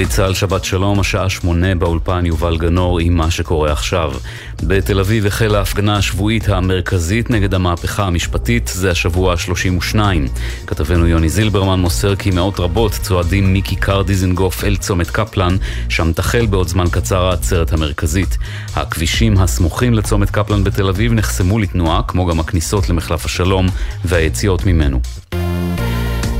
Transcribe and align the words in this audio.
גלי 0.00 0.08
צה"ל 0.08 0.34
שבת 0.34 0.64
שלום, 0.64 1.00
השעה 1.00 1.30
שמונה 1.30 1.74
באולפן 1.74 2.26
יובל 2.26 2.56
גנור 2.58 3.00
עם 3.00 3.16
מה 3.16 3.30
שקורה 3.30 3.72
עכשיו. 3.72 4.12
בתל 4.62 5.00
אביב 5.00 5.26
החלה 5.26 5.58
ההפגנה 5.58 5.96
השבועית 5.96 6.48
המרכזית 6.48 7.30
נגד 7.30 7.54
המהפכה 7.54 8.04
המשפטית, 8.04 8.70
זה 8.74 8.90
השבוע 8.90 9.32
ה-32. 9.32 9.98
כתבנו 10.66 11.06
יוני 11.06 11.28
זילברמן 11.28 11.80
מוסר 11.80 12.16
כי 12.16 12.30
מאות 12.30 12.60
רבות 12.60 12.92
צועדים 12.92 13.54
מכיכר 13.54 14.02
דיזנגוף 14.02 14.64
אל 14.64 14.76
צומת 14.76 15.10
קפלן, 15.10 15.56
שם 15.88 16.12
תחל 16.12 16.46
בעוד 16.46 16.68
זמן 16.68 16.88
קצר 16.90 17.24
העצרת 17.24 17.72
המרכזית. 17.72 18.38
הכבישים 18.76 19.38
הסמוכים 19.38 19.94
לצומת 19.94 20.30
קפלן 20.30 20.64
בתל 20.64 20.88
אביב 20.88 21.12
נחסמו 21.12 21.58
לתנועה, 21.58 22.02
כמו 22.08 22.26
גם 22.26 22.40
הכניסות 22.40 22.88
למחלף 22.88 23.24
השלום 23.24 23.66
והיציאות 24.04 24.66
ממנו. 24.66 25.00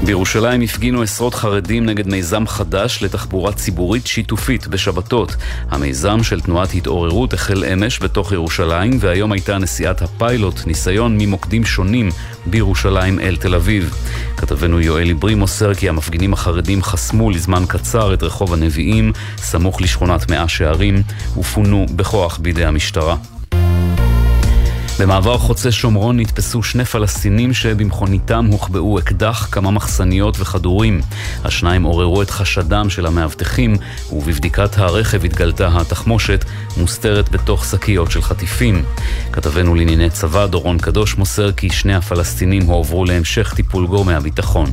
בירושלים 0.04 0.60
הפגינו 0.60 1.02
עשרות 1.02 1.34
חרדים 1.34 1.86
נגד 1.86 2.08
מיזם 2.08 2.46
חדש 2.46 3.02
לתחבורה 3.02 3.52
ציבורית 3.52 4.06
שיתופית 4.06 4.66
בשבתות. 4.66 5.36
המיזם 5.70 6.22
של 6.22 6.40
תנועת 6.40 6.74
התעוררות 6.74 7.32
החל 7.32 7.64
אמש 7.64 8.02
בתוך 8.02 8.32
ירושלים, 8.32 8.90
והיום 9.00 9.32
הייתה 9.32 9.58
נסיעת 9.58 10.02
הפיילוט, 10.02 10.66
ניסיון 10.66 11.18
ממוקדים 11.18 11.64
שונים 11.64 12.08
בירושלים 12.46 13.20
אל 13.20 13.36
תל 13.36 13.54
אביב. 13.54 13.94
כתבנו 14.36 14.80
יואל 14.80 15.10
עברי 15.10 15.34
מוסר 15.34 15.74
כי 15.74 15.88
המפגינים 15.88 16.32
החרדים 16.32 16.82
חסמו 16.82 17.30
לזמן 17.30 17.64
קצר 17.68 18.14
את 18.14 18.22
רחוב 18.22 18.52
הנביאים, 18.52 19.12
סמוך 19.36 19.80
לשכונת 19.80 20.30
מאה 20.30 20.48
שערים, 20.48 21.02
ופונו 21.38 21.86
בכוח 21.96 22.38
בידי 22.38 22.64
המשטרה. 22.64 23.16
במעבר 25.00 25.38
חוצה 25.38 25.72
שומרון 25.72 26.20
נתפסו 26.20 26.62
שני 26.62 26.84
פלסטינים 26.84 27.54
שבמכוניתם 27.54 28.46
הוחבאו 28.52 28.98
אקדח, 28.98 29.48
כמה 29.52 29.70
מחסניות 29.70 30.40
וכדורים. 30.40 31.00
השניים 31.44 31.82
עוררו 31.82 32.22
את 32.22 32.30
חשדם 32.30 32.90
של 32.90 33.06
המאבטחים, 33.06 33.76
ובבדיקת 34.12 34.78
הרכב 34.78 35.24
התגלתה 35.24 35.68
התחמושת 35.80 36.44
מוסתרת 36.76 37.28
בתוך 37.28 37.64
שקיות 37.64 38.10
של 38.10 38.22
חטיפים. 38.22 38.84
כתבנו 39.32 39.74
לענייני 39.74 40.10
צבא 40.10 40.46
דורון 40.46 40.78
קדוש 40.78 41.16
מוסר 41.16 41.52
כי 41.52 41.70
שני 41.70 41.94
הפלסטינים 41.94 42.62
הועברו 42.62 43.04
להמשך 43.04 43.54
טיפול 43.56 43.86
גורמי 43.86 44.14
הביטחון. 44.14 44.66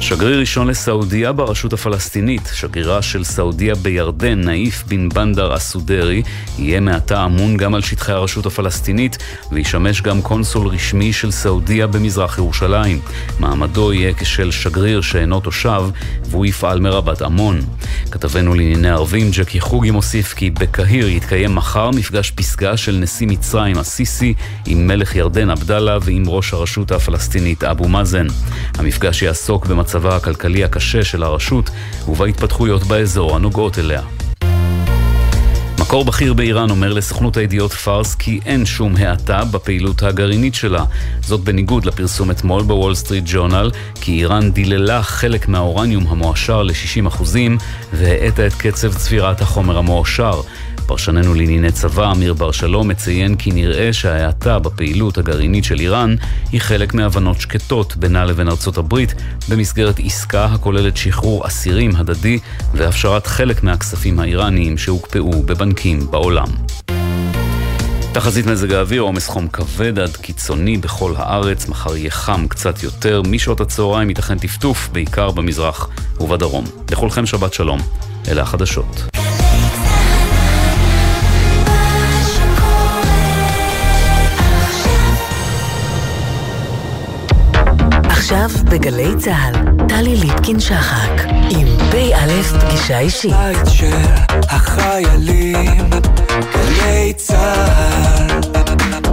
שגריר 0.00 0.40
ראשון 0.40 0.68
לסעודיה 0.68 1.32
ברשות 1.32 1.72
הפלסטינית, 1.72 2.50
שגרירה 2.54 3.02
של 3.02 3.24
סעודיה 3.24 3.74
בירדן, 3.74 4.40
נאיף 4.40 4.84
בן 4.88 5.08
בנדר 5.08 5.56
אסודרי, 5.56 6.22
יהיה 6.58 6.80
מעתה 6.80 7.24
אמון 7.24 7.56
גם 7.56 7.74
על 7.74 7.82
שטחי 7.82 8.12
הרשות 8.12 8.46
הפלסטינית 8.46 9.18
וישמש 9.52 10.02
גם 10.02 10.22
קונסול 10.22 10.68
רשמי 10.68 11.12
של 11.12 11.30
סעודיה 11.30 11.86
במזרח 11.86 12.38
ירושלים. 12.38 13.00
מעמדו 13.38 13.92
יהיה 13.92 14.14
כשל 14.14 14.50
שגריר 14.50 15.00
שאינו 15.00 15.40
תושב, 15.40 15.82
והוא 16.24 16.46
יפעל 16.46 16.80
מרבת 16.80 17.22
עמון. 17.22 17.60
כתבנו 18.10 18.54
לענייני 18.54 18.90
ערבים, 18.90 19.30
ג'קי 19.30 19.60
חוגי 19.60 19.90
מוסיף 19.90 20.34
כי 20.34 20.50
בקהיר 20.50 21.08
יתקיים 21.08 21.54
מחר 21.54 21.90
מפגש 21.90 22.30
פסגה 22.30 22.76
של 22.76 22.96
נשיא 22.96 23.26
מצרים 23.26 23.78
א-סיסי 23.78 24.34
עם 24.66 24.86
מלך 24.86 25.16
ירדן 25.16 25.50
עבדאללה 25.50 25.98
ועם 26.02 26.22
ראש 26.26 26.52
הרשות 26.52 26.92
הפלסטינית 26.92 27.64
אבו 27.64 27.88
מאזן. 27.88 28.26
המפגש 28.78 29.22
יעסוק 29.22 29.66
במצב 29.66 29.89
במצבה 29.90 30.16
הכלכלי 30.16 30.64
הקשה 30.64 31.04
של 31.04 31.22
הרשות 31.22 31.70
ובהתפתחויות 32.08 32.82
באזור 32.82 33.36
הנוגעות 33.36 33.78
אליה. 33.78 34.02
מקור 35.80 36.04
בכיר 36.04 36.34
באיראן 36.34 36.70
אומר 36.70 36.92
לסוכנות 36.92 37.36
הידיעות 37.36 37.72
פארס 37.72 38.14
כי 38.14 38.40
אין 38.46 38.66
שום 38.66 38.96
האטה 38.96 39.44
בפעילות 39.44 40.02
הגרעינית 40.02 40.54
שלה. 40.54 40.84
זאת 41.20 41.40
בניגוד 41.40 41.84
לפרסום 41.84 42.30
אתמול 42.30 42.62
בוול 42.62 42.94
סטריט 42.94 43.24
ג'ורנל, 43.26 43.70
כי 44.00 44.12
איראן 44.12 44.50
דיללה 44.50 45.02
חלק 45.02 45.48
מהאורניום 45.48 46.06
המועשר 46.06 46.62
ל-60% 46.62 47.22
והאטה 47.92 48.46
את 48.46 48.54
קצב 48.54 48.94
צבירת 48.94 49.40
החומר 49.40 49.78
המועשר. 49.78 50.40
פרשננו 50.90 51.34
לענייני 51.34 51.72
צבא, 51.72 52.12
אמיר 52.12 52.34
בר 52.34 52.52
שלום, 52.52 52.88
מציין 52.88 53.36
כי 53.36 53.50
נראה 53.50 53.92
שההאטה 53.92 54.58
בפעילות 54.58 55.18
הגרעינית 55.18 55.64
של 55.64 55.80
איראן 55.80 56.14
היא 56.52 56.60
חלק 56.60 56.94
מהבנות 56.94 57.40
שקטות 57.40 57.96
בינה 57.96 58.24
לבין 58.24 58.48
ארצות 58.48 58.78
הברית 58.78 59.14
במסגרת 59.48 60.00
עסקה 60.04 60.44
הכוללת 60.44 60.96
שחרור 60.96 61.46
אסירים 61.46 61.96
הדדי 61.96 62.38
והפשרת 62.74 63.26
חלק 63.26 63.62
מהכספים 63.62 64.20
האיראניים 64.20 64.78
שהוקפאו 64.78 65.42
בבנקים 65.42 66.10
בעולם. 66.10 66.48
תחזית 68.12 68.46
מזג 68.46 68.72
האוויר, 68.72 69.02
עומס 69.02 69.28
חום 69.28 69.48
כבד 69.48 69.98
עד 69.98 70.16
קיצוני 70.16 70.76
בכל 70.76 71.12
הארץ, 71.16 71.68
מחר 71.68 71.96
יהיה 71.96 72.10
חם 72.10 72.46
קצת 72.48 72.82
יותר, 72.82 73.22
משעות 73.22 73.60
הצהריים 73.60 74.08
ייתכן 74.08 74.38
טפטוף, 74.38 74.88
בעיקר 74.92 75.30
במזרח 75.30 75.88
ובדרום. 76.20 76.64
לכולכם 76.90 77.26
שבת 77.26 77.54
שלום, 77.54 77.80
אלה 78.28 78.42
החדשות. 78.42 79.10
עכשיו 88.32 88.64
בגלי 88.64 89.16
צה"ל, 89.18 89.86
טלי 89.88 90.16
ליפקין-שחק, 90.16 91.22
עם 91.50 91.66
פ"א 91.90 92.42
פגישה 92.42 92.98
אישית. 92.98 93.32
בית 93.32 93.58
של 93.68 93.90
החיילים, 94.48 95.90
גלי 96.54 97.12
צה"ל 97.16 99.09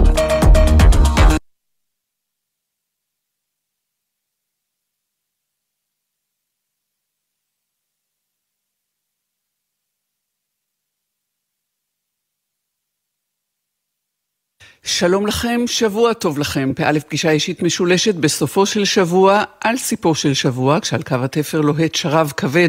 שלום 14.98 15.26
לכם, 15.26 15.60
שבוע 15.66 16.12
טוב 16.12 16.38
לכם. 16.38 16.72
פא' 16.76 16.98
פגישה 17.08 17.30
אישית 17.30 17.62
משולשת 17.62 18.14
בסופו 18.14 18.66
של 18.66 18.84
שבוע, 18.84 19.42
על 19.60 19.76
סיפו 19.76 20.14
של 20.14 20.34
שבוע, 20.34 20.80
כשעל 20.80 21.02
קו 21.02 21.14
התפר 21.22 21.60
לוהט 21.60 21.94
שרב 21.94 22.32
כבד 22.36 22.68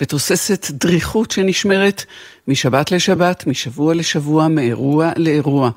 ותוססת 0.00 0.66
דריכות 0.70 1.30
שנשמרת 1.30 2.04
משבת 2.48 2.90
לשבת, 2.90 3.46
משבוע 3.46 3.94
לשבוע, 3.94 4.48
מאירוע 4.48 5.10
לאירוע. 5.16 5.70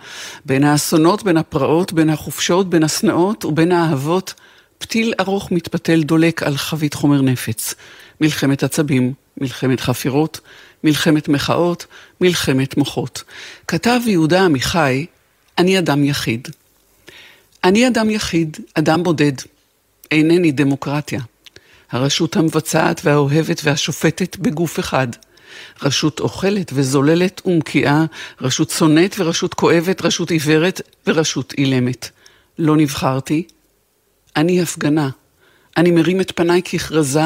בין 0.46 0.64
האסונות, 0.64 1.24
בין 1.24 1.38
הפרעות, 1.38 1.94
בין 1.94 2.10
החופשות, 2.10 2.70
בין 2.70 2.84
השנאות 2.84 3.46
ובין 3.46 3.72
האהבות, 3.72 4.34
פתיל 4.78 5.14
ארוך 5.20 5.52
מתפתל 5.52 6.04
דולק 6.04 6.44
על 6.44 6.58
חבית 6.58 6.94
חומר 6.94 7.22
נפץ. 7.22 7.76
מלחמת 8.22 8.64
עצבים, 8.64 9.14
מלחמת 9.42 9.80
חפירות, 9.80 10.40
מלחמת 10.84 11.30
מחאות, 11.30 11.86
מלחמת 12.22 12.78
מוחות. 12.78 13.24
כתב 13.68 14.00
יהודה 14.06 14.46
עמיחי, 14.46 15.06
אני 15.62 15.80
אדם 15.80 16.04
יחיד. 16.04 16.48
אני 17.64 17.88
אדם 17.88 18.10
יחיד, 18.10 18.58
אדם 18.74 19.04
בודד. 19.04 19.32
אינני 20.12 20.52
דמוקרטיה. 20.52 21.22
הרשות 21.92 22.36
המבצעת 22.36 23.02
והאוהבת 23.04 23.62
והשופטת 23.64 24.38
בגוף 24.38 24.80
אחד. 24.80 25.08
רשות 25.82 26.20
אוכלת 26.20 26.72
וזוללת 26.74 27.42
ומקיאה, 27.46 28.06
רשות 28.42 28.70
שונאת 28.70 29.16
ורשות 29.20 29.54
כואבת, 29.54 30.02
רשות 30.02 30.32
עיוורת 30.32 30.82
ורשות 31.08 31.54
אילמת. 31.58 32.10
לא 32.60 32.78
נבחרתי. 32.78 33.44
אני 34.36 34.62
הפגנה. 34.62 35.10
אני 35.78 35.92
מרים 35.92 36.22
את 36.22 36.32
פניי 36.36 36.62
ככרזה, 36.62 37.26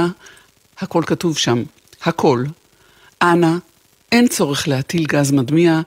הכל 0.79 1.03
כתוב 1.05 1.37
שם. 1.37 1.63
הכל. 2.01 2.43
אנא, 3.21 3.51
אין 4.11 4.27
צורך 4.27 4.67
להטיל 4.67 5.05
גז 5.05 5.31
מדמיע, 5.31 5.81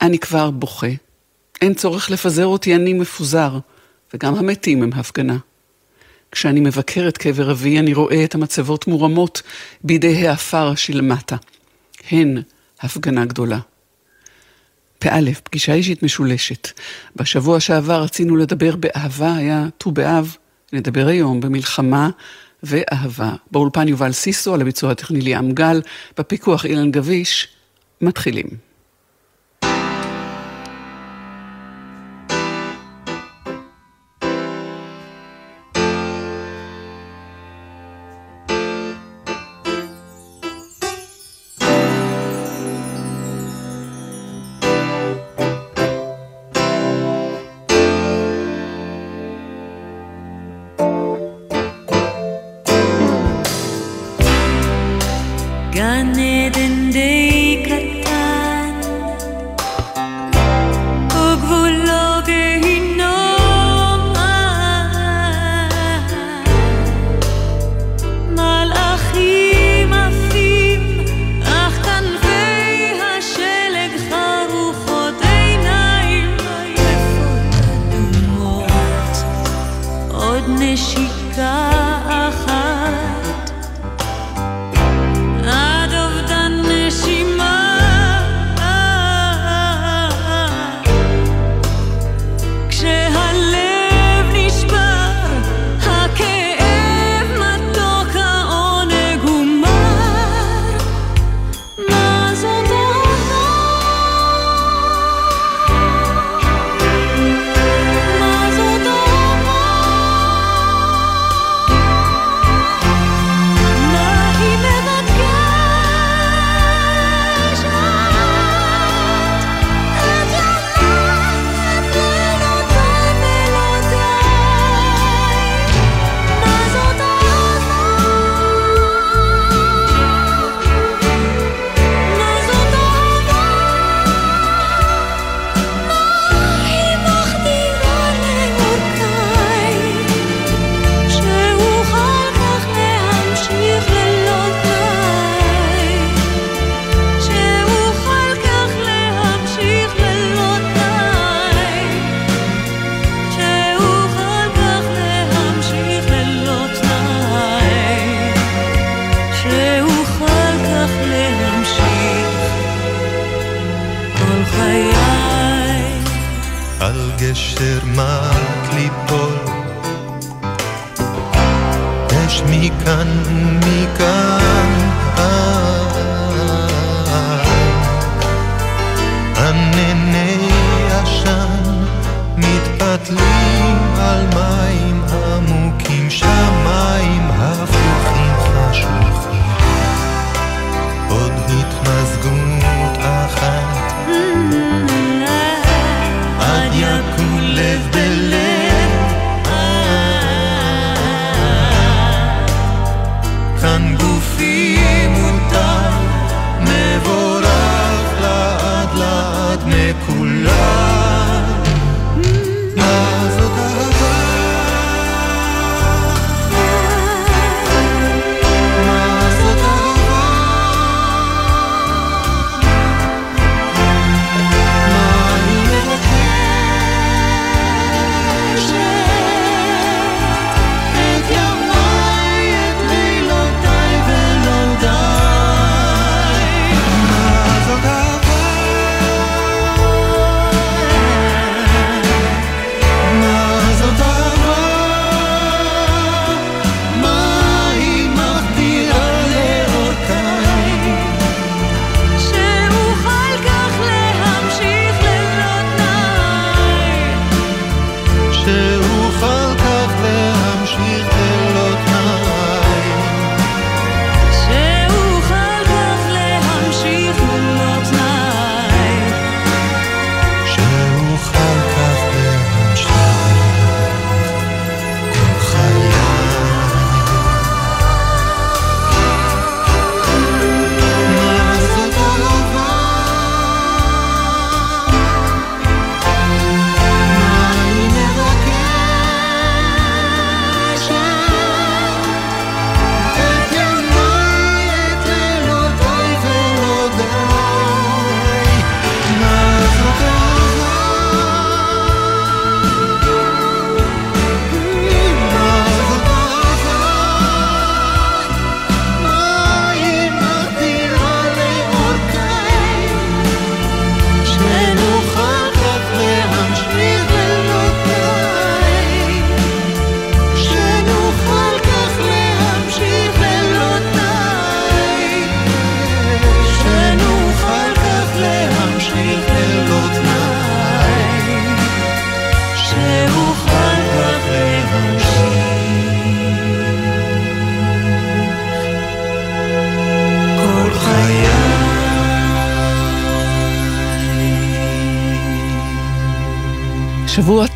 אני 0.00 0.18
כבר 0.18 0.50
בוכה. 0.50 1.05
אין 1.62 1.74
צורך 1.74 2.10
לפזר 2.10 2.46
אותי, 2.46 2.74
אני 2.74 2.92
מפוזר, 2.92 3.58
וגם 4.14 4.34
המתים 4.34 4.82
הם 4.82 4.90
הפגנה. 4.92 5.36
כשאני 6.32 6.60
מבקר 6.60 7.08
את 7.08 7.18
קבר 7.18 7.52
אבי, 7.52 7.78
אני 7.78 7.94
רואה 7.94 8.24
את 8.24 8.34
המצבות 8.34 8.86
מורמות 8.86 9.42
בידי 9.84 10.28
העפר 10.28 10.74
שלמטה. 10.74 11.36
הן 12.10 12.42
הפגנה 12.80 13.24
גדולה. 13.24 13.58
פא, 14.98 15.20
פגישה 15.44 15.74
אישית 15.74 16.02
משולשת. 16.02 16.68
בשבוע 17.16 17.60
שעבר 17.60 18.02
רצינו 18.02 18.36
לדבר 18.36 18.76
באהבה, 18.76 19.34
היה 19.34 19.66
ט"ו 19.78 19.90
באב, 19.90 20.36
נדבר 20.72 21.06
היום 21.06 21.40
במלחמה 21.40 22.10
ואהבה. 22.62 23.32
באולפן 23.50 23.88
יובל 23.88 24.12
סיסו, 24.12 24.54
על 24.54 24.60
הביצוע 24.60 24.90
הטכני 24.90 25.20
ליאם 25.20 25.52
גל, 25.52 25.82
בפיקוח 26.18 26.64
אילן 26.64 26.90
גביש, 26.90 27.48
מתחילים. 28.00 28.65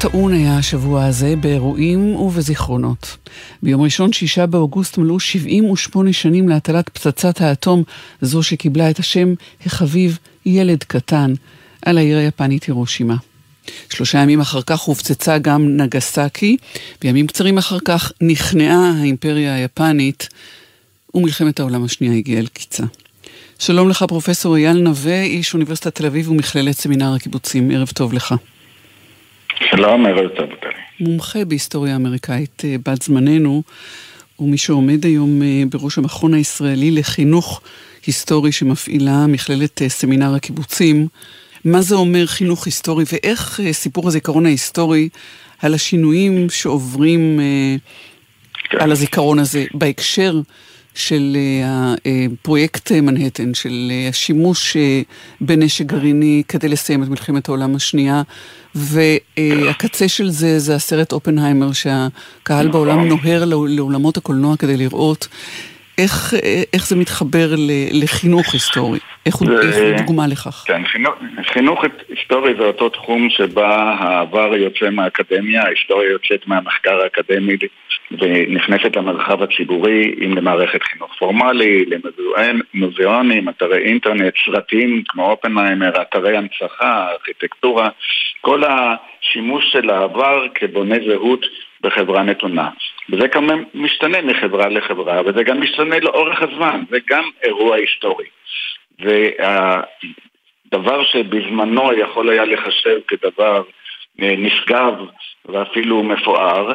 טעון 0.00 0.32
היה 0.32 0.58
השבוע 0.58 1.04
הזה 1.04 1.34
באירועים 1.36 2.16
ובזיכרונות. 2.16 3.16
ביום 3.62 3.82
ראשון, 3.82 4.12
שישה 4.12 4.46
באוגוסט, 4.46 4.98
מלאו 4.98 5.20
78 5.20 6.12
שנים 6.12 6.48
להטלת 6.48 6.88
פצצת 6.88 7.40
האטום, 7.40 7.82
זו 8.20 8.42
שקיבלה 8.42 8.90
את 8.90 8.98
השם 8.98 9.34
החביב 9.66 10.18
ילד 10.46 10.84
קטן, 10.84 11.34
על 11.82 11.98
העיר 11.98 12.18
היפנית 12.18 12.64
הירושימה. 12.64 13.16
שלושה 13.90 14.18
ימים 14.18 14.40
אחר 14.40 14.62
כך 14.62 14.80
הופצצה 14.80 15.38
גם 15.38 15.76
נגסקי, 15.76 16.56
וימים 17.02 17.26
קצרים 17.26 17.58
אחר 17.58 17.78
כך 17.84 18.12
נכנעה 18.20 18.92
האימפריה 19.00 19.54
היפנית, 19.54 20.28
ומלחמת 21.14 21.60
העולם 21.60 21.84
השנייה 21.84 22.14
הגיעה 22.14 22.40
אל 22.40 22.46
קיצה. 22.46 22.84
שלום 23.58 23.88
לך, 23.88 24.04
פרופסור 24.08 24.56
אייל 24.56 24.78
נווה, 24.78 25.22
איש 25.22 25.54
אוניברסיטת 25.54 25.94
תל 25.94 26.06
אביב 26.06 26.30
ומכללת 26.30 26.76
סמינר 26.76 27.14
הקיבוצים. 27.14 27.70
ערב 27.70 27.88
טוב 27.88 28.12
לך. 28.12 28.34
שלום, 29.68 30.06
ערב 30.06 30.28
טוב, 30.28 30.46
טלי. 30.60 30.70
מומחה 31.00 31.44
בהיסטוריה 31.44 31.96
אמריקאית 31.96 32.62
אה, 32.64 32.76
בת 32.86 33.02
זמננו, 33.02 33.62
ומי 34.38 34.58
שעומד 34.58 35.04
היום 35.04 35.42
אה, 35.42 35.62
בראש 35.70 35.98
המכון 35.98 36.34
הישראלי 36.34 36.90
לחינוך 36.90 37.60
היסטורי 38.06 38.52
שמפעילה 38.52 39.26
מכללת 39.26 39.82
אה, 39.82 39.88
סמינר 39.88 40.34
הקיבוצים. 40.34 41.08
מה 41.64 41.80
זה 41.80 41.94
אומר 41.94 42.26
חינוך 42.26 42.66
היסטורי 42.66 43.04
ואיך 43.12 43.60
סיפור 43.72 44.08
הזיכרון 44.08 44.46
ההיסטורי 44.46 45.08
על 45.62 45.74
השינויים 45.74 46.50
שעוברים 46.50 47.40
כן. 48.70 48.78
על 48.80 48.92
הזיכרון 48.92 49.38
הזה 49.38 49.64
בהקשר 49.74 50.40
של 50.94 51.36
הפרויקט 52.04 52.92
מנהטן, 52.92 53.54
של 53.54 53.92
השימוש 54.08 54.76
בנשק 55.40 55.84
גרעיני 55.84 56.42
כדי 56.48 56.68
לסיים 56.68 57.02
את 57.02 57.08
מלחמת 57.08 57.48
העולם 57.48 57.76
השנייה, 57.76 58.22
והקצה 58.74 60.08
של 60.08 60.30
זה 60.30 60.58
זה 60.58 60.74
הסרט 60.74 61.12
אופנהיימר, 61.12 61.72
שהקהל. 61.72 62.68
בעולם 62.68 63.08
נוהר 63.08 63.44
לאולמות 63.44 64.16
הקולנוע 64.16 64.56
כדי 64.56 64.76
לראות. 64.76 65.28
איך, 66.02 66.34
איך 66.72 66.86
זה 66.86 66.96
מתחבר 66.96 67.48
לחינוך 67.92 68.52
היסטורי? 68.52 68.98
איך 69.26 69.34
הוא 69.34 69.48
זה- 69.70 69.94
דוגמה 69.98 70.26
לכך? 70.26 70.64
כן, 70.66 70.82
חינוך, 70.86 71.14
חינוך 71.52 71.84
היסטורי 72.08 72.54
זה 72.58 72.64
אותו 72.64 72.88
תחום 72.88 73.30
שבה 73.30 73.94
העבר 73.98 74.56
יוצא 74.56 74.90
מהאקדמיה, 74.90 75.62
ההיסטוריה 75.62 76.10
יוצאת 76.10 76.46
מהמחקר 76.46 77.00
האקדמי 77.02 77.56
ונכנסת 78.10 78.96
למרחב 78.96 79.42
הציבורי, 79.42 80.14
אם 80.24 80.36
למערכת 80.36 80.82
חינוך 80.82 81.14
פורמלי, 81.18 81.84
למוזיאונים, 82.74 83.48
אתרי 83.48 83.78
אינטרנט, 83.78 84.34
סרטים 84.46 85.02
כמו 85.08 85.30
אופנהיימר, 85.30 86.02
אתרי 86.02 86.36
הנצחה, 86.36 87.08
ארכיטקטורה, 87.12 87.88
כל 88.40 88.62
השימוש 88.64 89.64
של 89.72 89.90
העבר 89.90 90.46
כבונה 90.54 90.96
זהות 91.08 91.46
בחברה 91.80 92.22
נתונה. 92.22 92.68
וזה 93.12 93.28
כמובן 93.28 93.62
משתנה 93.74 94.22
מחברה 94.22 94.68
לחברה, 94.68 95.20
וזה 95.26 95.42
גם 95.42 95.60
משתנה 95.60 95.98
לאורך 95.98 96.42
הזמן, 96.42 96.82
זה 96.90 96.98
גם 97.08 97.24
אירוע 97.42 97.76
היסטורי. 97.76 98.26
והדבר 99.00 101.04
שבזמנו 101.04 101.92
יכול 101.92 102.30
היה 102.30 102.44
לחשב 102.44 102.98
כדבר 103.08 103.62
אה, 104.22 104.34
נשגב 104.38 104.94
ואפילו 105.44 106.02
מפואר, 106.02 106.72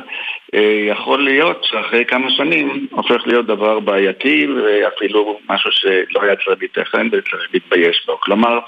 אה, 0.55 0.83
יכול 0.87 1.23
להיות 1.23 1.63
שאחרי 1.63 2.05
כמה 2.05 2.31
שנים 2.31 2.87
הופך 2.91 3.27
להיות 3.27 3.45
דבר 3.45 3.79
בעייתי 3.79 4.47
ואפילו 4.47 5.39
משהו 5.49 5.71
שלא 5.71 6.21
היה 6.21 6.35
צריך 6.35 6.61
להתכן 6.61 7.07
וצריך 7.07 7.49
להתבייש 7.53 8.05
בו. 8.05 8.17
כלומר, 8.19 8.59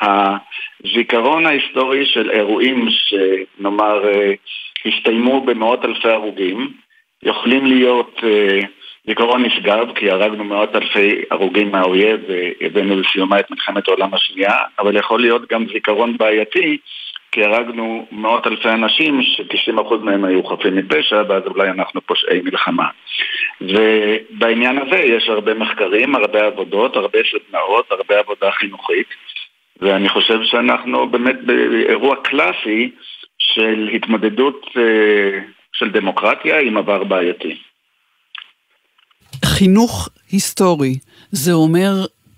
הזיכרון 0.00 1.46
ההיסטורי 1.46 2.06
של 2.06 2.30
אירועים 2.30 2.88
שנאמר 2.90 4.08
אה, 4.08 4.32
הסתיימו 4.86 5.40
במאות 5.40 5.84
אלפי 5.84 6.08
הרוגים, 6.08 6.72
יכולים 7.26 7.66
להיות 7.66 8.20
אה, 8.24 8.60
זיכרון 9.06 9.44
נשגב, 9.44 9.86
כי 9.94 10.10
הרגנו 10.10 10.44
מאות 10.44 10.76
אלפי 10.76 11.22
הרוגים 11.30 11.70
מהאויב 11.72 12.20
והבאנו 12.28 13.00
לסיומה 13.00 13.40
את 13.40 13.50
מלחמת 13.50 13.88
העולם 13.88 14.14
השנייה, 14.14 14.54
אבל 14.78 14.96
יכול 14.96 15.20
להיות 15.20 15.52
גם 15.52 15.66
זיכרון 15.72 16.16
בעייתי, 16.16 16.78
כי 17.32 17.44
הרגנו 17.44 18.06
מאות 18.12 18.46
אלפי 18.46 18.68
אנשים 18.68 19.22
ש-90% 19.22 19.94
מהם 20.02 20.24
היו 20.24 20.44
חפים 20.44 20.76
מפשע, 20.76 21.22
ואז 21.28 21.42
אולי 21.46 21.68
אנחנו 21.68 22.00
פושעי 22.00 22.40
מלחמה. 22.40 22.88
ובעניין 23.60 24.78
הזה 24.78 24.96
יש 24.96 25.28
הרבה 25.28 25.54
מחקרים, 25.54 26.14
הרבה 26.14 26.46
עבודות, 26.46 26.96
הרבה 26.96 27.18
סדנאות, 27.30 27.92
הרבה 27.92 28.18
עבודה 28.18 28.50
חינוכית, 28.50 29.06
ואני 29.80 30.08
חושב 30.08 30.38
שאנחנו 30.42 31.06
באמת 31.08 31.36
באירוע 31.44 32.16
קלאסי 32.16 32.90
של 33.38 33.88
התמודדות 33.94 34.66
אה, 34.76 35.38
של 35.78 35.90
דמוקרטיה 35.90 36.60
עם 36.60 36.76
עבר 36.76 37.04
בעייתי. 37.04 37.56
חינוך 39.44 40.08
היסטורי, 40.30 40.94
זה 41.30 41.52
אומר 41.52 41.92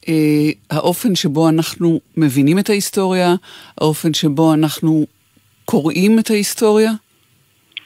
אה, 0.08 0.50
האופן 0.70 1.14
שבו 1.14 1.48
אנחנו 1.48 2.00
מבינים 2.16 2.58
את 2.58 2.70
ההיסטוריה, 2.70 3.34
האופן 3.80 4.14
שבו 4.14 4.54
אנחנו 4.54 5.06
קוראים 5.64 6.18
את 6.18 6.30
ההיסטוריה? 6.30 6.90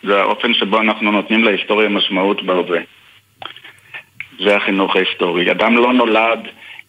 זה 0.03 0.21
האופן 0.21 0.55
שבו 0.55 0.81
אנחנו 0.81 1.13
נותנים 1.13 1.45
להיסטוריה 1.45 1.89
משמעות 1.89 2.43
בהווה. 2.47 2.81
זה 4.45 4.57
החינוך 4.57 4.97
ההיסטורי. 4.97 5.51
אדם 5.51 5.77
לא 5.77 5.93
נולד 5.93 6.41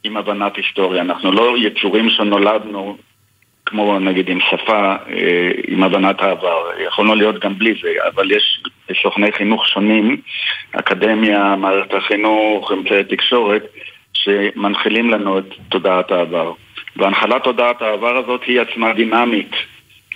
עם 0.03 0.17
הבנת 0.17 0.55
היסטוריה, 0.57 1.01
אנחנו 1.01 1.31
לא 1.31 1.55
יצורים 1.57 2.09
שנולדנו 2.09 2.97
כמו 3.65 3.99
נגיד 3.99 4.29
עם 4.29 4.39
שפה, 4.39 4.95
אה, 5.09 5.51
עם 5.67 5.83
הבנת 5.83 6.21
העבר. 6.21 6.63
יכולנו 6.87 7.15
להיות 7.15 7.39
גם 7.43 7.57
בלי 7.57 7.73
זה, 7.81 7.89
אבל 8.13 8.31
יש 8.31 8.63
סוכני 9.01 9.31
חינוך 9.31 9.67
שונים, 9.67 10.21
אקדמיה, 10.71 11.55
מערכת 11.55 11.93
החינוך, 11.93 12.71
אמצעי 12.71 13.03
תקשורת, 13.03 13.63
שמנחילים 14.13 15.09
לנו 15.09 15.39
את 15.39 15.45
תודעת 15.69 16.11
העבר. 16.11 16.53
והנחלת 16.95 17.43
תודעת 17.43 17.81
העבר 17.81 18.17
הזאת 18.17 18.43
היא 18.43 18.61
עצמה 18.61 18.93
דינמית 18.93 19.51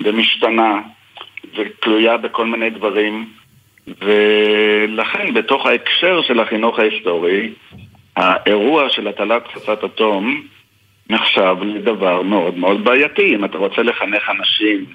ומשתנה 0.03 0.79
ותלויה 1.55 2.17
בכל 2.17 2.45
מיני 2.45 2.69
דברים 2.69 3.25
ולכן 4.01 5.33
בתוך 5.33 5.65
ההקשר 5.65 6.21
של 6.21 6.39
החינוך 6.39 6.79
ההיסטורי 6.79 7.49
האירוע 8.15 8.89
של 8.89 9.07
הטלת 9.07 9.47
פצצת 9.47 9.83
אטום 9.83 10.43
נחשב 11.09 11.55
לדבר 11.61 12.21
מאוד 12.21 12.57
מאוד 12.57 12.83
בעייתי. 12.83 13.35
אם 13.35 13.45
אתה 13.45 13.57
רוצה 13.57 13.83
לחנך 13.83 14.29
אנשים 14.29 14.85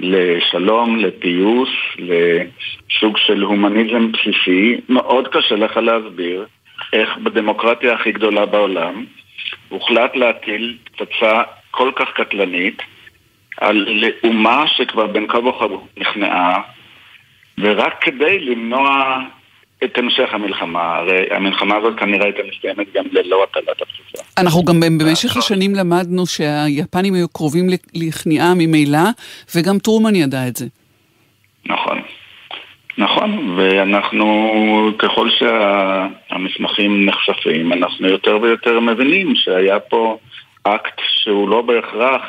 לשלום, 0.00 0.96
לפיוס, 0.96 1.68
לסוג 1.98 3.16
של 3.16 3.42
הומניזם 3.42 4.12
בסיסי, 4.12 4.80
מאוד 4.88 5.28
קשה 5.28 5.54
לך 5.54 5.76
להסביר 5.76 6.46
איך 6.92 7.16
בדמוקרטיה 7.18 7.94
הכי 7.94 8.12
גדולה 8.12 8.46
בעולם 8.46 9.04
הוחלט 9.68 10.16
להטיל 10.16 10.76
פצצה 10.96 11.42
כל 11.70 11.90
כך 11.96 12.08
קטלנית 12.14 12.82
על 13.60 14.04
אומה 14.24 14.64
שכבר 14.66 15.06
בין 15.06 15.26
כה 15.28 15.38
וכה 15.38 15.66
נכנעה 15.96 16.60
ורק 17.58 18.04
כדי 18.04 18.38
למנוע 18.38 19.18
את 19.84 19.98
המשך 19.98 20.28
המלחמה. 20.32 20.96
הרי 20.96 21.26
המלחמה 21.30 21.76
הזאת 21.76 21.98
כנראה 21.98 22.24
הייתה 22.24 22.42
מסתיימת 22.54 22.86
גם 22.94 23.04
ללא 23.12 23.44
הטלת 23.44 23.82
הפצצה. 23.82 24.24
אנחנו 24.38 24.64
גם 24.64 24.80
במשך 24.80 25.36
השנים 25.36 25.74
למדנו 25.74 26.26
שהיפנים 26.26 27.14
היו 27.14 27.28
קרובים 27.28 27.66
לכניעה 27.94 28.54
ממילא, 28.54 29.08
וגם 29.54 29.78
טרומן 29.78 30.14
ידע 30.14 30.48
את 30.48 30.56
זה. 30.56 30.66
נכון. 31.66 32.00
נכון, 32.98 33.56
ואנחנו, 33.56 34.90
ככל 34.98 35.28
שהמסמכים 35.30 37.06
נחשפים, 37.06 37.72
אנחנו 37.72 38.08
יותר 38.08 38.38
ויותר 38.42 38.80
מבינים 38.80 39.34
שהיה 39.36 39.80
פה 39.80 40.18
אקט 40.62 41.00
שהוא 41.08 41.48
לא 41.48 41.62
בהכרח 41.62 42.22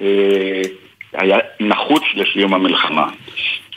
אה, 0.00 0.62
היה 1.12 1.38
נחוץ 1.60 2.02
לסיום 2.14 2.54
המלחמה. 2.54 3.06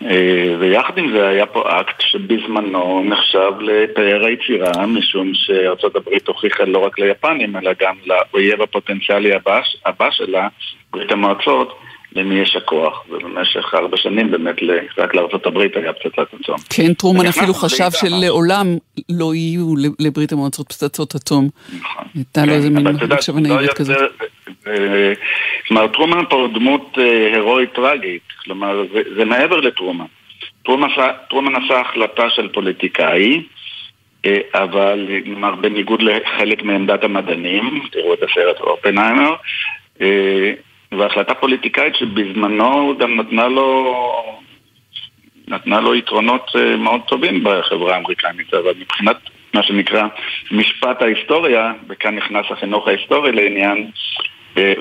אה, 0.05 0.55
ויחד 0.59 0.97
עם 0.97 1.11
זה 1.11 1.27
היה 1.27 1.45
פה 1.45 1.79
אקט 1.79 2.01
שבזמנו 2.01 3.03
נחשב 3.03 3.51
לפאר 3.59 4.25
היצירה, 4.25 4.85
משום 4.87 5.31
שארצות 5.33 5.95
הברית 5.95 6.27
הוכיחה 6.27 6.63
לא 6.63 6.79
רק 6.79 6.99
ליפנים, 6.99 7.55
אלא 7.57 7.71
גם 7.79 7.95
לאויב 8.05 8.61
הפוטנציאלי 8.61 9.33
הבא, 9.33 9.61
הבא 9.85 10.07
שלה, 10.11 10.47
ברית 10.91 11.11
המועצות, 11.11 11.79
למי 12.15 12.35
יש 12.35 12.55
הכוח, 12.55 13.03
ובמשך 13.09 13.73
ארבע 13.73 13.97
שנים 13.97 14.31
באמת 14.31 14.55
רק 14.97 15.15
לארצות 15.15 15.45
הברית 15.45 15.75
היה 15.75 15.93
פצצת 15.93 16.33
אטום. 16.41 16.55
כן, 16.69 16.93
טרומן 16.93 17.25
אפילו 17.25 17.53
חשב 17.53 17.89
שלעולם 17.91 18.77
לא 19.09 19.35
יהיו 19.35 19.73
לברית 19.99 20.31
המועצות 20.31 20.67
פצצות 20.67 21.15
אטום. 21.15 21.49
נכון. 21.79 22.05
הייתה 22.15 22.45
לו 22.45 22.53
איזה 22.53 22.69
מין 22.69 22.87
מחשבה 22.87 23.41
לא 23.41 23.47
נאיבית 23.47 23.73
כזאת. 23.73 23.97
כלומר, 25.67 25.87
טרומן 25.87 26.23
פה 26.29 26.47
דמות 26.53 26.97
אה, 26.97 27.33
הירואית 27.33 27.73
טראגית, 27.73 28.21
כלומר, 28.43 28.83
זה, 28.93 29.01
זה 29.17 29.25
מעבר 29.25 29.59
עשה, 30.83 31.07
טרומן 31.29 31.55
עשה 31.55 31.79
החלטה 31.79 32.29
של 32.29 32.49
פוליטיקאי, 32.49 33.43
אה, 34.25 34.37
אבל 34.53 35.07
כלומר, 35.25 35.55
בניגוד 35.55 36.01
לחלק 36.01 36.63
מעמדת 36.63 37.03
המדענים, 37.03 37.81
תראו 37.91 38.13
את 38.13 38.19
הסרט 38.23 38.59
אופנהיימר, 38.59 39.35
אה, 40.01 40.53
והחלטה 40.91 41.33
פוליטיקאית 41.33 41.95
שבזמנו 41.95 42.97
גם 42.99 43.19
נתנה 43.19 43.47
לו 43.47 43.95
נתנה 45.47 45.81
לו 45.81 45.95
יתרונות 45.95 46.51
מאוד 46.77 47.01
טובים 47.07 47.43
בחברה 47.43 47.95
האמריקנית, 47.95 48.53
אבל 48.53 48.73
מבחינת 48.79 49.17
מה 49.53 49.63
שנקרא 49.63 50.07
משפט 50.51 51.01
ההיסטוריה, 51.01 51.73
וכאן 51.89 52.15
נכנס 52.15 52.45
החינוך 52.49 52.87
ההיסטורי 52.87 53.31
לעניין, 53.31 53.91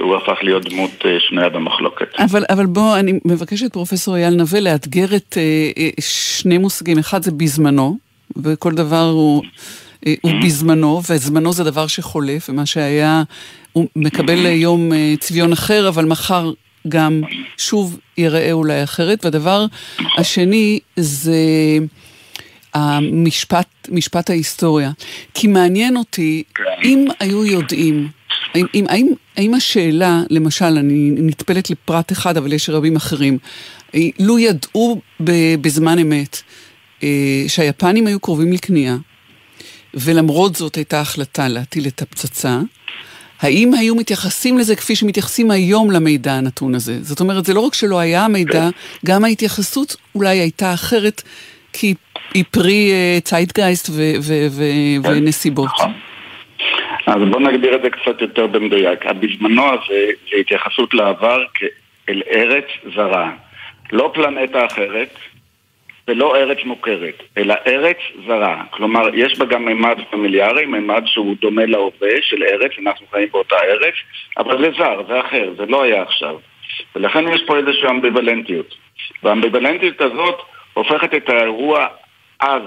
הוא 0.01 0.17
הפך 0.17 0.39
להיות 0.43 0.69
דמות 0.69 0.91
אה, 1.05 1.17
שנויה 1.21 1.49
במחלוקת. 1.49 2.07
אבל, 2.19 2.45
אבל 2.51 2.67
בוא, 2.67 2.99
אני 2.99 3.13
מבקשת 3.25 3.73
פרופסור 3.73 4.17
אייל 4.17 4.35
נווה 4.35 4.61
לאתגר 4.61 5.17
את 5.17 5.37
אה, 5.37 5.71
אה, 5.79 5.89
שני 6.01 6.59
מושגים. 6.59 6.99
אחד 6.99 7.23
זה 7.23 7.31
בזמנו, 7.31 7.97
וכל 8.37 8.73
דבר 8.73 9.11
הוא, 9.11 9.43
הוא 10.21 10.33
בזמנו, 10.45 11.01
וזמנו 11.11 11.53
זה 11.53 11.65
דבר 11.65 11.87
שחולף, 11.87 12.51
ומה 12.51 12.67
שהיה, 12.67 13.23
הוא 13.73 13.87
מקבל 13.97 14.47
היום 14.47 14.93
אה, 14.93 15.15
צביון 15.21 15.53
אחר, 15.53 15.89
אבל 15.89 16.05
מחר 16.05 16.53
גם 16.89 17.23
שוב 17.57 17.99
ייראה 18.19 18.53
אולי 18.53 18.85
אחרת. 18.85 19.25
והדבר 19.25 19.67
השני 20.19 20.79
זה... 20.97 21.35
המשפט, 22.75 23.67
משפט 23.89 24.31
ההיסטוריה. 24.31 24.91
כי 25.35 25.47
מעניין 25.47 25.97
אותי, 25.97 26.43
אם 26.85 27.07
היו 27.21 27.45
יודעים, 27.45 28.09
האם, 28.55 28.67
האם, 28.75 28.85
האם, 28.89 29.07
האם 29.37 29.55
השאלה, 29.55 30.23
למשל, 30.31 30.65
אני 30.65 31.11
נטפלת 31.17 31.71
לפרט 31.71 32.13
אחד, 32.13 32.37
אבל 32.37 32.53
יש 32.53 32.71
רבים 32.71 32.97
אחרים, 32.97 33.39
אה, 33.95 34.01
לו 34.19 34.39
ידעו 34.39 35.01
בזמן 35.61 35.99
אמת 35.99 36.43
אה, 37.03 37.45
שהיפנים 37.49 38.07
היו 38.07 38.21
קרובים 38.21 38.53
לכניעה, 38.53 38.97
ולמרות 39.95 40.57
זאת 40.57 40.75
הייתה 40.75 41.01
החלטה 41.01 41.49
להטיל 41.49 41.87
את 41.87 42.03
הפצצה, 42.03 42.61
האם 43.41 43.75
היו 43.75 43.95
מתייחסים 43.95 44.59
לזה 44.59 44.77
כפי 44.77 44.97
שמתייחסים 44.97 45.51
היום 45.51 45.91
למידע 45.91 46.33
הנתון 46.33 46.75
הזה? 46.75 46.99
זאת 47.03 47.21
אומרת, 47.21 47.45
זה 47.45 47.55
לא 47.55 47.61
רק 47.61 47.75
שלא 47.75 47.99
היה 47.99 48.29
מידע, 48.29 48.69
גם 49.07 49.25
ההתייחסות 49.25 49.97
אולי 50.15 50.39
הייתה 50.39 50.75
אחרת, 50.75 51.23
כי 51.73 51.95
היא 52.35 52.45
פרי 52.51 52.91
אה, 52.93 53.19
צייטגייסט 53.21 53.89
ו- 53.89 54.19
ו- 54.23 54.47
ו- 54.51 55.09
ונסיבות. 55.09 55.71
נכון. 55.71 55.93
אז 57.07 57.17
בואו 57.31 57.41
נגדיר 57.41 57.75
את 57.75 57.83
זה 57.83 57.91
קצת 57.91 58.21
יותר 58.21 58.47
במדויק. 58.47 59.07
הבזמנו 59.07 59.67
הזה 59.67 60.11
זה 60.31 60.37
התייחסות 60.41 60.95
לעבר 60.95 61.45
כאל 61.55 62.23
ארץ 62.33 62.65
זרה. 62.95 63.31
לא 63.93 64.11
פלנטה 64.15 64.67
אחרת 64.67 65.15
ולא 66.09 66.37
ארץ 66.37 66.59
מוכרת, 66.65 67.23
אלא 67.39 67.55
ארץ 67.67 67.97
זרה. 68.27 68.63
כלומר, 68.71 69.09
יש 69.15 69.39
בה 69.39 69.45
גם 69.45 69.65
מימד 69.65 69.99
פמיליארי, 70.11 70.67
מימד 70.67 71.03
שהוא 71.07 71.37
דומה 71.41 71.67
להווה 71.67 72.11
של 72.23 72.43
ארץ, 72.43 72.73
אנחנו 72.87 73.07
חיים 73.11 73.29
באותה 73.33 73.57
ארץ, 73.57 73.95
אבל 74.39 74.65
זה 74.65 74.71
זר, 74.79 75.03
זה 75.09 75.21
אחר, 75.21 75.53
זה 75.57 75.67
לא 75.67 75.83
היה 75.83 76.03
עכשיו. 76.03 76.37
ולכן 76.95 77.29
יש 77.29 77.43
פה 77.47 77.57
איזושהי 77.57 77.89
אמביוולנטיות. 77.89 78.75
והאמביוולנטיות 79.23 80.01
הזאת 80.01 80.41
הופכת 80.81 81.15
את 81.15 81.29
האירוע 81.29 81.87
אז 82.41 82.63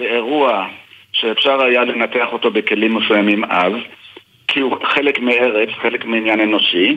לאירוע 0.00 0.66
שאפשר 1.12 1.62
היה 1.62 1.84
לנתח 1.84 2.28
אותו 2.32 2.50
בכלים 2.50 2.94
מסוימים 2.94 3.44
אז, 3.44 3.72
כי 4.48 4.60
הוא 4.60 4.76
חלק 4.84 5.18
מארץ, 5.18 5.68
חלק 5.82 6.04
מעניין 6.04 6.40
אנושי, 6.40 6.96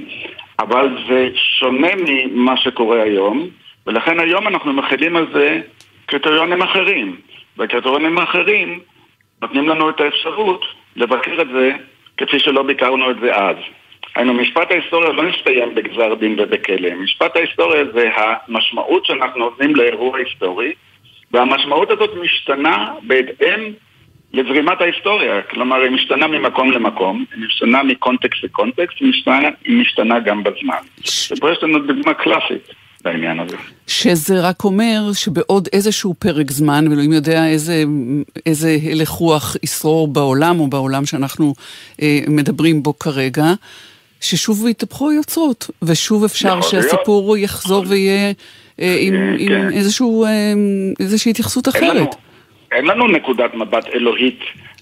אבל 0.60 0.98
זה 1.10 1.30
שונה 1.34 1.88
ממה 2.08 2.58
שקורה 2.58 3.04
היום, 3.04 3.48
ולכן 3.88 4.20
היום 4.20 4.48
אנחנו 4.48 4.74
מכילים 4.74 5.16
על 5.16 5.28
זה 5.34 5.62
קריטריונים 6.06 6.62
אחרים. 6.62 7.16
והקריטריונים 7.58 8.18
האחרים 8.18 8.80
נותנים 9.42 9.70
לנו 9.70 9.90
את 9.90 10.00
האפשרות 10.02 10.66
לבקר 10.96 11.42
את 11.42 11.48
זה 11.48 11.72
כפי 12.18 12.40
שלא 12.40 12.64
ביקרנו 12.64 13.12
את 13.12 13.16
זה 13.22 13.36
אז. 13.36 13.56
היינו, 14.16 14.34
משפט 14.34 14.72
ההיסטוריה 14.72 15.10
לא 15.10 15.24
מסתיים 15.24 15.76
בגזר 15.76 16.14
דין 16.14 16.36
ובכלא. 16.40 16.90
משפט 17.04 17.36
ההיסטוריה 17.36 17.84
זה 17.94 18.10
המשמעות 18.16 19.06
שאנחנו 19.06 19.40
נותנים 19.40 19.76
לאירוע 19.76 20.18
היסטורי, 20.18 20.74
והמשמעות 21.32 21.92
הזאת 21.92 22.10
משתנה 22.22 22.94
בהתאם 23.04 23.74
לזרימת 24.34 24.82
ההיסטוריה. 24.82 25.42
כלומר, 25.42 25.76
היא 25.76 25.92
משתנה 25.92 26.28
ממקום 26.28 26.72
למקום, 26.72 27.26
היא 27.36 27.46
משתנה 27.46 27.84
מקונטקסט 27.84 28.44
לקונטקסט, 28.44 28.98
היא 29.00 29.10
משתנה, 29.10 29.50
היא 29.66 29.82
משתנה 29.82 30.20
גם 30.20 30.44
בזמן. 30.44 30.84
ופה 31.38 31.52
יש 31.52 31.64
לנו 31.64 31.80
דוגמה 31.80 32.14
קלאסית 32.14 32.68
לעניין 33.06 33.40
הזה. 33.40 33.58
שזה 33.88 34.42
רק 34.42 34.64
אומר 34.64 35.00
שבעוד 35.14 35.68
איזשהו 35.74 36.14
פרק 36.20 36.52
זמן, 36.52 36.88
ואלוהים 36.90 37.12
יודע 37.14 37.48
איזה, 37.48 37.84
איזה 38.46 38.78
הלך 38.92 39.10
רוח 39.10 39.56
ישרור 39.64 40.08
בעולם, 40.08 40.60
או 40.60 40.68
בעולם 40.68 41.06
שאנחנו 41.06 41.54
אה, 42.02 42.20
מדברים 42.28 42.84
בו 42.84 43.00
כרגע, 43.00 43.54
ששוב 44.22 44.68
יתהפכו 44.68 45.10
היוצרות, 45.10 45.70
ושוב 45.84 46.24
אפשר 46.24 46.48
יכול 46.48 46.60
להיות. 46.60 46.90
שהסיפור 46.90 47.38
יחזור 47.38 47.84
ויהיה 47.88 48.32
אה, 48.82 48.96
עם, 49.00 49.14
אה, 49.14 49.36
עם 49.40 49.48
כן. 49.48 49.70
איזשהו, 49.74 50.26
אה, 50.26 50.54
איזושהי 51.00 51.30
התייחסות 51.30 51.68
אין 51.76 51.84
לנו, 51.84 51.94
אחרת. 51.94 52.16
אין 52.72 52.86
לנו 52.86 53.08
נקודת 53.08 53.54
מבט 53.54 53.88
אלוהית 53.94 54.40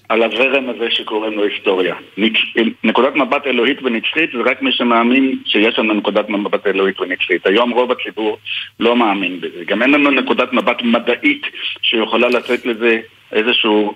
על 0.08 0.22
הזרם 0.22 0.68
הזה 0.68 0.86
שקוראים 0.90 1.32
לו 1.32 1.44
היסטוריה. 1.44 1.94
נצ... 2.16 2.32
נקודת 2.84 3.16
מבט 3.16 3.46
אלוהית 3.46 3.82
ונצחית 3.82 4.30
זה 4.32 4.50
רק 4.50 4.62
מי 4.62 4.72
שמאמין 4.72 5.38
שיש 5.46 5.78
לנו 5.78 5.94
נקודת 5.94 6.28
מבט 6.28 6.66
אלוהית 6.66 7.00
ונצחית. 7.00 7.46
היום 7.46 7.70
רוב 7.70 7.92
הציבור 7.92 8.38
לא 8.80 8.96
מאמין 8.96 9.40
בזה. 9.40 9.64
גם 9.66 9.82
אין 9.82 9.90
לנו 9.90 10.10
נקודת 10.10 10.52
מבט 10.52 10.82
מדעית 10.82 11.42
שיכולה 11.82 12.28
לתת 12.28 12.66
לזה 12.66 13.00
איזשהו 13.32 13.94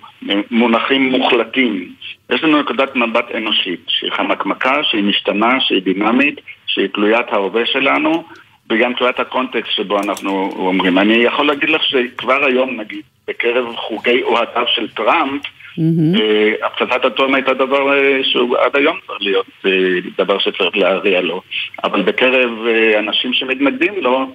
מונחים 0.51 1.11
מוחלטים. 1.11 1.89
יש 2.29 2.43
לנו 2.43 2.61
נקודת 2.61 2.95
מבט 2.95 3.25
אנושית, 3.35 3.79
שהיא 3.87 4.11
חמקמקה, 4.11 4.83
שהיא 4.83 5.03
משתנה, 5.03 5.59
שהיא 5.59 5.81
דינמית, 5.81 6.41
שהיא 6.67 6.87
תלוית 6.87 7.25
ההווה 7.29 7.65
שלנו, 7.65 8.23
וגם 8.69 8.93
תלוית 8.93 9.19
הקונטקסט 9.19 9.71
שבו 9.71 9.99
אנחנו 9.99 10.49
אומרים. 10.55 10.97
אני 10.97 11.13
יכול 11.13 11.47
להגיד 11.47 11.69
לך 11.69 11.83
שכבר 11.83 12.45
היום, 12.45 12.79
נגיד, 12.79 13.01
בקרב 13.27 13.75
חוגי 13.75 14.23
אוהדיו 14.23 14.63
של 14.67 14.87
טראמפ, 14.89 15.41
אה, 15.79 16.67
הפצצת 16.67 17.05
אטום 17.05 17.35
הייתה 17.35 17.53
דבר 17.53 17.93
אה, 17.93 18.23
שהוא 18.23 18.57
עד 18.57 18.75
היום 18.75 18.97
צריך 19.07 19.21
להיות 19.21 19.45
אה, 19.65 19.71
דבר 20.17 20.39
שצריך 20.39 20.77
להריע 20.77 21.21
לו, 21.21 21.41
אבל 21.83 22.01
בקרב 22.01 22.51
אנשים 22.99 23.33
שמתנגדים 23.33 23.93
לו, 24.01 24.31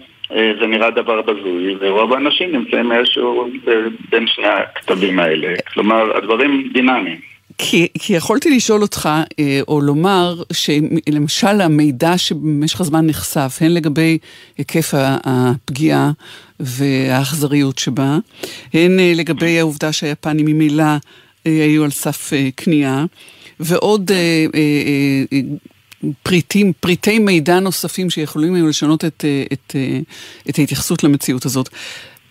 זה 0.61 0.66
נראה 0.66 0.90
דבר 0.90 1.23
בזוי, 1.23 1.77
ורוב 1.81 2.12
האנשים 2.12 2.53
נמצאים 2.53 2.93
איזשהו 2.93 3.45
אה, 3.69 3.73
בין 4.11 4.27
שני 4.27 4.47
הכתבים 4.47 5.19
האלה. 5.19 5.55
כלומר, 5.73 6.16
הדברים 6.16 6.71
דינמיים. 6.73 7.19
כי, 7.59 7.88
כי 7.99 8.12
יכולתי 8.12 8.57
לשאול 8.57 8.83
אותך, 8.83 9.09
אה, 9.38 9.61
או 9.69 9.81
לומר, 9.81 10.35
שלמשל 10.53 11.61
המידע 11.61 12.19
שבמשך 12.19 12.81
הזמן 12.81 13.07
נחשף, 13.07 13.59
הן 13.61 13.75
לגבי 13.75 14.19
היקף 14.59 14.90
הפגיעה 15.25 16.11
והאכזריות 16.61 17.79
שבה, 17.79 18.19
הן 18.75 18.99
אה, 19.01 19.12
לגבי 19.16 19.59
העובדה 19.59 19.93
שהיפנים 19.93 20.47
ממילא 20.47 20.83
אה, 20.83 20.97
היו 21.47 21.85
על 21.85 21.90
סף 21.90 22.33
אה, 22.33 22.49
כניעה, 22.57 23.05
ועוד 23.61 24.11
אה, 24.11 24.16
אה, 24.16 24.61
אה, 24.61 25.23
אה, 25.33 25.40
פריטים, 26.23 26.73
פריטי 26.81 27.19
מידע 27.19 27.61
נוספים 27.61 28.11
שיכולים 28.11 28.55
היו 28.55 28.67
לשנות 28.67 29.05
את, 29.05 29.25
אה, 29.25 29.45
את, 29.53 29.77
אה, 29.77 29.99
את 30.51 30.59
ההתייחסות 30.59 31.05
למציאות 31.05 31.45
הזאת. 31.47 31.69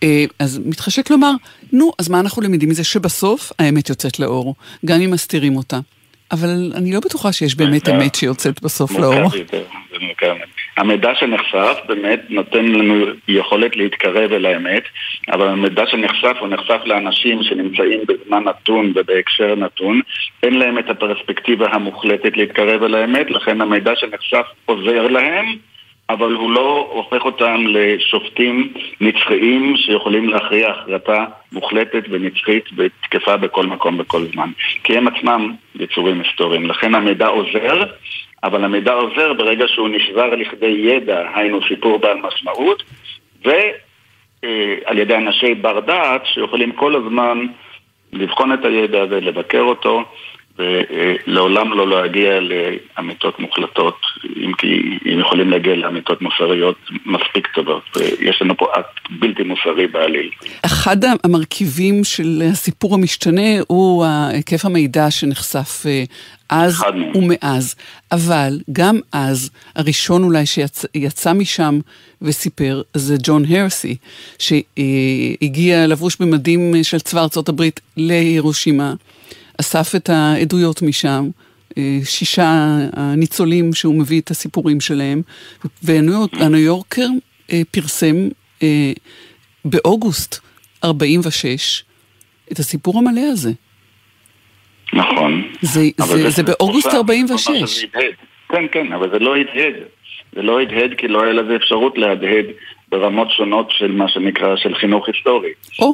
אה, 0.03 0.25
אז 0.39 0.59
מתחשק 0.65 1.09
לומר, 1.09 1.31
נו, 1.71 1.91
אז 1.99 2.09
מה 2.09 2.19
אנחנו 2.19 2.41
למדים 2.41 2.69
מזה? 2.69 2.83
שבסוף 2.83 3.51
האמת 3.59 3.89
יוצאת 3.89 4.19
לאור, 4.19 4.55
גם 4.85 5.01
אם 5.01 5.11
מסתירים 5.11 5.55
אותה. 5.55 5.79
אבל 6.31 6.71
אני 6.75 6.91
לא 6.91 6.99
בטוחה 6.99 7.31
שיש 7.31 7.55
באמת 7.55 7.89
אמת 7.89 8.15
שיוצאת 8.15 8.61
בסוף 8.61 8.91
לאור. 8.91 9.31
זה 9.99 10.05
מורכב. 10.05 10.35
המידע 10.77 11.15
שנחשף 11.15 11.77
באמת 11.87 12.21
נותן 12.29 12.65
לנו 12.65 13.05
יכולת 13.27 13.75
להתקרב 13.75 14.33
אל 14.33 14.45
האמת, 14.45 14.83
אבל 15.31 15.47
המידע 15.47 15.83
שנחשף 15.87 16.35
הוא 16.39 16.47
נחשף 16.47 16.81
לאנשים 16.85 17.43
שנמצאים 17.43 17.99
בזמן 18.07 18.43
נתון 18.43 18.91
ובהקשר 18.95 19.55
נתון, 19.55 20.01
אין 20.43 20.59
להם 20.59 20.79
את 20.79 20.89
הפרספקטיבה 20.89 21.67
המוחלטת 21.71 22.37
להתקרב 22.37 22.83
אל 22.83 22.95
האמת, 22.95 23.31
לכן 23.31 23.61
המידע 23.61 23.91
שנחשף 23.95 24.45
עוזר 24.65 25.07
להם, 25.07 25.45
אבל 26.09 26.33
הוא 26.33 26.51
לא 26.51 26.89
הופך 26.91 27.25
אותם 27.25 27.65
לשופטים 27.67 28.73
נצחיים 29.01 29.77
שיכולים 29.77 30.29
להכריע 30.29 30.69
החלטה 30.71 31.25
מוחלטת 31.51 32.03
ונצחית 32.09 32.65
ותקפה 32.77 33.37
בכל 33.37 33.65
מקום 33.65 33.97
בכל 33.97 34.25
זמן. 34.33 34.49
כי 34.83 34.97
הם 34.97 35.07
עצמם 35.07 35.53
יצורים 35.75 36.21
היסטוריים. 36.21 36.65
לכן 36.65 36.95
המידע 36.95 37.27
עוזר, 37.27 37.83
אבל 38.43 38.63
המידע 38.63 38.93
עוזר 38.93 39.33
ברגע 39.33 39.65
שהוא 39.67 39.89
נשבר 39.89 40.35
לכדי 40.35 40.65
ידע, 40.65 41.21
היינו 41.35 41.59
סיפור 41.67 41.97
בעל 41.99 42.17
משמעות, 42.17 42.83
ועל 43.45 44.97
ידי 44.97 45.15
אנשי 45.15 45.53
בר 45.53 45.79
דעת 45.79 46.21
שיכולים 46.33 46.71
כל 46.71 46.95
הזמן 46.95 47.45
לבחון 48.13 48.53
את 48.53 48.65
הידע 48.65 49.01
הזה, 49.01 49.21
לבקר 49.21 49.61
אותו, 49.61 50.03
ולעולם 50.59 51.73
לא 51.73 51.87
להגיע 51.87 52.39
לאמיתות 52.39 53.39
מוחלטות, 53.39 53.95
אם 54.37 54.53
כי 54.53 54.99
הם 55.05 55.19
יכולים 55.19 55.49
להגיע 55.49 55.75
לאמיתות 55.75 56.21
מוסריות 56.21 56.77
מספיק 57.05 57.47
טובות. 57.47 57.83
יש 58.19 58.41
לנו 58.41 58.57
פה 58.57 58.65
אקט 58.73 58.99
בלתי 59.19 59.43
מוסרי 59.43 59.87
בעליל. 59.87 60.29
אחד 60.65 60.97
המרכיבים 61.23 62.03
של 62.03 62.41
הסיפור 62.51 62.95
המשתנה 62.95 63.59
הוא 63.67 64.05
היקף 64.05 64.65
המידע 64.65 65.11
שנחשף 65.11 65.85
אה, 65.85 66.03
אז. 66.49 66.75
ומאז. 67.15 67.75
אבל 68.11 68.59
גם 68.71 68.99
אז, 69.11 69.49
הראשון 69.75 70.23
אולי 70.23 70.45
שיצא 70.45 71.33
משם 71.33 71.79
וסיפר 72.21 72.81
זה 72.93 73.15
ג'ון 73.23 73.45
הרסי, 73.45 73.95
שהגיע 74.39 75.87
לבוש 75.87 76.17
במדים 76.19 76.83
של 76.83 76.99
צבא 76.99 77.21
ארצות 77.21 77.49
הברית 77.49 77.79
לירושימה, 77.97 78.93
אסף 79.61 79.95
את 79.95 80.09
העדויות 80.09 80.81
משם. 80.81 81.29
אה, 81.77 81.99
שישה 82.03 82.77
הניצולים 82.93 83.73
שהוא 83.73 83.95
מביא 83.95 84.21
את 84.21 84.31
הסיפורים 84.31 84.81
שלהם, 84.81 85.21
והניו 85.83 86.57
יורקר 86.57 87.07
אה, 87.51 87.61
פרסם 87.71 88.27
אה, 88.63 88.91
באוגוסט 89.65 90.39
46 90.83 91.83
את 92.51 92.59
הסיפור 92.59 92.97
המלא 92.97 93.21
הזה. 93.31 93.51
נכון. 94.93 95.43
זה, 95.61 95.81
אבל 95.99 96.17
זה, 96.17 96.29
זה 96.29 96.43
באוגוסט 96.43 96.87
תחושה, 96.87 96.97
46. 96.97 97.45
תחושה 97.45 97.67
שזה 97.67 97.87
הדהד. 97.93 98.13
כן, 98.49 98.65
כן, 98.71 98.93
אבל 98.93 99.11
זה 99.11 99.19
לא 99.19 99.35
הדהד. 99.35 99.73
זה 100.35 100.41
לא 100.41 100.59
הדהד 100.59 100.91
כי 100.97 101.07
לא 101.07 101.23
היה 101.23 101.33
לזה 101.33 101.55
אפשרות 101.55 101.97
להדהד 101.97 102.45
ברמות 102.89 103.27
שונות 103.31 103.71
של 103.71 103.91
מה 103.91 104.09
שנקרא, 104.09 104.55
של 104.55 104.75
חינוך 104.75 105.07
היסטורי. 105.07 105.49
או, 105.79 105.93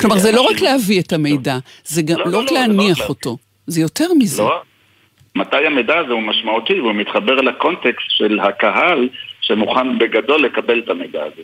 כלומר 0.00 0.18
זה 0.18 0.32
לא 0.32 0.40
רק 0.40 0.60
להביא 0.60 1.00
את 1.00 1.12
המידע, 1.12 1.58
זה 1.84 2.02
גם 2.02 2.18
לא, 2.18 2.24
לא 2.24 2.32
לא, 2.32 2.38
רק 2.38 2.44
לא, 2.44 2.48
זה 2.48 2.54
לא 2.54 2.60
להניח 2.60 2.98
להביא. 2.98 3.08
אותו, 3.08 3.36
זה 3.66 3.80
יותר 3.80 4.06
מזה. 4.18 4.42
לא. 4.42 4.60
מתי 5.36 5.66
המידע 5.66 5.98
הזה 5.98 6.12
הוא 6.12 6.22
משמעותי 6.22 6.80
והוא 6.80 6.92
מתחבר 6.92 7.34
לקונטקסט 7.34 8.10
של 8.10 8.40
הקהל 8.40 9.08
שמוכן 9.48 9.98
בגדול 9.98 10.42
לקבל 10.42 10.78
את 10.78 10.88
המידע 10.88 11.22
הזה. 11.22 11.42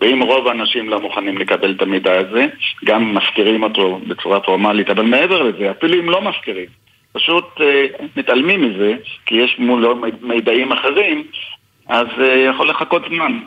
ואם 0.00 0.22
רוב 0.22 0.48
האנשים 0.48 0.88
לא 0.88 1.00
מוכנים 1.00 1.38
לקבל 1.38 1.72
את 1.76 1.82
המידע 1.82 2.18
הזה, 2.18 2.46
גם 2.84 3.14
מזכירים 3.14 3.62
אותו 3.62 4.00
בצורה 4.06 4.40
פורמלית, 4.40 4.90
אבל 4.90 5.02
מעבר 5.04 5.42
לזה, 5.42 5.70
אפילו 5.70 5.94
אם 6.00 6.10
לא 6.10 6.22
מזכירים, 6.22 6.68
פשוט 7.12 7.60
אה, 7.60 7.86
מתעלמים 8.16 8.62
מזה, 8.62 8.94
כי 9.26 9.34
יש 9.34 9.56
מולו 9.58 9.94
מידעים 10.22 10.72
אחרים, 10.72 11.24
אז 11.88 12.06
אה, 12.20 12.36
יכול 12.36 12.68
לחכות 12.68 13.02
זמן. 13.08 13.38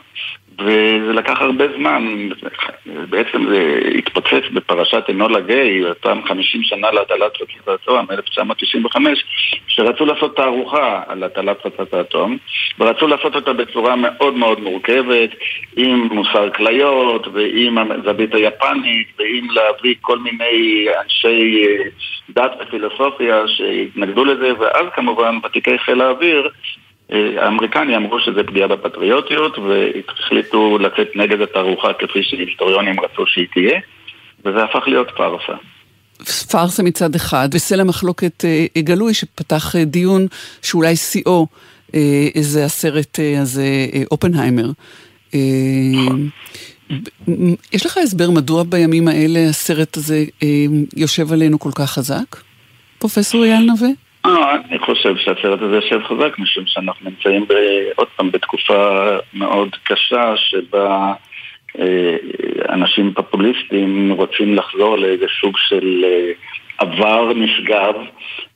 וזה 0.58 1.12
לקח 1.12 1.40
הרבה 1.40 1.64
זמן, 1.76 2.28
בעצם 2.86 3.46
זה 3.48 3.80
התפוצץ 3.98 4.48
בפרשת 4.52 5.04
אנולה 5.10 5.40
גיי, 5.40 5.84
אותם 5.84 6.20
50 6.28 6.62
שנה 6.62 6.90
להטלת 6.90 7.32
פצצת 7.36 7.68
האטום, 7.68 8.06
1995, 8.10 9.24
שרצו 9.66 10.06
לעשות 10.06 10.36
תערוכה 10.36 11.02
על 11.06 11.22
הטלת 11.22 11.56
פצצת 11.62 11.94
האטום, 11.94 12.36
ורצו 12.78 13.06
לעשות 13.06 13.34
אותה 13.34 13.52
בצורה 13.52 13.96
מאוד 13.96 14.34
מאוד 14.34 14.60
מורכבת, 14.60 15.30
עם 15.76 16.08
מוסר 16.12 16.50
כליות, 16.50 17.26
ועם 17.32 17.78
הזווית 17.78 18.34
היפנית, 18.34 19.08
ועם 19.18 19.46
להביא 19.50 19.94
כל 20.00 20.18
מיני 20.18 20.86
אנשי 21.04 21.66
אה, 21.66 21.84
דת 22.30 22.52
ופילוסופיה 22.60 23.42
שהתנגדו 23.48 24.24
לזה, 24.24 24.52
ואז 24.58 24.86
כמובן 24.94 25.38
ותיקי 25.44 25.78
חיל 25.78 26.00
האוויר 26.00 26.48
האמריקנים 27.12 27.94
אמרו 27.94 28.20
שזה 28.20 28.42
פגיעה 28.42 28.68
בפטריוטיות 28.68 29.58
והחליטו 29.58 30.78
לצאת 30.78 31.08
נגד 31.14 31.40
התערוכה 31.40 31.92
כפי 31.92 32.22
שהיסטוריונים 32.22 33.00
רצו 33.00 33.26
שהיא 33.26 33.46
תהיה 33.54 33.80
וזה 34.44 34.64
הפך 34.64 34.82
להיות 34.86 35.08
פארסה. 35.16 35.52
פארסה 36.50 36.82
מצד 36.82 37.14
אחד, 37.14 37.48
וסלע 37.52 37.84
מחלוקת 37.84 38.44
אה, 38.44 38.66
גלוי 38.82 39.14
שפתח 39.14 39.76
אה, 39.76 39.84
דיון 39.84 40.26
שאולי 40.62 40.96
שיאו 40.96 41.46
אה, 41.94 42.28
זה 42.40 42.64
הסרט 42.64 43.18
הזה, 43.40 43.86
אופנהיימר. 44.10 44.70
יש 47.72 47.86
לך 47.86 47.98
הסבר 47.98 48.30
מדוע 48.30 48.62
בימים 48.62 49.08
האלה 49.08 49.48
הסרט 49.48 49.96
הזה 49.96 50.24
יושב 50.96 51.32
עלינו 51.32 51.58
כל 51.58 51.70
כך 51.74 51.90
חזק? 51.90 52.36
פרופסור 52.98 53.44
אייל 53.44 53.60
נווה? 53.60 53.88
אה, 54.26 54.54
אני 54.54 54.78
חושב 54.78 55.16
שהסרט 55.16 55.62
הזה 55.62 55.76
יושב 55.76 56.00
חזק, 56.04 56.38
משום 56.38 56.64
שאנחנו 56.66 57.10
נמצאים 57.10 57.46
עוד 57.96 58.08
פעם 58.16 58.30
בתקופה 58.30 59.08
מאוד 59.34 59.76
קשה 59.84 60.36
שבה 60.36 61.12
אה, 61.78 62.16
אנשים 62.68 63.12
פופוליסטים 63.14 64.12
רוצים 64.12 64.54
לחזור 64.54 64.98
לאיזה 64.98 65.26
סוג 65.40 65.56
של 65.58 66.04
אה, 66.04 66.32
עבר 66.78 67.32
נשגב, 67.34 67.94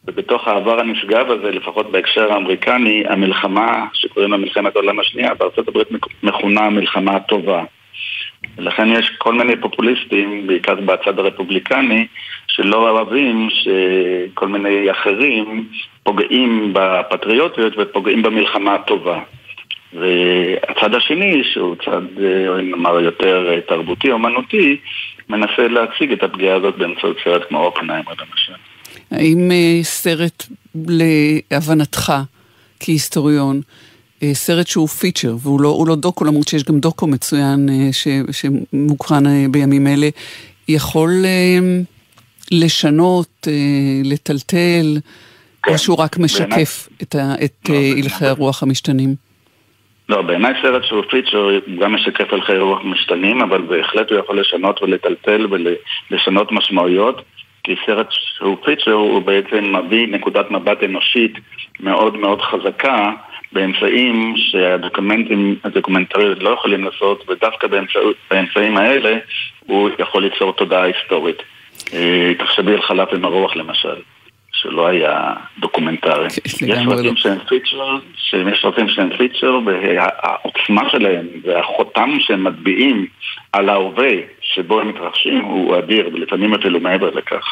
ובתוך 0.04 0.48
העבר 0.48 0.80
הנשגב 0.80 1.30
הזה, 1.30 1.50
לפחות 1.50 1.90
בהקשר 1.90 2.32
האמריקני, 2.32 3.04
המלחמה 3.08 3.86
שקוראים 3.92 4.30
לה 4.32 4.36
מלחמת 4.36 4.76
העולם 4.76 5.00
השנייה, 5.00 5.34
בארצות 5.34 5.68
הברית 5.68 5.88
מכונה 6.22 6.60
המלחמה 6.60 7.12
הטובה. 7.16 7.64
ולכן 8.58 8.88
יש 8.92 9.10
כל 9.18 9.34
מיני 9.34 9.56
פופוליסטים, 9.56 10.46
בעיקר 10.46 10.74
בצד 10.74 11.18
הרפובליקני, 11.18 12.06
שלא 12.46 12.90
אוהבים 12.90 13.48
שכל 13.50 14.48
מיני 14.48 14.90
אחרים 14.90 15.68
פוגעים 16.02 16.72
בפטריוטיות 16.72 17.72
ופוגעים 17.78 18.22
במלחמה 18.22 18.74
הטובה. 18.74 19.20
והצד 19.92 20.94
השני, 20.94 21.42
שהוא 21.52 21.76
צד, 21.84 22.22
אה, 22.22 22.62
נאמר, 22.62 23.00
יותר 23.00 23.48
אה, 23.52 23.60
תרבותי, 23.60 24.10
אומנותי, 24.10 24.76
מנסה 25.28 25.68
להציג 25.68 26.12
את 26.12 26.22
הפגיעה 26.22 26.56
הזאת 26.56 26.78
באמצעות 26.78 27.16
סרט 27.24 27.42
כמו 27.48 27.64
אופנהיימר 27.64 28.12
למשל. 28.12 28.52
האם 29.10 29.50
אה, 29.50 29.82
סרט, 29.82 30.46
להבנתך, 30.74 32.12
כהיסטוריון, 32.80 33.60
סרט 34.32 34.66
שהוא 34.66 34.88
פיצ'ר, 34.88 35.36
והוא 35.42 35.60
לא, 35.60 35.84
לא 35.88 35.94
דוקו, 35.94 36.24
למרות 36.24 36.48
שיש 36.48 36.64
גם 36.64 36.78
דוקו 36.78 37.06
מצוין 37.06 37.68
אה, 37.68 37.92
ש, 37.92 38.08
שמוקרן 38.32 39.26
אה, 39.26 39.44
בימים 39.50 39.86
אלה, 39.86 40.08
יכול 40.68 41.10
אה, 41.24 41.58
לשנות, 42.52 43.48
אה, 43.48 43.52
לטלטל, 44.04 44.96
כן, 45.62 45.72
או 45.72 45.78
שהוא 45.78 45.96
רק 46.00 46.18
משקף 46.18 46.44
בעיניי- 46.48 46.64
את, 47.02 47.14
ה, 47.14 47.44
את 47.44 47.68
לא, 47.68 47.74
אה, 47.74 47.90
הלכי 48.02 48.24
הרוח 48.26 48.62
המשתנים? 48.62 49.14
לא, 50.08 50.22
בעיניי 50.22 50.52
סרט 50.62 50.82
שהוא 50.84 51.02
פיצ'ר 51.10 51.48
גם 51.80 51.94
משקף 51.94 52.32
הלכי 52.32 52.58
רוח 52.58 52.78
משתנים, 52.84 53.40
אבל 53.42 53.62
בהחלט 53.62 54.10
הוא 54.10 54.18
יכול 54.18 54.40
לשנות 54.40 54.82
ולטלטל 54.82 55.46
ולשנות 56.10 56.52
משמעויות, 56.52 57.22
כי 57.64 57.74
סרט 57.86 58.06
שהוא 58.10 58.56
feature 58.64 58.92
הוא 58.92 59.22
בעצם 59.22 59.76
מביא 59.76 60.06
נקודת 60.08 60.50
מבט 60.50 60.82
אנושית 60.84 61.32
מאוד 61.80 62.16
מאוד 62.16 62.40
חזקה 62.42 63.10
באמצעים 63.52 64.34
שהדוקומנטים, 64.36 65.56
הדוקומנטריות 65.64 66.42
לא 66.42 66.50
יכולים 66.50 66.84
לעשות, 66.84 67.28
ודווקא 67.28 67.66
באמצעים 68.30 68.76
האלה 68.76 69.18
הוא 69.66 69.90
יכול 69.98 70.22
ליצור 70.22 70.52
תודעה 70.52 70.82
היסטורית. 70.82 71.42
אה, 71.94 72.32
תחשבי 72.38 72.72
על 72.72 72.82
חלף 72.82 73.08
עם 73.12 73.24
הרוח 73.24 73.56
למשל. 73.56 73.96
שלא 74.62 74.86
היה 74.86 75.32
דוקומנטרי. 75.58 76.26
יש 76.26 76.54
סרטים 76.54 76.88
לא. 76.88 77.16
שהם 77.16 77.38
feature, 77.48 77.98
שיש 78.16 78.62
סרטים 78.62 78.88
שהם 78.88 79.10
feature, 79.18 79.58
והעוצמה 79.66 80.90
שלהם 80.90 81.26
והחותם 81.44 82.10
שהם 82.20 82.44
מטביעים 82.44 83.06
על 83.52 83.68
ההווה 83.68 84.12
שבו 84.40 84.80
הם 84.80 84.88
מתרחשים 84.88 85.44
הוא 85.44 85.78
אדיר, 85.78 86.10
ולפעמים 86.12 86.54
אפילו 86.54 86.80
מעבר 86.80 87.10
לכך. 87.10 87.44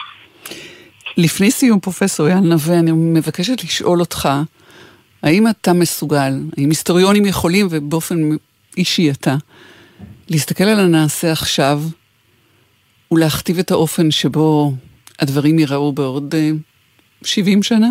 לפני 1.17 1.51
סיום, 1.51 1.81
פרופסור 1.81 2.27
אייל 2.27 2.39
נווה, 2.39 2.79
אני 2.79 2.93
מבקשת 2.93 3.65
לשאול 3.65 4.01
אותך, 4.01 4.29
האם 5.25 5.49
אתה 5.49 5.73
מסוגל, 5.73 6.33
האם 6.57 6.69
היסטוריונים 6.69 7.27
יכולים, 7.27 7.67
ובאופן 7.71 8.17
אישי 8.77 9.11
אתה, 9.11 9.35
להסתכל 10.31 10.65
על 10.65 10.81
הנעשה 10.81 11.33
עכשיו 11.33 11.79
ולהכתיב 13.13 13.59
את 13.59 13.71
האופן 13.71 14.11
שבו 14.11 14.73
הדברים 15.21 15.59
ייראו 15.59 15.93
בעוד 15.93 16.35
אה, 16.35 16.51
70 17.25 17.63
שנה? 17.63 17.89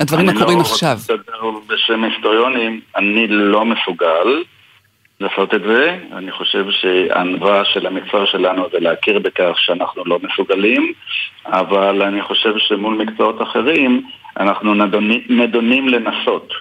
הדברים 0.00 0.28
הקורים 0.28 0.60
עכשיו. 0.60 0.98
אני 1.08 1.18
לא 1.18 1.18
רוצה 1.18 1.32
לדבר 1.32 1.74
בשם 1.74 2.04
היסטוריונים, 2.04 2.80
אני 2.96 3.26
לא 3.28 3.64
מסוגל 3.64 4.42
לעשות 5.20 5.54
את 5.54 5.62
זה. 5.62 5.98
אני 6.12 6.32
חושב 6.32 6.66
שהענווה 6.70 7.64
של 7.64 7.86
המקצוע 7.86 8.26
שלנו 8.26 8.68
זה 8.72 8.78
להכיר 8.80 9.18
בכך 9.18 9.54
שאנחנו 9.56 10.04
לא 10.06 10.18
מסוגלים, 10.22 10.92
אבל 11.46 12.02
אני 12.02 12.22
חושב 12.22 12.54
שמול 12.58 12.94
מקצועות 12.94 13.42
אחרים 13.42 14.02
אנחנו 14.40 14.74
נדונים, 14.74 15.20
נדונים 15.28 15.88
לנסות. 15.88 16.52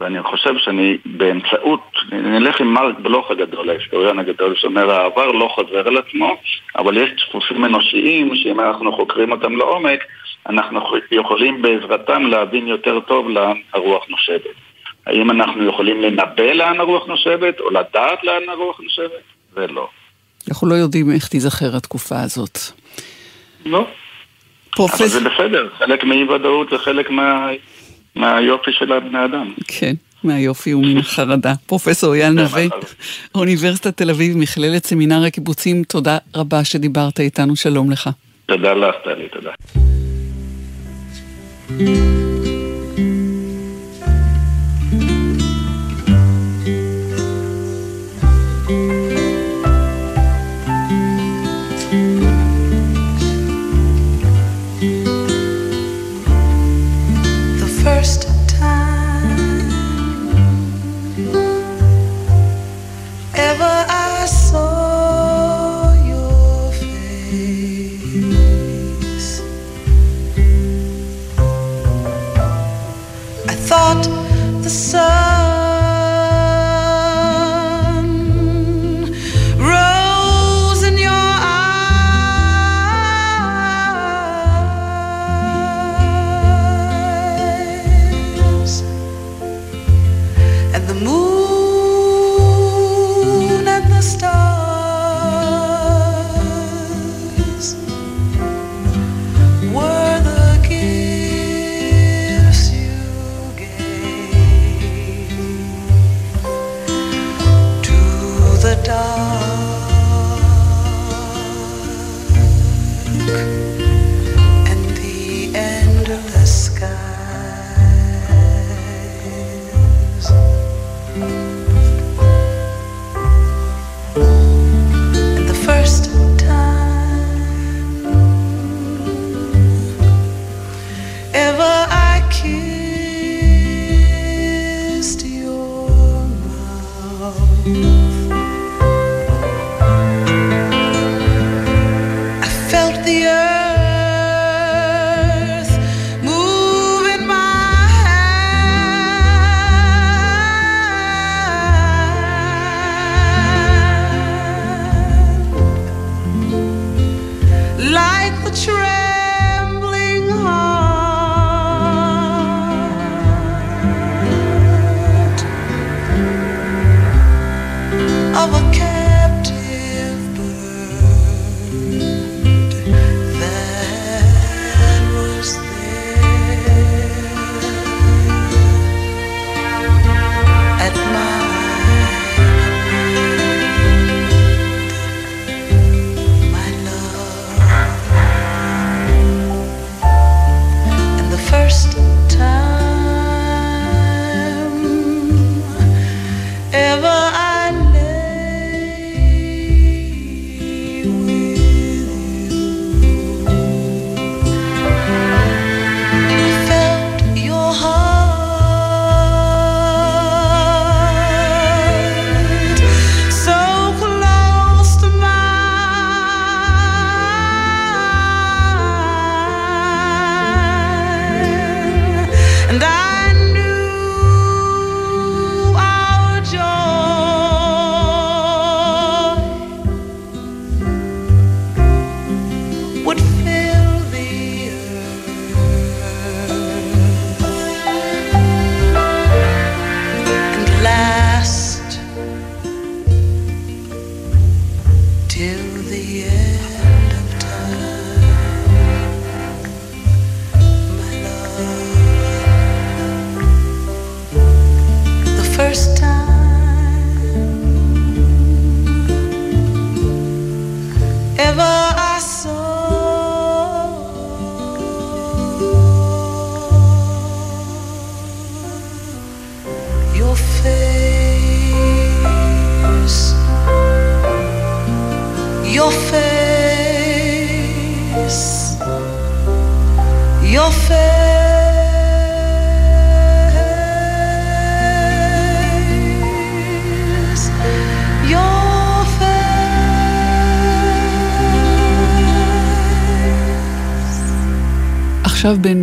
ואני 0.00 0.22
חושב 0.22 0.58
שאני 0.58 0.96
באמצעות, 1.04 1.96
נלך 2.12 2.60
עם 2.60 2.74
מרק 2.74 2.98
בלוך 2.98 3.30
הגדול, 3.30 3.70
ההיסטוריון 3.70 4.18
הגדול, 4.18 4.54
שאומר 4.56 4.90
העבר 4.90 5.26
לא 5.26 5.48
חוזר 5.54 5.88
על 5.88 5.96
עצמו, 5.96 6.36
אבל 6.78 6.96
יש 6.96 7.10
דפוסים 7.10 7.64
אנושיים 7.64 8.36
שאם 8.36 8.60
אנחנו 8.60 8.92
חוקרים 8.92 9.32
אותם 9.32 9.56
לעומק, 9.56 10.04
אנחנו 10.48 10.80
יכולים 11.10 11.62
בעזרתם 11.62 12.26
להבין 12.26 12.66
יותר 12.66 13.00
טוב 13.00 13.28
לאן 13.28 13.56
הרוח 13.72 14.06
נושבת. 14.08 14.69
האם 15.06 15.30
אנחנו 15.30 15.68
יכולים 15.68 16.02
לנבא 16.02 16.42
לאן 16.54 16.80
הרוח 16.80 17.06
נושבת, 17.06 17.60
או 17.60 17.70
לדעת 17.70 18.24
לאן 18.24 18.48
הרוח 18.48 18.80
נושבת? 18.80 19.22
זה 19.54 19.66
לא. 19.66 19.88
אנחנו 20.48 20.68
לא 20.68 20.74
יודעים 20.74 21.10
איך 21.10 21.28
תיזכר 21.28 21.76
התקופה 21.76 22.20
הזאת. 22.20 22.58
לא. 23.66 23.78
אבל 23.78 23.86
פרופסור... 24.76 25.06
זה 25.06 25.20
בסדר, 25.20 25.68
חלק 25.78 26.04
מאי 26.04 26.24
ודאות 26.24 26.70
זה 26.70 26.78
חלק 26.78 27.10
מה... 27.10 27.48
מהיופי 28.14 28.70
של 28.72 28.92
הבני 28.92 29.24
אדם. 29.24 29.52
כן, 29.68 29.92
מהיופי 30.24 30.74
ומן 30.74 30.98
החרדה. 30.98 31.54
פרופסור 31.66 32.14
אייל 32.14 32.32
נווה, 32.32 32.64
אוניברסיטת 33.34 33.96
תל 33.96 34.10
אביב, 34.10 34.36
מכללת 34.36 34.86
סמינר 34.86 35.24
הקיבוצים, 35.26 35.82
תודה 35.82 36.18
רבה 36.36 36.64
שדיברת 36.64 37.20
איתנו, 37.20 37.56
שלום 37.56 37.90
לך. 37.90 38.10
תודה 38.46 38.74
לך, 38.74 38.94
טלי, 39.04 39.28
תודה. 39.28 39.50
Sun 74.70 75.39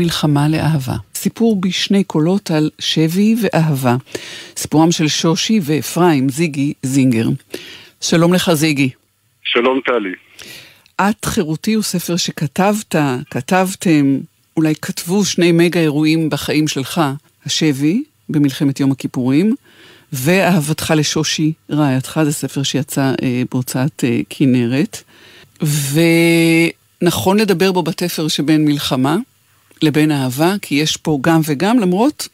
מלחמה 0.08 0.48
לאהבה. 0.48 0.96
סיפור 1.16 1.62
בשני 1.62 2.04
קולות 2.04 2.52
על 2.52 2.70
שבי 2.80 3.36
ואהבה. 3.42 3.96
סיפורם 4.58 4.92
של 4.92 5.08
שושי 5.08 5.60
ואפרים 5.64 6.30
זיגי 6.30 6.74
זינגר. 6.84 7.28
שלום 8.02 8.34
לך 8.34 8.54
זיגי. 8.54 8.90
שלום 9.44 9.80
טלי. 9.86 10.14
את 11.02 11.26
חירותי 11.26 11.74
הוא 11.74 11.84
ספר 11.84 12.16
שכתבת, 12.16 12.96
כתבתם, 13.32 14.18
אולי 14.58 14.74
כתבו 14.82 15.26
שני 15.26 15.52
מגה 15.52 15.80
אירועים 15.80 16.30
בחיים 16.30 16.68
שלך, 16.68 17.02
השבי 17.46 18.04
במלחמת 18.30 18.80
יום 18.80 18.92
הכיפורים, 18.92 19.56
ואהבתך 20.14 20.94
לשושי 20.98 21.54
רעייתך, 21.72 22.20
זה 22.24 22.32
ספר 22.32 22.64
שיצא 22.64 23.14
אה, 23.24 23.42
בהוצאת 23.52 24.04
אה, 24.04 24.20
כנרת. 24.30 25.04
ונכון 27.02 27.38
לדבר 27.38 27.72
בו 27.72 27.84
בתפר 27.84 28.28
שבין 28.28 28.66
מלחמה 28.66 29.18
לבין 29.82 30.12
אהבה, 30.12 30.54
כי 30.62 30.76
יש 30.76 30.98
פה 30.98 31.18
גם 31.22 31.40
וגם, 31.50 31.80
למרות 31.80 32.28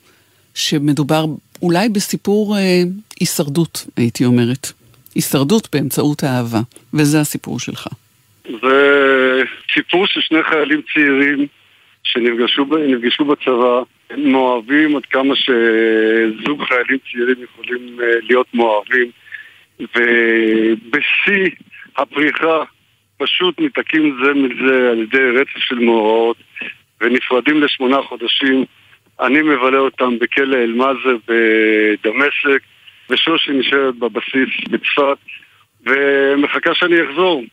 שמדובר 0.56 1.25
אולי 1.62 1.89
בסיפור 1.89 2.58
אה, 2.58 2.84
הישרדות, 3.19 3.86
הייתי 3.97 4.25
אומרת. 4.25 4.67
הישרדות 5.15 5.67
באמצעות 5.75 6.23
האהבה, 6.23 6.60
וזה 6.93 7.19
הסיפור 7.19 7.60
שלך. 7.60 7.88
זה 8.62 9.41
סיפור 9.73 10.08
של 10.08 10.21
שני 10.21 10.43
חיילים 10.43 10.82
צעירים 10.93 11.47
שנפגשו 12.03 13.25
בצבא, 13.25 13.82
הם 14.10 14.32
מאוהבים 14.32 14.95
עד 14.95 15.06
כמה 15.06 15.36
שזוג 15.36 16.63
חיילים 16.63 16.97
צעירים 17.12 17.36
יכולים 17.43 17.99
אה, 18.01 18.06
להיות 18.21 18.47
מאוהבים 18.53 19.12
ובשיא 19.79 21.49
הפריחה 21.97 22.63
פשוט 23.17 23.60
ניתקים 23.60 24.17
זה 24.23 24.34
מזה 24.34 24.89
על 24.91 25.01
ידי 25.01 25.29
רצף 25.39 25.58
של 25.58 25.79
מאורעות 25.79 26.38
ונפרדים 27.03 27.63
לשמונה 27.63 27.97
חודשים. 28.09 28.65
אני 29.19 29.41
מבלה 29.41 29.77
אותם 29.77 30.19
בכלא 30.19 30.57
אל-מאזר 30.57 31.17
בדמשק 31.27 32.61
ושושי 33.09 33.51
נשארת 33.51 33.95
בבסיס 33.95 34.49
בצפת 34.69 35.17
ומחכה 35.85 36.69
שאני 36.73 36.95
אחזור. 37.09 37.43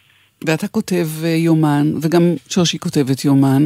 ואתה 0.46 0.68
כותב 0.68 1.06
אה, 1.24 1.28
יומן, 1.28 1.84
וגם 2.02 2.22
שושי 2.50 2.78
כותבת 2.78 3.24
יומן, 3.24 3.62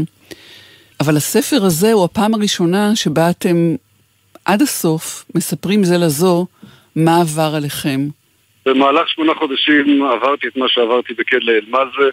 אבל 1.00 1.16
הספר 1.16 1.64
הזה 1.64 1.92
הוא 1.92 2.04
הפעם 2.04 2.34
הראשונה 2.34 2.96
שבה 2.96 3.30
אתם 3.30 3.56
עד 4.44 4.62
הסוף 4.62 5.24
מספרים 5.34 5.84
זה 5.84 5.98
לזו 5.98 6.46
מה 6.96 7.20
עבר 7.20 7.52
עליכם. 7.56 8.00
במהלך 8.66 9.08
שמונה 9.08 9.34
חודשים 9.34 10.02
עברתי 10.02 10.48
את 10.48 10.56
מה 10.56 10.68
שעברתי 10.68 11.14
בכלא 11.14 11.52
אל-מאזה, 11.52 12.10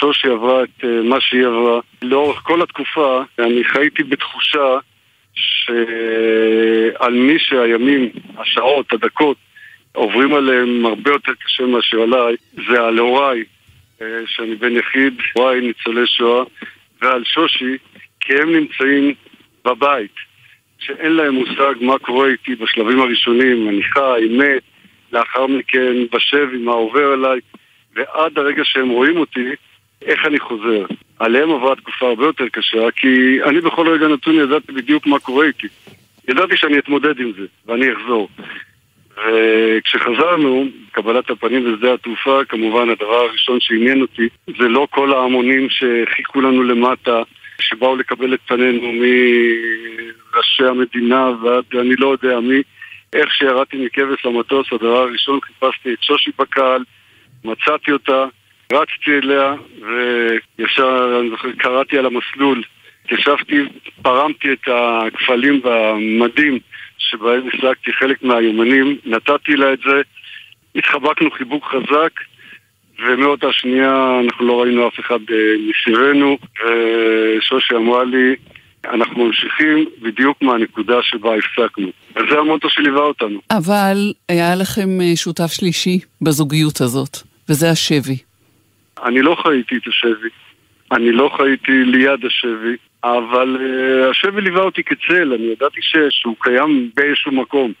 שושי 0.00 0.28
עברה 0.28 0.64
את 0.64 0.84
אה, 0.84 1.02
מה 1.02 1.20
שהיא 1.20 1.46
עברה. 1.46 1.80
לאורך 2.02 2.38
כל 2.42 2.62
התקופה 2.62 3.22
אני 3.38 3.64
חייתי 3.64 4.02
בתחושה 4.02 4.78
שעל 5.34 7.12
מי 7.12 7.38
שהימים, 7.38 8.10
השעות, 8.38 8.92
הדקות, 8.92 9.36
עוברים 9.92 10.34
עליהם 10.34 10.86
הרבה 10.86 11.10
יותר 11.10 11.32
קשה 11.44 11.66
מאשר 11.66 12.00
עליי, 12.00 12.36
זה 12.52 12.80
על 12.80 12.98
הוריי, 12.98 13.44
אה, 14.02 14.06
שאני 14.26 14.54
בן 14.54 14.76
יחיד, 14.76 15.14
הוריי 15.34 15.60
ניצולי 15.60 16.06
שואה, 16.06 16.44
ועל 17.02 17.24
שושי, 17.24 17.76
כי 18.20 18.32
הם 18.34 18.52
נמצאים 18.52 19.14
בבית, 19.64 20.14
שאין 20.78 21.12
להם 21.12 21.34
מושג 21.34 21.74
מה 21.80 21.98
קורה 21.98 22.28
איתי 22.28 22.54
בשלבים 22.54 23.00
הראשונים, 23.00 23.68
אני 23.68 23.82
חי, 23.82 24.28
מת, 24.30 24.62
לאחר 25.12 25.46
מכן 25.46 25.92
בשבי, 26.12 26.58
מה 26.58 26.72
עובר 26.72 27.12
עליי, 27.12 27.40
ועד 27.94 28.38
הרגע 28.38 28.62
שהם 28.64 28.88
רואים 28.88 29.16
אותי, 29.16 29.48
איך 30.02 30.26
אני 30.26 30.40
חוזר. 30.40 30.86
עליהם 31.18 31.50
עברה 31.50 31.76
תקופה 31.76 32.06
הרבה 32.08 32.26
יותר 32.26 32.48
קשה, 32.48 32.90
כי 32.90 33.42
אני 33.44 33.60
בכל 33.60 33.88
רגע 33.88 34.08
נתון 34.08 34.34
ידעתי 34.34 34.72
בדיוק 34.72 35.06
מה 35.06 35.18
קורה 35.18 35.46
איתי. 35.46 35.66
ידעתי 36.28 36.56
שאני 36.56 36.78
אתמודד 36.78 37.20
עם 37.20 37.32
זה, 37.38 37.46
ואני 37.66 37.86
אחזור. 37.92 38.28
וכשחזרנו, 39.16 40.64
קבלת 40.92 41.30
הפנים 41.30 41.64
בשדה 41.64 41.94
התעופה, 41.94 42.40
כמובן 42.48 42.90
הדבר 42.90 43.14
הראשון 43.14 43.60
שעניין 43.60 44.02
אותי 44.02 44.28
זה 44.58 44.68
לא 44.68 44.86
כל 44.90 45.12
ההמונים 45.12 45.68
שחיכו 45.70 46.40
לנו 46.40 46.62
למטה, 46.62 47.22
שבאו 47.60 47.96
לקבל 47.96 48.34
את 48.34 48.40
פנינו 48.46 48.92
מראשי 48.92 50.64
המדינה 50.64 51.30
ועד 51.42 51.64
אני 51.80 51.96
לא 51.98 52.12
יודע 52.12 52.40
מי. 52.40 52.62
איך 53.12 53.34
שירדתי 53.34 53.84
מכבש 53.84 54.26
למטוס, 54.26 54.66
הדבר 54.72 54.96
הראשון 54.96 55.40
חיפשתי 55.40 55.92
את 55.92 56.02
שושי 56.02 56.30
בקהל, 56.38 56.84
מצאתי 57.44 57.92
אותה, 57.92 58.24
רצתי 58.72 59.10
אליה 59.22 59.54
וישר, 60.58 61.22
קראתי 61.58 61.98
על 61.98 62.06
המסלול. 62.06 62.62
ישבתי, 63.10 63.62
פרמתי 64.02 64.52
את 64.52 64.68
הכפלים 64.68 65.60
במדים 65.64 66.58
שבהם 66.98 67.48
הסלקתי 67.48 67.92
חלק 67.92 68.22
מהיומנים, 68.22 68.98
נתתי 69.04 69.56
לה 69.56 69.72
את 69.72 69.78
זה, 69.86 70.00
התחבקנו 70.74 71.30
חיבוק 71.30 71.64
חזק 71.64 72.12
ומאותה 73.06 73.46
שנייה 73.52 74.20
אנחנו 74.24 74.46
לא 74.46 74.62
ראינו 74.62 74.88
אף 74.88 75.00
אחד 75.00 75.18
אה, 75.30 75.36
מסביבנו 75.68 76.38
ושושי 76.64 77.74
אמרה 77.74 78.04
לי 78.04 78.36
אנחנו 78.84 79.24
ממשיכים 79.24 79.84
בדיוק 80.02 80.42
מהנקודה 80.42 80.94
שבה 81.02 81.30
הפסקנו. 81.34 81.88
וזה 82.16 82.38
המוטו 82.38 82.70
שליווה 82.70 83.02
אותנו. 83.02 83.40
אבל 83.50 84.12
היה 84.28 84.54
לכם 84.54 85.00
אה, 85.00 85.16
שותף 85.16 85.52
שלישי 85.52 85.98
בזוגיות 86.22 86.80
הזאת, 86.80 87.16
וזה 87.48 87.70
השבי. 87.70 88.29
אני 89.04 89.22
לא 89.22 89.36
חייתי 89.42 89.76
את 89.76 89.86
השבי, 89.86 90.28
אני 90.92 91.12
לא 91.12 91.30
חייתי 91.36 91.84
ליד 91.84 92.24
השבי, 92.24 92.76
אבל 93.04 93.56
uh, 93.56 94.10
השבי 94.10 94.40
ליווה 94.40 94.62
אותי 94.62 94.82
כצל, 94.82 95.32
אני 95.32 95.44
ידעתי 95.44 95.80
שהוא 96.10 96.36
קיים 96.40 96.90
באיזשהו 96.94 97.32
מקום. 97.32 97.72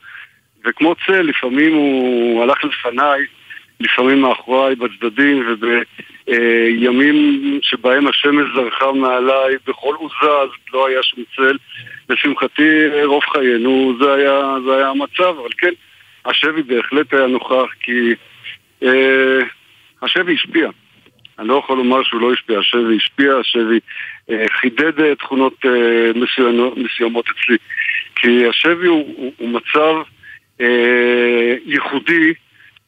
וכמו 0.64 0.94
צל, 1.06 1.22
לפעמים 1.22 1.74
הוא 1.74 2.42
הלך 2.42 2.64
לפניי, 2.64 3.20
לפעמים 3.80 4.20
מאחוריי 4.20 4.74
בצדדים, 4.74 5.56
ובימים 6.26 7.58
שבהם 7.62 8.06
השמש 8.06 8.48
זרחה 8.54 8.92
מעליי 8.92 9.54
בכל 9.66 9.94
עוזה, 9.94 10.32
אז 10.42 10.48
לא 10.72 10.88
היה 10.88 11.02
שום 11.02 11.24
צל. 11.36 11.56
לשמחתי, 12.10 12.88
רוב 13.04 13.22
חיינו 13.24 13.94
זה 14.00 14.12
היה, 14.12 14.54
זה 14.66 14.76
היה 14.76 14.88
המצב, 14.88 15.34
אבל 15.40 15.50
כן, 15.58 15.72
השבי 16.26 16.62
בהחלט 16.62 17.14
היה 17.14 17.26
נוכח, 17.26 17.72
כי 17.80 18.14
uh, 18.82 18.86
השבי 20.02 20.34
השפיע. 20.34 20.70
אני 21.40 21.48
לא 21.48 21.60
יכול 21.64 21.76
לומר 21.76 22.02
שהוא 22.02 22.20
לא 22.20 22.32
השפיע, 22.32 22.58
השבי 22.58 22.96
השפיע, 22.96 23.36
השבי 23.36 23.78
אה, 24.30 24.44
חידד 24.60 25.00
אה, 25.00 25.14
תכונות 25.14 25.54
אה, 25.64 26.10
מסוימות, 26.14 26.76
מסוימות 26.76 27.24
אצלי. 27.28 27.56
כי 28.16 28.46
השבי 28.48 28.86
הוא, 28.86 29.14
הוא, 29.16 29.32
הוא 29.38 29.48
מצב 29.48 29.94
אה, 30.60 31.54
ייחודי 31.66 32.32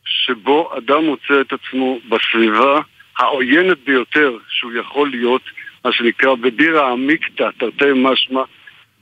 שבו 0.05 0.71
אדם 0.79 1.05
מוצא 1.05 1.41
את 1.41 1.53
עצמו 1.53 1.99
בסביבה 2.09 2.81
העוינת 3.19 3.79
ביותר 3.85 4.37
שהוא 4.49 4.73
יכול 4.73 5.11
להיות, 5.11 5.43
מה 5.85 5.93
שנקרא 5.93 6.35
בבירה 6.35 6.93
עמיקתא, 6.93 7.49
תרתי 7.59 7.85
משמע, 7.95 8.43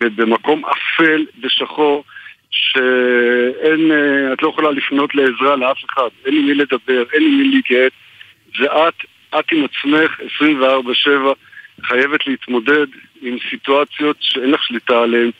במקום 0.00 0.62
אפל 0.64 1.26
ושחור, 1.42 2.04
שאין, 2.50 3.92
את 4.32 4.42
לא 4.42 4.48
יכולה 4.48 4.70
לפנות 4.70 5.14
לעזרה 5.14 5.56
לאף 5.56 5.78
אחד, 5.90 6.08
אין 6.26 6.34
עם 6.34 6.46
מי 6.46 6.54
לדבר, 6.54 7.04
אין 7.12 7.22
עם 7.22 7.38
מי 7.38 7.48
להתייעץ. 7.48 7.92
זה 8.58 8.64
את, 8.64 8.94
את 9.38 9.52
עם 9.52 9.64
עצמך 9.64 10.20
24-7 10.40 11.82
חייבת 11.82 12.26
להתמודד 12.26 12.86
עם 13.22 13.36
סיטואציות 13.50 14.16
שאין 14.20 14.50
לך 14.50 14.62
שליטה 14.62 15.02
עליהן. 15.02 15.30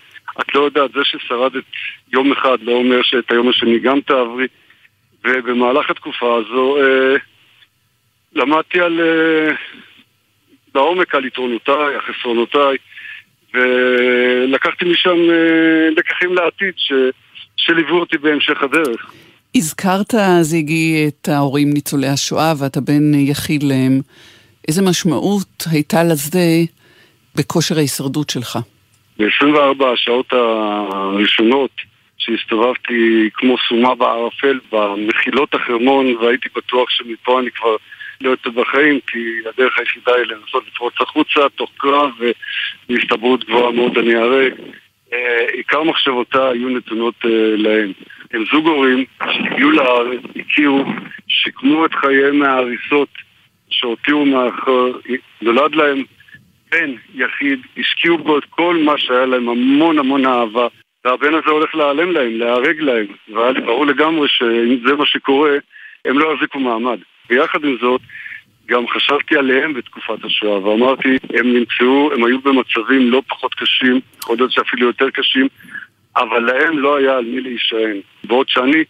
את 0.41 0.55
לא 0.55 0.61
יודעת, 0.61 0.93
זה 0.93 1.01
ששרדת 1.05 1.65
יום 2.13 2.33
אחד 2.33 2.63
לא 2.63 2.73
אומר 2.73 3.03
שאת 3.03 3.31
היום 3.31 3.49
השני 3.49 3.79
גם 3.79 4.01
תעברי. 4.01 4.47
ובמהלך 5.25 5.91
התקופה 5.91 6.37
הזו 6.37 6.77
אה, 6.77 7.17
למדתי 8.33 8.81
על... 8.81 9.01
אה, 9.01 9.55
לעומק 10.75 11.15
על 11.15 11.25
יתרונותיי, 11.25 11.97
החסרונותיי, 11.97 12.77
ולקחתי 13.55 14.85
משם 14.85 15.31
אה, 15.31 15.89
לקחים 15.97 16.35
לעתיד 16.35 16.75
ש, 16.77 16.93
שליוו 17.57 17.99
אותי 17.99 18.19
בהמשך 18.19 18.63
הדרך. 18.63 19.13
הזכרת, 19.55 20.15
זיגי, 20.41 21.09
את 21.09 21.29
ההורים 21.29 21.73
ניצולי 21.73 22.07
השואה 22.07 22.53
ואתה 22.59 22.81
בן 22.81 23.15
יחיד 23.15 23.63
להם. 23.63 24.01
איזה 24.69 24.83
משמעות 24.83 25.65
הייתה 25.73 26.05
לזה 26.05 26.47
בכושר 27.35 27.77
ההישרדות 27.77 28.31
שלך? 28.31 28.59
ב-24 29.19 29.85
השעות 29.95 30.33
הראשונות 30.33 31.71
שהסתובבתי 32.19 33.31
כמו 33.35 33.57
סומה 33.69 33.95
בערפל 33.95 34.59
במחילות 34.73 35.55
החרמון 35.55 36.17
והייתי 36.17 36.49
בטוח 36.57 36.91
שמפה 36.91 37.41
אני 37.41 37.51
כבר 37.51 37.77
לא 38.21 38.31
יותר 38.31 38.51
בחיים 38.51 39.01
כי 39.07 39.19
הדרך 39.49 39.79
היחידה 39.79 40.13
היא 40.15 40.25
לנסות 40.25 40.65
לפרוץ 40.69 40.95
החוצה 41.01 41.41
תוך 41.55 41.71
קרב 41.77 42.11
והסתברות 42.89 43.45
גבוהה 43.45 43.73
מאוד 43.73 43.99
אני 43.99 44.17
אהרג. 44.17 44.53
אה, 45.13 45.47
עיקר 45.53 45.83
מחשבותיי 45.83 46.49
היו 46.53 46.69
נתונות 46.69 47.15
אה, 47.25 47.31
להם. 47.57 47.93
הם 48.31 48.45
זוג 48.53 48.67
הורים 48.67 49.05
שהגיעו 49.33 49.71
לארץ, 49.71 50.21
הכירו, 50.37 50.85
שיקמו 51.29 51.87
את 51.87 51.95
חייהם 51.95 52.39
מההריסות 52.39 53.09
שהותירו 53.71 54.27
מאחור, 54.27 54.93
נולד 55.43 55.75
להם 55.75 56.03
בן 56.71 56.91
יחיד, 57.15 57.61
השקיעו 57.79 58.19
בו 58.19 58.39
את 58.39 58.45
כל 58.51 58.77
מה 58.85 58.99
שהיה 58.99 59.27
להם, 59.27 59.49
המון 59.49 59.99
המון 59.99 60.27
אהבה, 60.27 60.67
והבן 61.05 61.35
הזה 61.35 61.51
הולך 61.51 61.75
להיעלם 61.75 62.11
להם, 62.11 62.39
להיהרג 62.39 62.81
להם, 62.81 63.07
והיה 63.35 63.53
לי 63.53 63.61
ברור 63.61 63.87
לגמרי 63.87 64.29
שאם 64.29 64.79
זה 64.87 64.95
מה 64.95 65.07
שקורה, 65.07 65.57
הם 66.05 66.19
לא 66.19 66.33
יחזיקו 66.33 66.59
מעמד. 66.59 66.99
ויחד 67.31 67.65
עם 67.65 67.77
זאת, 67.81 68.01
גם 68.67 68.89
חשבתי 68.89 69.37
עליהם 69.37 69.75
בתקופת 69.75 70.25
השואה, 70.25 70.65
ואמרתי, 70.65 71.17
הם 71.35 71.55
נמצאו, 71.55 72.13
הם 72.13 72.25
היו 72.25 72.41
במצבים 72.41 73.11
לא 73.11 73.23
פחות 73.29 73.55
קשים, 73.55 74.01
יכול 74.19 74.37
להיות 74.37 74.53
שאפילו 74.53 74.87
יותר 74.87 75.11
קשים, 75.11 75.49
אבל 76.17 76.41
להם 76.41 76.79
לא 76.79 76.97
היה 76.97 77.17
על 77.17 77.25
מי 77.25 77.41
להישען. 77.41 78.01
בעוד 78.25 78.49
שאני 78.49 78.85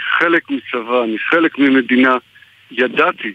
חלק 0.00 0.50
מצבא, 0.50 1.04
אני 1.04 1.18
חלק 1.18 1.58
ממדינה, 1.58 2.16
ידעתי 2.70 3.32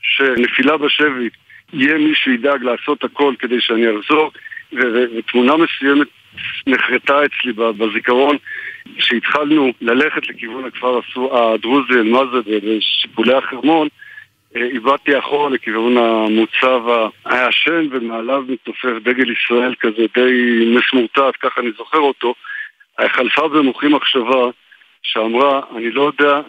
שנפילה 0.00 0.76
בשבי 0.76 1.28
יהיה 1.72 1.98
מי 1.98 2.14
שידאג 2.14 2.62
לעשות 2.62 3.04
הכל 3.04 3.34
כדי 3.38 3.60
שאני 3.60 3.86
אחזור, 4.00 4.32
ותמונה 4.72 5.52
מסוימת 5.56 6.08
נחרטה 6.66 7.24
אצלי 7.24 7.52
בזיכרון 7.52 8.36
כשהתחלנו 8.98 9.72
ללכת 9.80 10.28
לכיוון 10.28 10.64
הכפר 10.64 11.00
הדרוזי 11.32 11.92
אל-מאזד 11.92 12.48
ושיפולי 12.48 13.34
החרמון 13.34 13.88
אה, 14.56 14.62
איבדתי 14.62 15.18
אחורה 15.18 15.50
לכיוון 15.50 15.96
המוצב 15.96 16.82
הישן 17.24 17.86
ומעליו 17.90 18.44
מתנופף 18.48 19.02
דגל 19.02 19.30
ישראל 19.30 19.74
כזה 19.80 20.06
די 20.14 20.64
מסמורטט, 20.76 21.36
ככה 21.40 21.60
אני 21.60 21.70
זוכר 21.76 21.98
אותו 21.98 22.34
חלפה 23.00 23.48
במוחי 23.48 23.88
מחשבה 23.88 24.50
שאמרה 25.02 25.60
אני 25.76 25.90
לא 25.90 26.02
יודע 26.02 26.40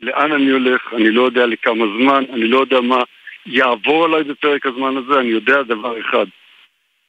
לאן 0.00 0.32
אני 0.32 0.50
הולך, 0.50 0.94
אני 0.96 1.10
לא 1.10 1.22
יודע 1.22 1.46
לכמה 1.46 1.84
זמן, 1.98 2.24
אני 2.32 2.48
לא 2.48 2.58
יודע 2.58 2.80
מה 2.80 3.02
יעבור 3.46 4.04
עליי 4.04 4.24
בפרק 4.24 4.66
הזמן 4.66 4.96
הזה, 4.96 5.20
אני 5.20 5.28
יודע 5.28 5.62
דבר 5.62 6.00
אחד 6.00 6.26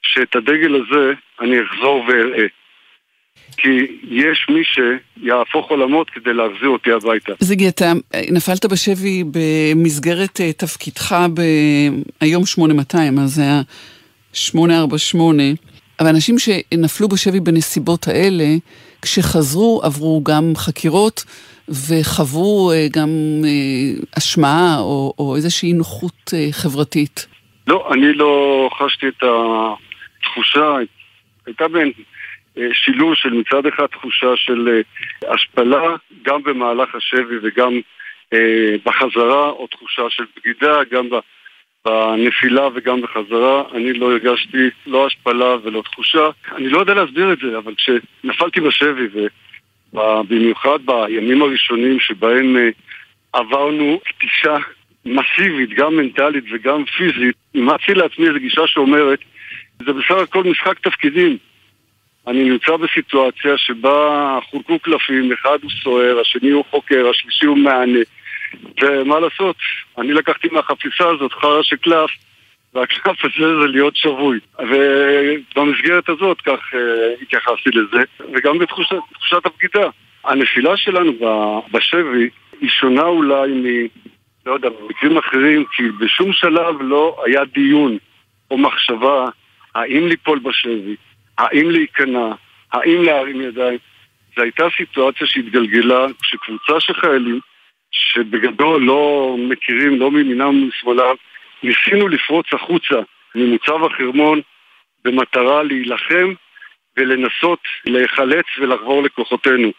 שאת 0.01 0.35
הדגל 0.35 0.75
הזה 0.75 1.13
אני 1.39 1.57
אחזור 1.63 2.05
ואראה. 2.07 2.45
כי 3.61 3.99
יש 4.03 4.47
מי 4.49 4.61
שיהפוך 4.63 5.69
עולמות 5.69 6.09
כדי 6.09 6.33
להחזיר 6.33 6.69
אותי 6.69 6.91
הביתה. 6.91 7.33
זיגי, 7.39 7.67
אתה 7.67 7.91
נפלת 8.31 8.65
בשבי 8.65 9.23
במסגרת 9.31 10.41
אה, 10.41 10.53
תפקידך 10.53 11.15
ביום 12.21 12.45
8200, 12.45 13.19
אז 13.19 13.35
זה 13.35 13.41
היה 13.41 13.61
848, 14.33 15.43
אבל 15.99 16.09
אנשים 16.09 16.35
שנפלו 16.39 17.07
בשבי 17.07 17.39
בנסיבות 17.39 18.07
האלה, 18.07 18.45
כשחזרו 19.01 19.81
עברו 19.83 20.23
גם 20.23 20.53
חקירות 20.55 21.25
וחוו 21.69 22.71
אה, 22.71 22.87
גם 22.91 23.09
אה, 23.45 24.01
אשמה 24.17 24.75
או, 24.79 25.13
או 25.19 25.35
איזושהי 25.35 25.73
נוחות 25.73 26.33
חברתית. 26.51 27.27
לא, 27.67 27.89
אני 27.93 28.13
לא 28.13 28.69
חשתי 28.77 29.07
את 29.07 29.23
התחושה, 29.23 30.75
הייתה 31.45 31.67
בין 31.67 31.91
שילוב 32.73 33.15
של 33.15 33.29
מצד 33.29 33.65
אחד 33.65 33.85
תחושה 33.85 34.27
של 34.35 34.81
השפלה 35.27 35.95
גם 36.21 36.43
במהלך 36.43 36.95
השבי 36.95 37.35
וגם 37.43 37.79
בחזרה, 38.85 39.49
או 39.49 39.67
תחושה 39.67 40.01
של 40.09 40.23
בגידה 40.37 40.83
גם 40.91 41.07
בנפילה 41.85 42.67
וגם 42.75 43.01
בחזרה. 43.01 43.63
אני 43.73 43.93
לא 43.93 44.11
הרגשתי 44.11 44.69
לא 44.87 45.07
השפלה 45.07 45.55
ולא 45.63 45.81
תחושה. 45.81 46.29
אני 46.55 46.69
לא 46.69 46.79
יודע 46.79 46.93
להסביר 46.93 47.33
את 47.33 47.37
זה, 47.39 47.57
אבל 47.57 47.73
כשנפלתי 47.75 48.61
בשבי, 48.61 49.27
ובמיוחד 49.93 50.79
בימים 50.85 51.41
הראשונים 51.41 51.99
שבהם 51.99 52.55
עברנו 53.33 53.99
כתישה 54.05 54.57
מסיבית, 55.05 55.69
גם 55.69 55.95
מנטלית 55.95 56.43
וגם 56.51 56.85
פיזית, 56.85 57.35
אימצתי 57.55 57.93
לעצמי 57.93 58.27
איזו 58.27 58.39
גישה 58.39 58.67
שאומרת, 58.67 59.19
זה 59.85 59.93
בסך 59.93 60.11
הכל 60.11 60.43
משחק 60.43 60.79
תפקידים. 60.79 61.37
אני 62.27 62.43
נמצא 62.43 62.77
בסיטואציה 62.77 63.57
שבה 63.57 64.39
חולקו 64.49 64.79
קלפים, 64.79 65.31
אחד 65.31 65.57
הוא 65.61 65.71
סוער, 65.83 66.19
השני 66.19 66.49
הוא 66.49 66.63
חוקר, 66.69 67.09
השלישי 67.09 67.45
הוא 67.45 67.57
מענה. 67.57 67.99
ומה 68.81 69.19
לעשות, 69.19 69.55
אני 69.97 70.13
לקחתי 70.13 70.47
מהחפיסה 70.51 71.09
הזאת 71.09 71.33
חרא 71.33 71.63
של 71.63 71.75
קלף, 71.75 72.09
והקלף 72.73 73.25
הזה 73.25 73.59
זה 73.61 73.67
להיות 73.67 73.95
שבוי. 73.95 74.39
ובמסגרת 74.59 76.09
הזאת 76.09 76.41
כך 76.41 76.59
uh, 76.73 77.21
התייחסתי 77.21 77.69
לזה, 77.69 78.03
וגם 78.33 78.57
בתחושת 78.59 79.45
הבגידה. 79.45 79.89
הנפילה 80.23 80.77
שלנו 80.77 81.11
בשבי 81.71 82.29
היא 82.61 82.69
שונה 82.69 83.03
אולי 83.03 83.51
מ... 83.51 83.87
לא 84.45 84.53
יודע, 84.53 84.69
במקרים 84.69 85.17
אחרים, 85.17 85.65
כי 85.75 85.83
בשום 85.99 86.33
שלב 86.33 86.75
לא 86.81 87.23
היה 87.25 87.45
דיון 87.45 87.97
או 88.51 88.57
מחשבה 88.57 89.29
האם 89.75 90.07
ליפול 90.07 90.39
בשבי, 90.39 90.95
האם 91.39 91.69
להיכנע, 91.71 92.27
האם 92.71 93.03
להרים 93.03 93.41
ידיים. 93.41 93.77
זו 94.35 94.41
הייתה 94.41 94.67
סיטואציה 94.77 95.27
שהתגלגלה 95.27 96.05
כשקבוצה 96.21 96.79
של 96.79 96.93
חיילים, 96.93 97.39
שבגדול 97.91 98.81
לא 98.83 99.35
מכירים, 99.39 99.99
לא 99.99 100.11
מימינם 100.11 100.63
ומשמאלם, 100.63 101.15
ניסינו 101.63 102.07
לפרוץ 102.07 102.45
החוצה 102.53 102.95
ממוצב 103.35 103.83
החרמון 103.83 104.41
במטרה 105.05 105.63
להילחם 105.63 106.33
ולנסות 106.97 107.59
להיחלץ 107.85 108.45
ולחבור 108.59 109.03
לכוחותינו. 109.03 109.71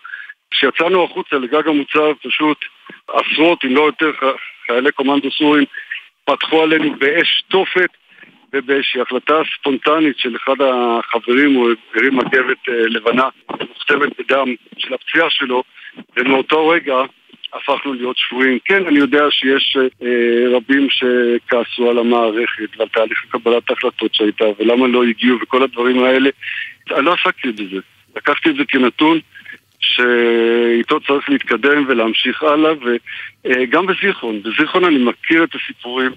כשיצאנו 0.51 1.05
החוצה 1.05 1.37
לגג 1.37 1.69
המוצב, 1.69 2.13
פשוט 2.23 2.65
עשרות, 3.09 3.65
אם 3.65 3.77
לא 3.77 3.83
יותר, 3.83 4.13
חיילי 4.67 4.93
קומנדו 4.93 5.31
סורים 5.31 5.65
פתחו 6.25 6.63
עלינו 6.63 6.95
באש 6.95 7.43
תופת 7.49 7.91
ובאיזושהי 8.53 9.01
החלטה 9.01 9.35
ספונטנית 9.59 10.19
של 10.19 10.37
אחד 10.37 10.57
החברים, 10.61 11.55
הוא 11.55 11.71
הרים 11.95 12.17
מגבת 12.17 12.69
אה, 12.69 12.75
לבנה 12.89 13.29
מוכתמת 13.69 14.21
בדם 14.21 14.55
של 14.79 14.95
הפציעה 14.95 15.31
שלו, 15.31 15.63
ומאותו 16.17 16.69
רגע 16.69 16.95
הפכנו 17.53 17.95
להיות 17.95 18.17
שבויים. 18.19 18.59
כן, 18.65 18.87
אני 18.87 18.99
יודע 18.99 19.25
שיש 19.31 19.77
אה, 20.03 20.57
רבים 20.57 20.89
שכעסו 20.91 21.91
על 21.91 21.99
המערכת 21.99 22.79
ועל 22.79 22.89
תהליך 22.89 23.25
קבלת 23.29 23.71
ההחלטות 23.71 24.15
שהייתה, 24.15 24.45
ולמה 24.59 24.87
לא 24.87 25.05
הגיעו 25.05 25.39
וכל 25.43 25.63
הדברים 25.63 26.05
האלה. 26.05 26.31
אני 26.91 27.05
לא 27.05 27.13
עסקתי 27.13 27.53
בזה. 27.53 27.81
לקחתי 28.17 28.51
את 28.51 28.55
זה 28.57 28.65
כנתון 28.69 29.21
שאיתו 29.81 31.01
צריך 31.01 31.31
להתקדם 31.31 31.85
ולהמשיך 31.89 32.43
הלאה, 32.43 32.73
וגם 32.73 33.89
אה, 33.89 33.95
בזיכרון. 33.95 34.43
בזיכרון 34.43 34.85
אני 34.85 34.99
מכיר 34.99 35.45
את 35.45 35.55
הסיפורים. 35.55 36.11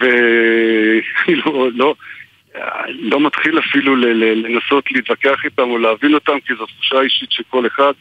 ואני 0.00 1.34
לא, 1.46 1.68
לא, 1.74 1.94
לא 2.88 3.20
מתחיל 3.20 3.58
אפילו 3.58 3.96
לנסות 4.34 4.92
להתווכח 4.92 5.44
איתם 5.44 5.62
או 5.70 5.78
להבין 5.78 6.14
אותם, 6.14 6.40
כי 6.46 6.54
זו 6.58 6.66
תחושה 6.66 7.00
אישית 7.00 7.32
של 7.32 7.42
כל 7.50 7.66
אחד. 7.66 7.92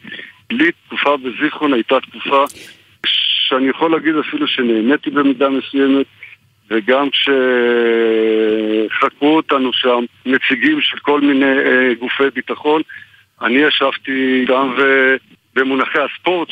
לי 0.51 0.71
תקופה 0.87 1.17
בזיכרון 1.17 1.73
הייתה 1.73 1.99
תקופה 1.99 2.45
שאני 3.05 3.69
יכול 3.69 3.91
להגיד 3.91 4.15
אפילו 4.15 4.47
שנהניתי 4.47 5.09
במידה 5.09 5.49
מסוימת, 5.49 6.05
וגם 6.69 7.09
כשחקרו 8.89 9.35
אותנו 9.35 9.73
שם 9.73 10.05
נציגים 10.25 10.81
של 10.81 10.97
כל 10.97 11.21
מיני 11.21 11.45
אה, 11.45 11.93
גופי 11.99 12.29
ביטחון, 12.33 12.81
אני 13.41 13.57
ישבתי 13.57 14.45
גם 14.47 14.73
ו... 14.77 15.15
במונחי 15.55 15.99
הספורט, 15.99 16.49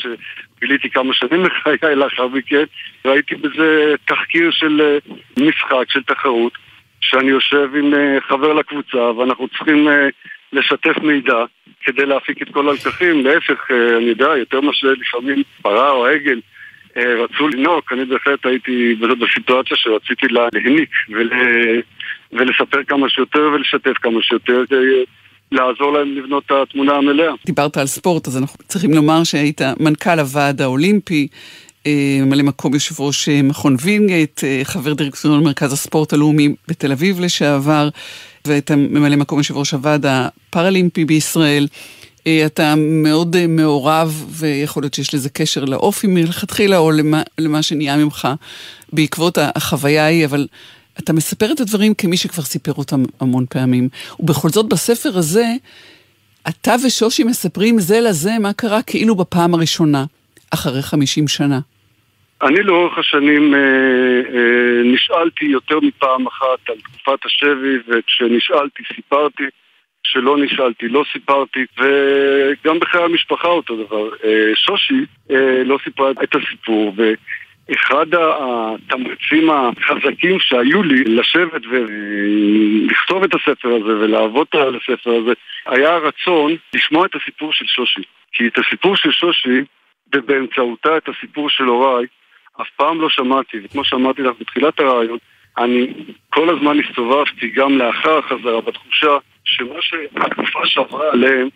שביליתי 0.58 0.90
כמה 0.90 1.14
שנים 1.14 1.44
לחיי 1.44 1.94
לאחר 2.02 2.28
מכן, 2.28 2.64
ראיתי 3.04 3.34
בזה 3.34 3.94
תחקיר 4.04 4.50
של 4.50 4.80
אה, 4.80 4.98
משחק, 5.44 5.90
של 5.90 6.02
תחרות, 6.02 6.52
שאני 7.00 7.30
יושב 7.30 7.68
עם 7.74 7.94
אה, 7.94 8.18
חבר 8.28 8.52
לקבוצה 8.52 8.98
ואנחנו 8.98 9.48
צריכים 9.48 9.88
אה, 9.88 10.08
לשתף 10.52 10.98
מידע 11.02 11.44
כדי 11.84 12.06
להפיק 12.06 12.42
את 12.42 12.48
כל 12.52 12.68
הלקחים. 12.68 13.26
להפך, 13.26 13.70
אני 13.70 14.04
יודע, 14.04 14.36
יותר 14.36 14.60
מאשר 14.60 14.88
לפעמים 14.88 15.42
פרה 15.62 15.90
או 15.90 16.06
עגל 16.06 16.40
רצו 16.96 17.48
לנהוג, 17.48 17.82
אני 17.92 18.04
בהחלט 18.04 18.46
הייתי 18.46 18.94
בסיטואציה 18.94 19.76
שרציתי 19.76 20.26
להניק 20.28 20.90
ול... 21.10 21.30
ולספר 22.32 22.84
כמה 22.84 23.08
שיותר 23.08 23.50
ולשתף 23.52 23.98
כמה 24.02 24.22
שיותר. 24.22 24.64
לעזור 25.52 25.92
להם 25.92 26.14
לבנות 26.16 26.42
את 26.46 26.52
התמונה 26.62 26.92
המלאה. 26.92 27.32
דיברת 27.46 27.76
על 27.76 27.86
ספורט, 27.86 28.28
אז 28.28 28.36
אנחנו 28.36 28.58
צריכים 28.68 28.94
לומר 28.94 29.24
שהיית 29.24 29.60
מנכ"ל 29.80 30.20
הוועד 30.20 30.62
האולימפי, 30.62 31.28
אה, 31.86 32.18
ממלא 32.22 32.42
מקום 32.42 32.74
יושב 32.74 33.00
ראש 33.00 33.28
אה, 33.28 33.42
מכון 33.42 33.76
וינגייט, 33.80 34.44
אה, 34.44 34.60
חבר 34.64 34.92
דירקטוריון 34.92 35.44
מרכז 35.44 35.72
הספורט 35.72 36.12
הלאומי 36.12 36.54
בתל 36.68 36.92
אביב 36.92 37.20
לשעבר, 37.20 37.88
והיית 38.44 38.70
ממלא 38.70 39.16
מקום 39.16 39.38
יושב 39.38 39.56
ראש 39.56 39.70
הוועד 39.70 40.06
הפראלימפי 40.06 41.04
בישראל. 41.04 41.66
אתה 42.46 42.74
מאוד 42.76 43.46
מעורב, 43.46 44.24
ויכול 44.30 44.82
להיות 44.82 44.94
שיש 44.94 45.14
לזה 45.14 45.30
קשר 45.30 45.64
לאופי 45.64 46.06
מלכתחילה, 46.06 46.78
או 46.78 46.90
למה, 46.90 47.22
למה 47.38 47.62
שנהיה 47.62 47.96
ממך 47.96 48.28
בעקבות 48.92 49.38
החוויה 49.40 50.04
ההיא, 50.04 50.24
אבל 50.24 50.46
אתה 50.98 51.12
מספר 51.12 51.46
את 51.52 51.60
הדברים 51.60 51.94
כמי 51.94 52.16
שכבר 52.16 52.42
סיפר 52.42 52.72
אותם 52.78 53.02
המון 53.20 53.44
פעמים. 53.50 53.88
ובכל 54.20 54.48
זאת, 54.48 54.68
בספר 54.68 55.18
הזה, 55.18 55.44
אתה 56.48 56.74
ושושי 56.86 57.24
מספרים 57.24 57.78
זה 57.78 58.00
לזה 58.00 58.30
מה 58.40 58.52
קרה 58.52 58.82
כאילו 58.82 59.14
בפעם 59.14 59.54
הראשונה, 59.54 60.04
אחרי 60.54 60.82
50 60.82 61.28
שנה. 61.28 61.58
אני 62.42 62.62
לאורך 62.62 62.98
השנים 62.98 63.54
אה, 63.54 63.60
אה, 64.34 64.82
נשאלתי 64.84 65.44
יותר 65.44 65.80
מפעם 65.80 66.26
אחת 66.26 66.68
על 66.68 66.76
תקופת 66.80 67.24
השבי, 67.24 67.76
וכשנשאלתי 67.88 68.82
סיפרתי, 68.94 69.44
כשלא 70.04 70.38
נשאלתי 70.38 70.88
לא 70.88 71.04
סיפרתי, 71.12 71.64
וגם 71.78 72.78
בחיי 72.78 73.02
המשפחה 73.02 73.48
אותו 73.48 73.84
דבר. 73.84 74.08
אה, 74.24 74.52
שושי 74.54 75.04
אה, 75.30 75.64
לא 75.64 75.78
סיפרה 75.84 76.10
את 76.10 76.34
הסיפור, 76.34 76.92
ואחד 77.68 78.06
התמריצים 78.14 79.50
החזקים 79.50 80.40
שהיו 80.40 80.82
לי 80.82 81.04
לשבת 81.04 81.62
ולכתוב 81.70 83.22
את 83.22 83.34
הספר 83.34 83.68
הזה 83.68 83.98
ולעבוד 83.98 84.46
על 84.52 84.76
הספר 84.76 85.10
הזה, 85.10 85.32
היה 85.66 85.94
הרצון 85.94 86.56
לשמוע 86.74 87.06
את 87.06 87.14
הסיפור 87.14 87.52
של 87.52 87.64
שושי. 87.66 88.02
כי 88.32 88.46
את 88.46 88.58
הסיפור 88.58 88.96
של 88.96 89.10
שושי, 89.12 89.60
ובאמצעותה 90.14 90.96
את 90.96 91.08
הסיפור 91.08 91.50
של 91.50 91.64
הוריי, 91.64 92.06
אף 92.60 92.66
פעם 92.76 93.00
לא 93.00 93.08
שמעתי, 93.08 93.56
וכמו 93.64 93.84
שאמרתי 93.84 94.22
לך 94.22 94.32
בתחילת 94.40 94.80
הרעיון, 94.80 95.18
אני 95.58 95.92
כל 96.30 96.56
הזמן 96.56 96.80
הסתובבתי 96.80 97.48
גם 97.48 97.78
לאחר 97.78 98.18
החזרה 98.18 98.60
בתחושה 98.60 99.16
שמה 99.44 99.74
שהתקופה 99.80 100.66
שעברה 100.66 101.12
עליהם 101.12 101.48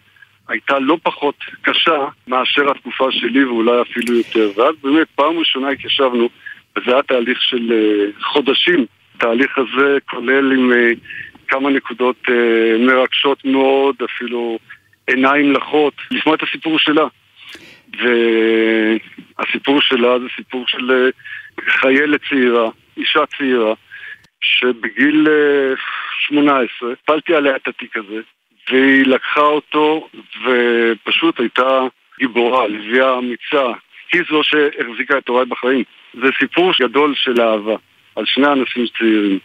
הייתה 0.53 0.79
לא 0.79 0.99
פחות 1.03 1.35
קשה 1.63 2.07
מאשר 2.27 2.71
התקופה 2.71 3.13
שלי 3.13 3.45
ואולי 3.45 3.83
אפילו 3.83 4.17
יותר. 4.17 4.51
ואז 4.57 4.75
באמת 4.83 5.07
פעם 5.15 5.39
ראשונה 5.39 5.69
התיישבנו, 5.69 6.29
וזה 6.77 6.93
היה 6.93 7.03
תהליך 7.03 7.43
של 7.43 7.73
uh, 7.73 8.25
חודשים. 8.25 8.87
התהליך 9.17 9.59
הזה 9.59 9.99
כולל 10.11 10.53
עם 10.53 10.73
uh, 10.73 10.75
כמה 11.49 11.71
נקודות 11.71 12.17
uh, 12.29 12.33
מרגשות 12.79 13.45
מאוד, 13.45 13.97
אפילו 14.05 14.59
עיניים 15.07 15.53
לחות, 15.53 15.95
לשמוע 16.11 16.35
את 16.35 16.43
הסיפור 16.43 16.79
שלה. 16.79 17.07
והסיפור 19.39 19.81
שלה 19.81 20.19
זה 20.19 20.27
סיפור 20.37 20.65
של 20.67 21.11
חיילת 21.61 22.21
צעירה, 22.29 22.71
אישה 22.97 23.21
צעירה, 23.39 23.75
שבגיל 24.41 25.27
uh, 25.27 25.79
18 26.29 26.93
הפלתי 26.93 27.35
עליה 27.35 27.57
את 27.57 27.69
התיק 27.69 27.97
הזה, 27.97 28.21
והיא 28.71 29.07
לקחה 29.07 29.41
אותו 29.41 30.09
ופשוט 30.45 31.41
הייתה 31.41 31.81
גיבורה, 32.19 32.69
לביאה 32.69 33.19
אמיצה. 33.19 33.73
היא 34.13 34.23
זו 34.31 34.41
שהחזיקה 34.43 35.19
את 35.19 35.29
הוריי 35.29 35.47
בחיים. 35.47 35.85
זה 36.15 36.29
סיפור 36.39 36.73
גדול 36.81 37.15
של 37.17 37.41
אהבה, 37.41 37.77
על 38.17 38.25
שני 38.27 38.47
אנשים 38.47 38.87
צעירים. 38.99 39.39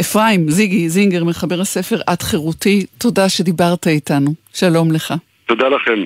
אפרים, 0.00 0.48
זיגי, 0.48 0.88
זינגר, 0.88 1.24
מחבר 1.24 1.60
הספר 1.60 1.96
את 2.12 2.22
חירותי, 2.22 2.86
תודה 2.98 3.28
שדיברת 3.28 3.86
איתנו. 3.86 4.30
שלום 4.54 4.92
לך. 4.92 5.14
תודה 5.46 5.68
לכם. 5.68 6.02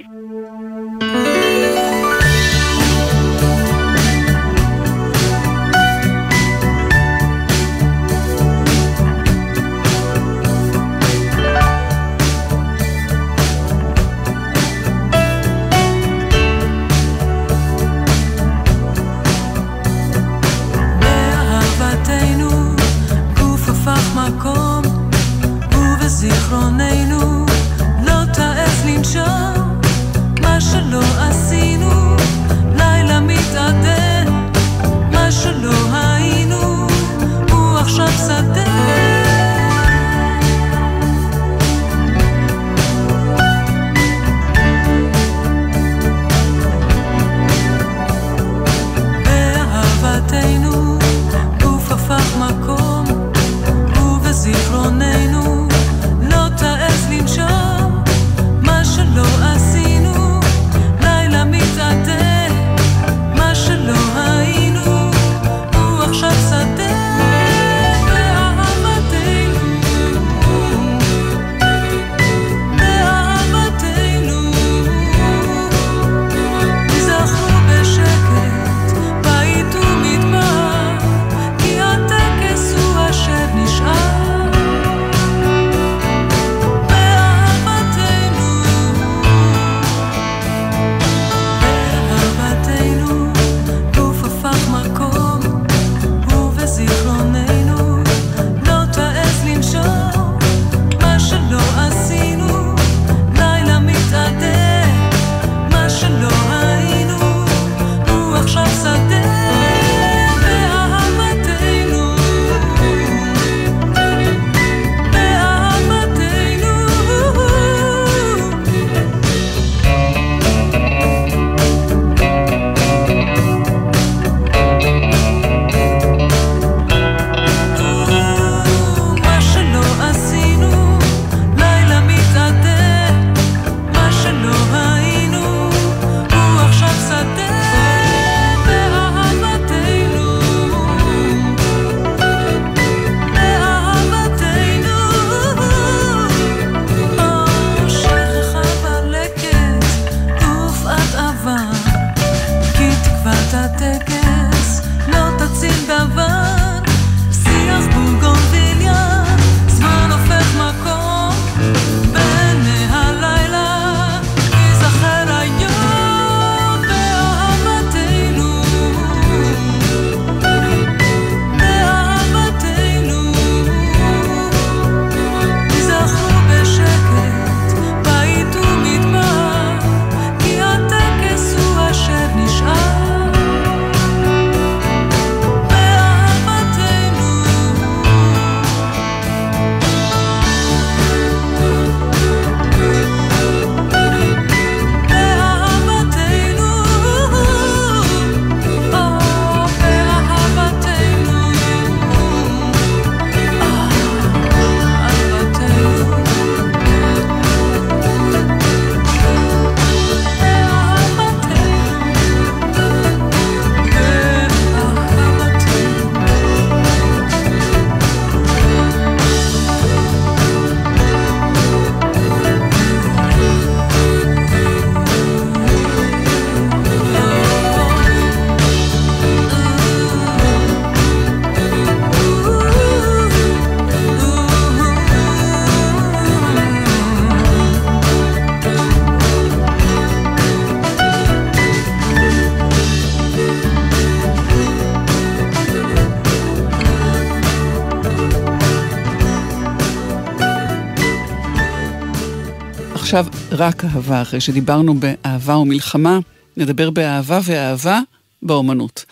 רק 253.62 253.84
אהבה, 253.84 254.22
אחרי 254.22 254.40
שדיברנו 254.40 254.94
באהבה 254.94 255.56
ומלחמה, 255.56 256.18
נדבר 256.56 256.90
באהבה 256.90 257.38
ואהבה 257.44 257.98
באומנות. 258.42 259.04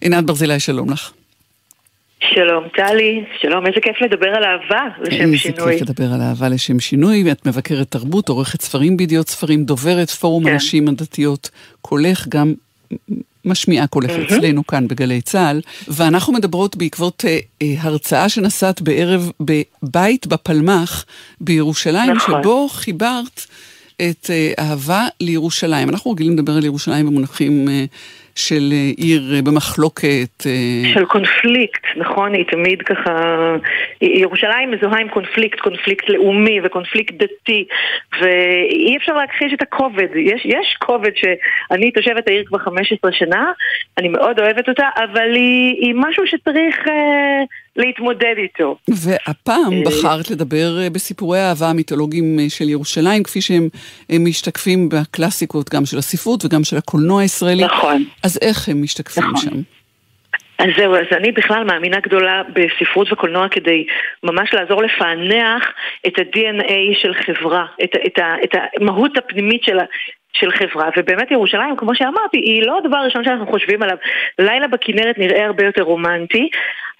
עינת 0.00 0.24
ברזילי, 0.24 0.60
שלום 0.60 0.90
לך. 0.90 1.12
שלום 2.20 2.64
טלי, 2.76 3.24
שלום, 3.40 3.66
איזה 3.66 3.80
כיף 3.82 3.96
לדבר 4.00 4.26
על 4.26 4.44
אהבה 4.44 4.84
לשם 5.02 5.36
שינוי. 5.36 5.72
איזה 5.72 5.84
כיף 5.84 5.88
לדבר 5.88 6.12
על 6.14 6.20
אהבה 6.20 6.48
לשם 6.48 6.80
שינוי, 6.80 7.32
את 7.32 7.46
מבקרת 7.46 7.90
תרבות, 7.90 8.28
עורכת 8.28 8.60
ספרים 8.60 8.96
בידיעות 8.96 9.28
ספרים, 9.28 9.64
דוברת 9.64 10.10
פורום 10.10 10.44
כן. 10.44 10.52
הנשים 10.52 10.88
הדתיות, 10.88 11.50
קולך 11.80 12.28
גם 12.28 12.54
משמיעה 13.44 13.86
קולך 13.86 14.10
mm-hmm. 14.10 14.36
אצלנו 14.36 14.66
כאן 14.66 14.88
בגלי 14.88 15.20
צה"ל, 15.20 15.60
ואנחנו 15.88 16.32
מדברות 16.32 16.76
בעקבות 16.76 17.24
אה, 17.28 17.38
אה, 17.62 17.74
הרצאה 17.78 18.28
שנשאת 18.28 18.80
בערב 18.80 19.30
בבית 19.40 20.26
בפלמ"ח 20.26 21.04
בירושלים, 21.40 22.10
נכון. 22.12 22.42
שבו 22.42 22.68
חיברת 22.68 23.46
את 23.96 24.30
אה, 24.30 24.52
אהבה 24.58 25.02
לירושלים. 25.20 25.88
אנחנו 25.88 26.10
רגילים 26.10 26.32
לדבר 26.32 26.52
על 26.52 26.64
ירושלים 26.64 27.06
במונחים... 27.06 27.68
אה, 27.68 27.84
של 28.34 28.72
אה, 28.72 28.90
עיר 28.96 29.22
במחלוקת. 29.44 30.42
של 30.94 31.04
קונפליקט, 31.04 31.82
נכון? 31.96 32.34
היא 32.34 32.44
תמיד 32.50 32.82
ככה... 32.82 33.12
ירושלים 34.00 34.70
מזוהה 34.70 35.00
עם 35.00 35.08
קונפליקט, 35.08 35.60
קונפליקט 35.60 36.08
לאומי 36.08 36.60
וקונפליקט 36.64 37.14
דתי, 37.14 37.64
ואי 38.20 38.96
אפשר 38.96 39.12
להכחיש 39.12 39.52
את 39.52 39.62
הכובד. 39.62 40.08
יש, 40.16 40.42
יש 40.44 40.76
כובד 40.78 41.10
שאני 41.16 41.90
תושבת 41.90 42.28
העיר 42.28 42.44
כבר 42.46 42.58
15 42.58 43.12
שנה, 43.12 43.52
אני 43.98 44.08
מאוד 44.08 44.40
אוהבת 44.40 44.68
אותה, 44.68 44.88
אבל 44.96 45.34
היא, 45.34 45.76
היא 45.80 45.94
משהו 45.96 46.26
שצריך... 46.26 46.78
להתמודד 47.76 48.34
איתו. 48.38 48.76
והפעם 48.88 49.72
אה, 49.72 49.82
בחרת 49.86 50.30
לדבר 50.30 50.78
אה, 50.82 50.90
בסיפורי 50.90 51.38
האהבה 51.38 51.66
המיתולוגיים 51.66 52.38
אה, 52.40 52.44
של 52.48 52.68
ירושלים, 52.68 53.22
כפי 53.22 53.40
שהם 53.40 53.68
משתקפים 54.20 54.88
בקלאסיקות 54.88 55.74
גם 55.74 55.86
של 55.86 55.98
הספרות 55.98 56.44
וגם 56.44 56.64
של 56.64 56.76
הקולנוע 56.76 57.22
הישראלי. 57.22 57.64
נכון. 57.64 58.04
אז 58.24 58.38
איך 58.42 58.68
הם 58.68 58.82
משתקפים 58.82 59.24
נכון. 59.24 59.36
שם? 59.36 59.56
אז 60.58 60.68
זהו, 60.78 60.94
אז 60.94 61.06
אני 61.16 61.32
בכלל 61.32 61.64
מאמינה 61.64 62.00
גדולה 62.00 62.42
בספרות 62.52 63.12
וקולנוע 63.12 63.48
כדי 63.48 63.86
ממש 64.22 64.54
לעזור 64.54 64.82
לפענח 64.82 65.62
את 66.06 66.18
ה-DNA 66.18 67.00
של 67.00 67.14
חברה, 67.14 67.66
את, 67.84 67.90
את, 68.06 68.18
את 68.44 68.54
המהות 68.80 69.16
הפנימית 69.16 69.64
של, 69.64 69.78
של 70.32 70.50
חברה, 70.50 70.88
ובאמת 70.96 71.30
ירושלים, 71.30 71.76
כמו 71.76 71.94
שאמרתי, 71.94 72.38
היא 72.38 72.62
לא 72.66 72.78
הדבר 72.78 72.96
הראשון 72.96 73.24
שאנחנו 73.24 73.46
חושבים 73.46 73.82
עליו. 73.82 73.96
לילה 74.38 74.68
בכנרת 74.68 75.18
נראה 75.18 75.46
הרבה 75.46 75.64
יותר 75.64 75.82
רומנטי, 75.82 76.48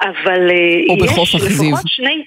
אבל 0.01 0.51
אה, 0.51 0.81
או 0.89 1.05
יש 1.05 1.35
לפחות 1.35 1.83
שני... 1.87 2.25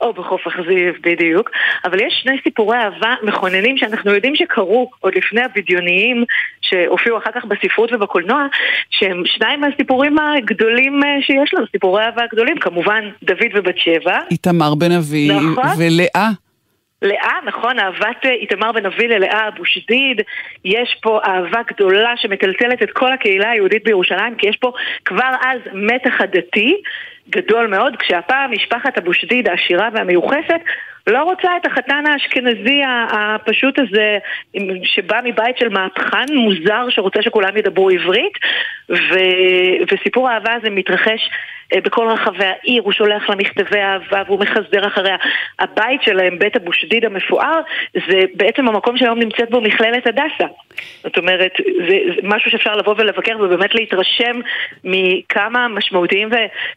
או 0.00 0.12
בחוף 0.12 0.46
אכזיב, 0.46 0.94
בדיוק. 1.00 1.50
אבל 1.84 2.00
יש 2.00 2.20
שני 2.22 2.36
סיפורי 2.42 2.76
אהבה 2.76 3.14
מכוננים 3.22 3.76
שאנחנו 3.78 4.14
יודעים 4.14 4.36
שקרו 4.36 4.90
עוד 5.00 5.14
לפני 5.14 5.42
הבדיוניים 5.42 6.24
שהופיעו 6.60 7.18
אחר 7.18 7.30
כך 7.34 7.44
בספרות 7.44 7.92
ובקולנוע, 7.92 8.46
שהם 8.90 9.22
שניים 9.26 9.60
מהסיפורים 9.60 10.16
הגדולים 10.18 11.00
אה, 11.04 11.22
שיש 11.22 11.54
לנו, 11.54 11.66
סיפורי 11.72 12.04
אהבה 12.04 12.22
הגדולים, 12.24 12.58
כמובן 12.58 13.10
דוד 13.22 13.50
ובת 13.54 13.78
שבע. 13.78 14.18
איתמר 14.30 14.74
בן 14.74 14.92
אבי 14.92 15.28
נכון? 15.28 15.64
ולאה. 15.78 16.43
לאה, 17.02 17.38
נכון, 17.44 17.78
אהבת 17.78 18.26
אה, 18.26 18.30
איתמר 18.30 18.72
בן 18.72 18.86
אבי 18.86 19.08
ללאה 19.08 19.48
אבו 19.48 19.64
שדיד, 19.64 20.20
יש 20.64 20.96
פה 21.02 21.20
אהבה 21.24 21.62
גדולה 21.66 22.16
שמטלטלת 22.16 22.82
את 22.82 22.90
כל 22.90 23.12
הקהילה 23.12 23.50
היהודית 23.50 23.84
בירושלים, 23.84 24.34
כי 24.34 24.48
יש 24.48 24.56
פה 24.56 24.72
כבר 25.04 25.30
אז 25.42 25.58
מתח 25.72 26.20
עדתי 26.20 26.82
גדול 27.30 27.66
מאוד, 27.66 27.96
כשהפעם 27.96 28.52
משפחת 28.52 28.98
אבו 28.98 29.14
שדיד 29.14 29.48
העשירה 29.48 29.88
והמיוחסת 29.94 30.60
לא 31.06 31.22
רוצה 31.22 31.56
את 31.56 31.66
החתן 31.66 32.04
האשכנזי 32.06 32.82
הפשוט 33.10 33.78
הזה, 33.78 34.18
שבא 34.82 35.20
מבית 35.24 35.58
של 35.58 35.68
מהפכן 35.68 36.34
מוזר 36.34 36.86
שרוצה 36.88 37.22
שכולם 37.22 37.56
ידברו 37.56 37.90
עברית, 37.90 38.38
ו... 38.90 39.14
וסיפור 39.92 40.28
האהבה 40.28 40.52
הזה 40.52 40.70
מתרחש 40.70 41.30
בכל 41.80 42.08
רחבי 42.08 42.44
העיר, 42.44 42.82
הוא 42.82 42.92
שולח 42.92 43.28
לה 43.28 43.36
מכתבי 43.36 43.78
אהבה 43.78 44.22
והוא 44.26 44.40
מחזר 44.40 44.86
אחריה. 44.86 45.16
הבית 45.58 46.02
שלהם, 46.02 46.38
בית 46.38 46.56
אבו 46.56 46.72
שדיד 46.72 47.04
המפואר, 47.04 47.60
זה 47.94 48.24
בעצם 48.34 48.68
המקום 48.68 48.96
שהיום 48.96 49.18
נמצאת 49.18 49.50
בו 49.50 49.60
מכללת 49.60 50.06
הדסה. 50.06 50.46
זאת 51.02 51.18
אומרת, 51.18 51.52
זה, 51.88 51.98
זה 52.06 52.20
משהו 52.22 52.50
שאפשר 52.50 52.76
לבוא 52.76 52.94
ולבקר 52.98 53.36
ובאמת 53.40 53.74
להתרשם 53.74 54.40
מכמה 54.84 55.68
משמעותיים 55.68 56.28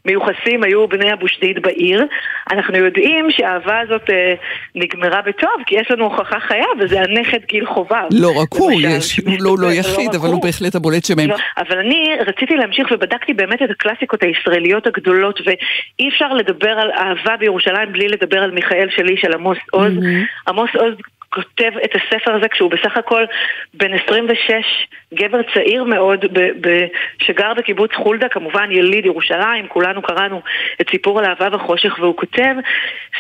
ומיוחסים 0.06 0.64
היו 0.64 0.88
בני 0.88 1.14
אבו 1.14 1.28
שדיד 1.28 1.62
בעיר. 1.62 2.06
אנחנו 2.52 2.78
יודעים 2.78 3.32
שהאהבה 3.32 3.80
הזאת 3.80 4.10
אה, 4.10 4.34
נגמרה 4.76 5.22
בטוב, 5.22 5.64
כי 5.66 5.76
יש 5.76 5.92
לנו 5.92 6.04
הוכחה 6.04 6.40
חיה, 6.40 6.66
וזה 6.80 7.02
הנכד 7.02 7.40
גיל 7.48 7.66
חובה. 7.66 8.02
לא 8.12 8.28
רק 8.42 8.54
הוא, 8.54 8.72
יש, 8.82 9.20
הוא 9.20 9.34
לא, 9.40 9.56
לא 9.60 9.74
יחיד, 9.74 10.14
לא 10.14 10.20
אבל 10.20 10.30
הוא 10.30 10.44
בהחלט 10.44 10.76
הבולט 10.76 11.06
שבהם. 11.06 11.30
לא, 11.30 11.36
אבל 11.58 11.78
אני 11.80 12.10
רציתי 12.28 12.56
להמשיך 12.56 12.88
ובדקתי 12.92 13.34
באמת 13.34 13.62
את 13.62 13.70
הקלאסיקות 13.70 14.24
הישראליות 14.24 14.87
הגדולות, 14.88 15.42
ואי 15.46 16.10
אפשר 16.10 16.34
לדבר 16.34 16.80
על 16.80 16.92
אהבה 16.92 17.38
בירושלים 17.38 17.92
בלי 17.92 18.08
לדבר 18.08 18.40
על 18.40 18.52
מיכאל 18.52 18.90
שלי 18.90 19.18
של 19.18 19.34
עמוס 19.34 19.58
עוז. 19.72 19.94
Mm-hmm. 19.94 20.50
עמוס 20.50 20.70
עוז 20.76 20.94
כותב 21.30 21.72
את 21.86 21.92
הספר 21.96 22.36
הזה 22.36 22.48
כשהוא 22.48 22.72
בסך 22.72 22.98
הכל 22.98 23.26
בן 23.74 23.94
26, 23.94 24.88
גבר 25.14 25.42
צעיר 25.54 25.84
מאוד, 25.84 26.26
ב- 26.34 26.68
ב- 26.68 26.86
שגר 27.22 27.54
בקיבוץ 27.54 27.92
חולדה, 27.96 28.30
כמובן 28.30 28.72
יליד 28.72 29.06
ירושלים, 29.06 29.68
כולנו 29.68 30.02
קראנו 30.02 30.42
את 30.82 30.90
סיפור 30.90 31.20
על 31.20 31.26
אהבה 31.26 31.48
וחושך, 31.52 32.00
והוא 32.00 32.18
כותב 32.18 32.56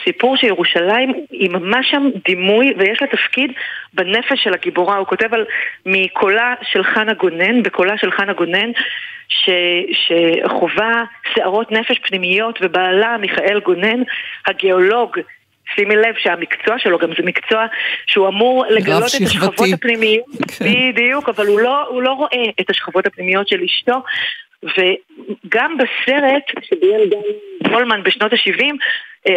סיפור 0.04 0.38
שירושלים 0.38 1.14
היא 1.32 1.50
ממש 1.50 1.92
שם 1.92 2.10
דימוי, 2.26 2.74
ויש 2.78 3.02
לה 3.02 3.08
תפקיד 3.08 3.52
בנפש 3.94 4.44
של 4.44 4.54
הגיבורה. 4.54 4.98
הוא 4.98 5.08
כותב 5.08 5.34
על 5.34 5.46
מקולה 5.86 6.54
של 6.62 6.84
חנה 6.84 7.14
גונן, 7.14 7.64
בקולה 7.64 7.98
של 7.98 8.12
חנה 8.12 8.34
גונן, 8.34 8.72
ש, 9.30 9.50
שחווה 9.92 11.04
שערות 11.34 11.72
נפש 11.72 12.00
פנימיות, 12.00 12.60
ובעלה 12.62 13.18
מיכאל 13.18 13.60
גונן, 13.60 14.04
הגיאולוג, 14.46 15.18
שימי 15.76 15.96
לב 15.96 16.16
שהמקצוע 16.18 16.80
שלו 16.80 16.98
גם 16.98 17.10
זה 17.18 17.24
מקצוע 17.24 17.66
שהוא 18.08 18.28
אמור 18.28 18.66
לגלות 18.70 19.04
את 19.18 19.22
השכבות 19.22 19.68
הפנימיות, 19.74 20.26
כן. 20.60 20.66
בדיוק, 20.66 21.30
אבל 21.30 21.48
הוא 21.48 21.60
לא, 21.60 21.88
הוא 21.88 22.02
לא 22.02 22.12
רואה 22.12 22.44
את 22.62 22.70
השכבות 22.70 23.06
הפנימיות 23.06 23.48
של 23.48 23.64
אשתו, 23.64 24.04
וגם 24.64 25.78
בסרט 25.78 26.44
שביים 26.62 27.10
גולמן 27.72 28.04
בשנות 28.04 28.34
ה-70, 28.34 28.62
אה, 28.64 28.76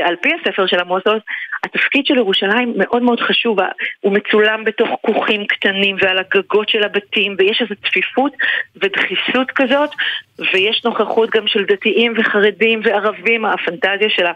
על 0.02 0.16
פי 0.22 0.30
הספר 0.34 0.66
של 0.66 0.80
עמוס 0.80 1.02
עוז, 1.06 1.20
התפקיד 1.64 2.06
של 2.06 2.16
ירושלים 2.16 2.74
מאוד 2.76 3.02
מאוד 3.02 3.20
חשוב, 3.20 3.58
הוא 4.00 4.12
מצולם 4.12 4.64
בתוך 4.64 4.88
כוכים 5.00 5.46
קטנים 5.46 5.96
ועל 6.00 6.18
הגגות 6.18 6.68
של 6.68 6.82
הבתים, 6.84 7.36
ויש 7.38 7.62
איזו 7.62 7.74
צפיפות 7.86 8.32
ודחיסות 8.76 9.50
כזאת, 9.50 9.90
ויש 10.52 10.84
נוכחות 10.84 11.30
גם 11.30 11.46
של 11.46 11.64
דתיים 11.64 12.12
וחרדים 12.16 12.80
וערבים, 12.84 13.44
הפנטזיה 13.44 14.08
אה, 14.26 14.32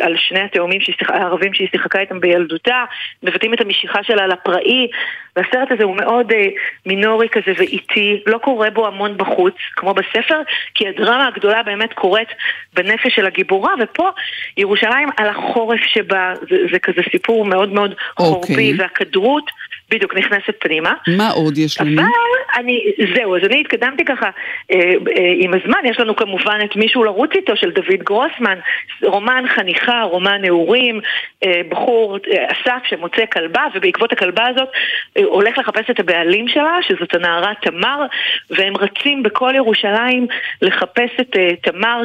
על 0.00 0.16
שני 0.16 0.40
התאומים 0.40 0.80
הערבים 1.08 1.54
שהיא 1.54 1.68
שיחקה 1.70 2.00
איתם 2.00 2.20
בילדותה, 2.20 2.84
מבטאים 3.22 3.54
את 3.54 3.60
המשיכה 3.60 4.02
שלה 4.02 4.26
לפראי, 4.26 4.88
והסרט 5.36 5.70
הזה 5.70 5.84
הוא 5.84 5.96
מאוד 5.96 6.32
אה, 6.32 6.46
מינורי 6.86 7.28
כזה 7.28 7.52
ואיטי, 7.58 8.22
לא 8.26 8.38
קורה 8.38 8.70
בו 8.70 8.86
המון 8.86 9.16
בחוץ, 9.16 9.54
כמו 9.76 9.94
בספר, 9.94 10.40
כי 10.74 10.88
הדרמה 10.88 11.28
הגדולה 11.28 11.62
באמת 11.62 11.92
קורית 11.92 12.28
בנפש 12.74 13.14
של 13.14 13.26
הגיבורה, 13.26 13.72
ופה 13.80 14.10
ירושלים 14.56 15.08
על 15.16 15.28
החורף 15.28 15.80
שבה, 15.80 16.32
זה, 16.50 16.56
זה 16.72 16.78
כזה 16.78 17.00
סיפור 17.10 17.44
מאוד 17.44 17.72
מאוד 17.72 17.94
חורפי, 18.16 18.46
okay. 18.46 18.50
אוקיי. 18.50 18.74
והכדרות 18.78 19.50
בדיוק 19.94 20.14
נכנסת 20.14 20.54
פנימה. 20.58 20.92
מה 21.16 21.30
עוד 21.30 21.58
יש 21.58 21.80
לנו? 21.80 22.02
אבל 22.02 22.08
אני, 22.56 22.80
זהו, 23.16 23.36
אז 23.36 23.42
אני 23.44 23.60
התקדמתי 23.60 24.04
ככה 24.04 24.30
אה, 24.72 24.78
אה, 25.16 25.32
עם 25.38 25.54
הזמן, 25.54 25.78
יש 25.84 26.00
לנו 26.00 26.16
כמובן 26.16 26.58
את 26.64 26.76
מישהו 26.76 27.04
לרוץ 27.04 27.30
איתו 27.34 27.56
של 27.56 27.70
דוד 27.70 28.02
גרוסמן, 28.04 28.58
רומן 29.02 29.44
חניכה, 29.54 30.02
רומן 30.02 30.40
נעורים, 30.42 31.00
אה, 31.44 31.60
בחור, 31.68 32.18
אה, 32.32 32.46
אסף 32.52 32.84
שמוצא 32.88 33.24
כלבה, 33.32 33.62
ובעקבות 33.74 34.12
הכלבה 34.12 34.44
הזאת 34.48 34.68
אה, 35.16 35.24
הולך 35.24 35.58
לחפש 35.58 35.90
את 35.90 36.00
הבעלים 36.00 36.48
שלה, 36.48 36.78
שזאת 36.82 37.14
הנערה 37.14 37.52
תמר, 37.62 38.02
והם 38.50 38.76
רצים 38.76 39.22
בכל 39.22 39.52
ירושלים 39.54 40.26
לחפש 40.62 41.10
את 41.20 41.36
אה, 41.36 41.56
תמר 41.62 42.02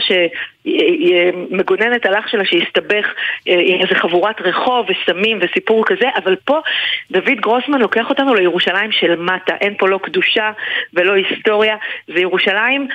שמגוננת 0.66 2.05
על 2.05 2.16
אח 2.16 2.28
שלה 2.28 2.45
שהסתבך 2.45 3.05
אה, 3.47 3.62
עם 3.66 3.82
איזה 3.82 3.95
חבורת 3.95 4.41
רחוב 4.41 4.88
וסמים 4.89 5.39
וסיפור 5.41 5.86
כזה, 5.86 6.10
אבל 6.24 6.36
פה 6.36 6.60
דוד 7.12 7.39
גרוסמן 7.41 7.80
לוקח 7.80 8.10
אותנו 8.10 8.36
לירושלים 8.36 8.91
של 8.91 9.16
מטה, 9.16 9.55
אין 9.62 9.76
פה 9.78 9.89
לא 9.89 9.99
קדושה 10.03 10.51
ולא 10.93 11.14
היסטוריה, 11.14 11.76
זה 12.07 12.20
ירושלים 12.20 12.88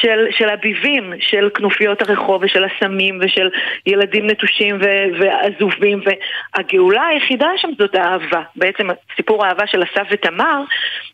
של, 0.00 0.26
של 0.30 0.48
הביבים, 0.48 1.12
של 1.20 1.48
כנופיות 1.54 2.02
הרחוב 2.02 2.42
ושל 2.42 2.64
הסמים 2.64 3.18
ושל 3.22 3.50
ילדים 3.86 4.26
נטושים 4.26 4.78
ו- 4.82 5.18
ועזובים 5.18 6.00
והגאולה 6.04 7.06
היחידה 7.06 7.48
שם 7.56 7.68
זאת 7.78 7.94
האהבה. 7.94 8.42
בעצם 8.56 8.88
סיפור 9.16 9.44
האהבה 9.44 9.66
של 9.66 9.82
אסף 9.82 10.06
ותמר, 10.10 10.62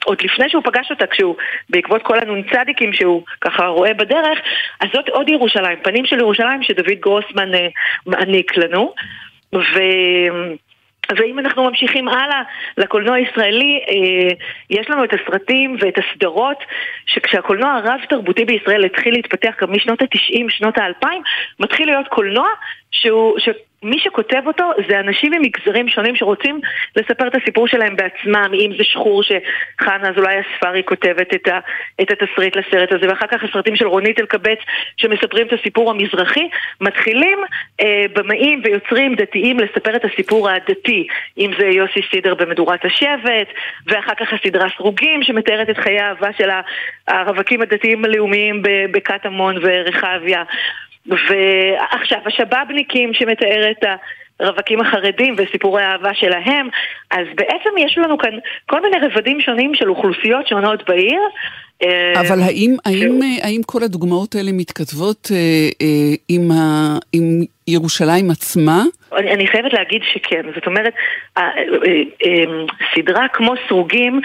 עוד 0.05 0.23
לפני 0.23 0.49
שהוא 0.49 0.63
פגש 0.63 0.91
אותה, 0.91 1.07
כשהוא, 1.07 1.37
בעקבות 1.71 2.03
כל 2.03 2.19
הנ"צדיקים 2.19 2.93
שהוא 2.93 3.23
ככה 3.41 3.67
רואה 3.67 3.95
בדרך, 3.95 4.39
אז 4.81 4.89
זאת 4.93 5.09
עוד 5.09 5.29
ירושלים, 5.29 5.79
פנים 5.83 6.07
של 6.07 6.19
ירושלים 6.19 6.63
שדוד 6.63 7.01
גרוסמן 7.01 7.55
אה, 7.55 7.69
מעניק 8.07 8.57
לנו. 8.57 8.95
ו... 9.55 9.81
ואם 11.17 11.39
אנחנו 11.39 11.65
ממשיכים 11.65 12.09
הלאה 12.09 12.43
לקולנוע 12.77 13.17
הישראלי, 13.17 13.81
אה, 13.89 14.35
יש 14.71 14.91
לנו 14.91 15.05
את 15.05 15.11
הסרטים 15.13 15.77
ואת 15.81 15.95
הסדרות, 15.99 16.59
שכשהקולנוע 17.07 17.73
הרב-תרבותי 17.73 18.45
בישראל 18.45 18.85
התחיל 18.85 19.15
להתפתח 19.15 19.55
גם 19.61 19.73
משנות 19.73 20.03
ה-90, 20.03 20.45
שנות 20.49 20.79
ה-2000, 20.79 21.07
מתחיל 21.61 21.87
להיות 21.87 22.09
קולנוע 22.09 22.49
שהוא. 22.91 23.39
מי 23.87 23.99
שכותב 23.99 24.43
אותו 24.47 24.65
זה 24.89 25.01
אנשים 25.01 25.33
ממגזרים 25.33 25.89
שונים 25.89 26.17
שרוצים 26.17 26.61
לספר 26.97 27.27
את 27.27 27.35
הסיפור 27.35 27.69
שלהם 27.69 27.97
בעצמם, 27.97 28.51
אם 28.55 28.71
זה 28.79 28.85
שחור 28.85 29.23
שחנה 29.23 30.09
אזולאי 30.11 30.35
הספרי 30.39 30.83
כותבת 30.85 31.35
את, 31.35 31.49
ה, 31.49 31.59
את 32.03 32.11
התסריט 32.11 32.57
לסרט 32.57 32.93
הזה, 32.93 33.09
ואחר 33.09 33.27
כך 33.27 33.45
הסרטים 33.45 33.77
של 33.77 33.87
רונית 33.87 34.21
אלקבץ 34.21 34.59
שמספרים 34.97 35.47
את 35.47 35.53
הסיפור 35.53 35.91
המזרחי, 35.91 36.49
מתחילים 36.81 37.39
אה, 37.81 38.05
במאים 38.13 38.61
ויוצרים 38.65 39.15
דתיים 39.15 39.61
לספר 39.61 39.97
את 39.97 40.05
הסיפור 40.05 40.51
הדתי, 40.51 41.07
אם 41.39 41.51
זה 41.59 41.67
יוסי 41.67 42.01
סידר 42.11 42.35
במדורת 42.35 42.85
השבט, 42.85 43.49
ואחר 43.87 44.15
כך 44.15 44.33
הסדרה 44.33 44.67
סרוגים 44.77 45.23
שמתארת 45.23 45.71
את 45.71 45.79
חיי 45.79 46.01
האהבה 46.01 46.29
של 46.39 46.51
הרווקים 47.09 47.63
הדתיים 47.63 48.05
הלאומיים 48.05 48.63
בקטמון 48.93 49.57
ורחביה. 49.63 50.43
ועכשיו, 51.09 52.19
השבאבניקים 52.27 53.15
שמתאר 53.15 53.71
את 53.71 53.85
הרווקים 54.41 54.81
החרדים 54.81 55.35
וסיפורי 55.39 55.83
האהבה 55.83 56.15
שלהם, 56.15 56.69
אז 57.11 57.27
בעצם 57.35 57.71
יש 57.79 57.99
לנו 57.99 58.19
כאן 58.19 58.31
כל 58.67 58.83
מיני 58.83 58.97
רבדים 59.07 59.41
שונים 59.41 59.75
של 59.75 59.91
אוכלוסיות 59.91 60.49
שונות 60.49 60.89
בעיר. 60.89 61.21
אה, 61.83 62.21
אבל 62.21 62.41
האם, 62.41 62.77
האם, 62.85 63.21
האם 63.43 63.61
כל 63.67 63.83
הדוגמאות 63.83 64.35
האלה 64.35 64.53
מתכתבות 64.53 65.29
אה, 65.31 65.37
אה, 65.83 66.15
עם, 66.29 66.51
ה, 66.51 66.99
עם 67.13 67.45
ירושלים 67.69 68.31
עצמה? 68.31 68.83
אני, 69.17 69.33
אני 69.33 69.47
חייבת 69.47 69.73
להגיד 69.73 70.03
שכן, 70.13 70.43
זאת 70.55 70.67
אומרת, 70.67 70.95
סדרה 72.95 73.29
כמו 73.33 73.55
סרוגים 73.69 74.21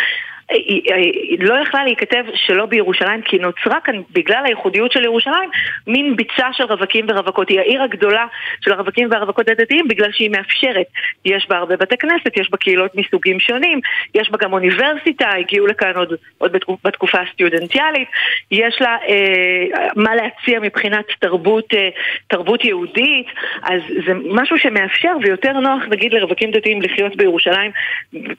היא, 0.52 0.82
היא 0.94 1.38
לא 1.40 1.60
יכלה 1.60 1.84
להיכתב 1.84 2.24
שלא 2.36 2.66
בירושלים, 2.66 3.22
כי 3.22 3.38
נוצרה 3.38 3.80
כאן, 3.84 4.02
בגלל 4.12 4.46
הייחודיות 4.46 4.92
של 4.92 5.04
ירושלים, 5.04 5.50
מין 5.88 6.16
ביצה 6.16 6.54
של 6.54 6.64
רווקים 6.64 7.06
ורווקות. 7.10 7.50
היא 7.50 7.60
העיר 7.60 7.84
הגדולה 7.84 8.26
של 8.62 8.72
הרווקים 8.72 9.08
והרווקות 9.12 9.50
הדתיים, 9.50 9.88
בגלל 9.88 10.12
שהיא 10.12 10.30
מאפשרת. 10.30 10.86
יש 11.26 11.48
בה 11.50 11.58
הרבה 11.58 11.76
בתי 11.76 11.98
כנסת, 11.98 12.38
יש 12.38 12.52
בה 12.52 12.58
קהילות 12.58 12.96
מסוגים 12.96 13.40
שונים, 13.40 13.80
יש 14.16 14.32
בה 14.32 14.38
גם 14.42 14.54
אוניברסיטה, 14.54 15.30
הגיעו 15.40 15.68
לכאן 15.68 15.92
עוד, 15.96 16.14
עוד 16.38 16.58
בתקופה 16.84 17.18
הסטודנטיאלית, 17.22 18.08
יש 18.52 18.82
לה 18.82 18.98
אה, 19.10 19.88
מה 19.96 20.16
להציע 20.16 20.60
מבחינת 20.60 21.06
תרבות, 21.20 21.74
אה, 21.74 21.90
תרבות 22.28 22.66
יהודית, 22.66 23.28
אז 23.64 23.82
זה 24.06 24.14
משהו 24.26 24.58
שמאפשר 24.58 25.14
ויותר 25.22 25.52
נוח, 25.52 25.84
נגיד, 25.90 26.14
לרווקים 26.14 26.52
דתיים 26.52 26.82
לחיות 26.82 27.16
בירושלים 27.16 27.72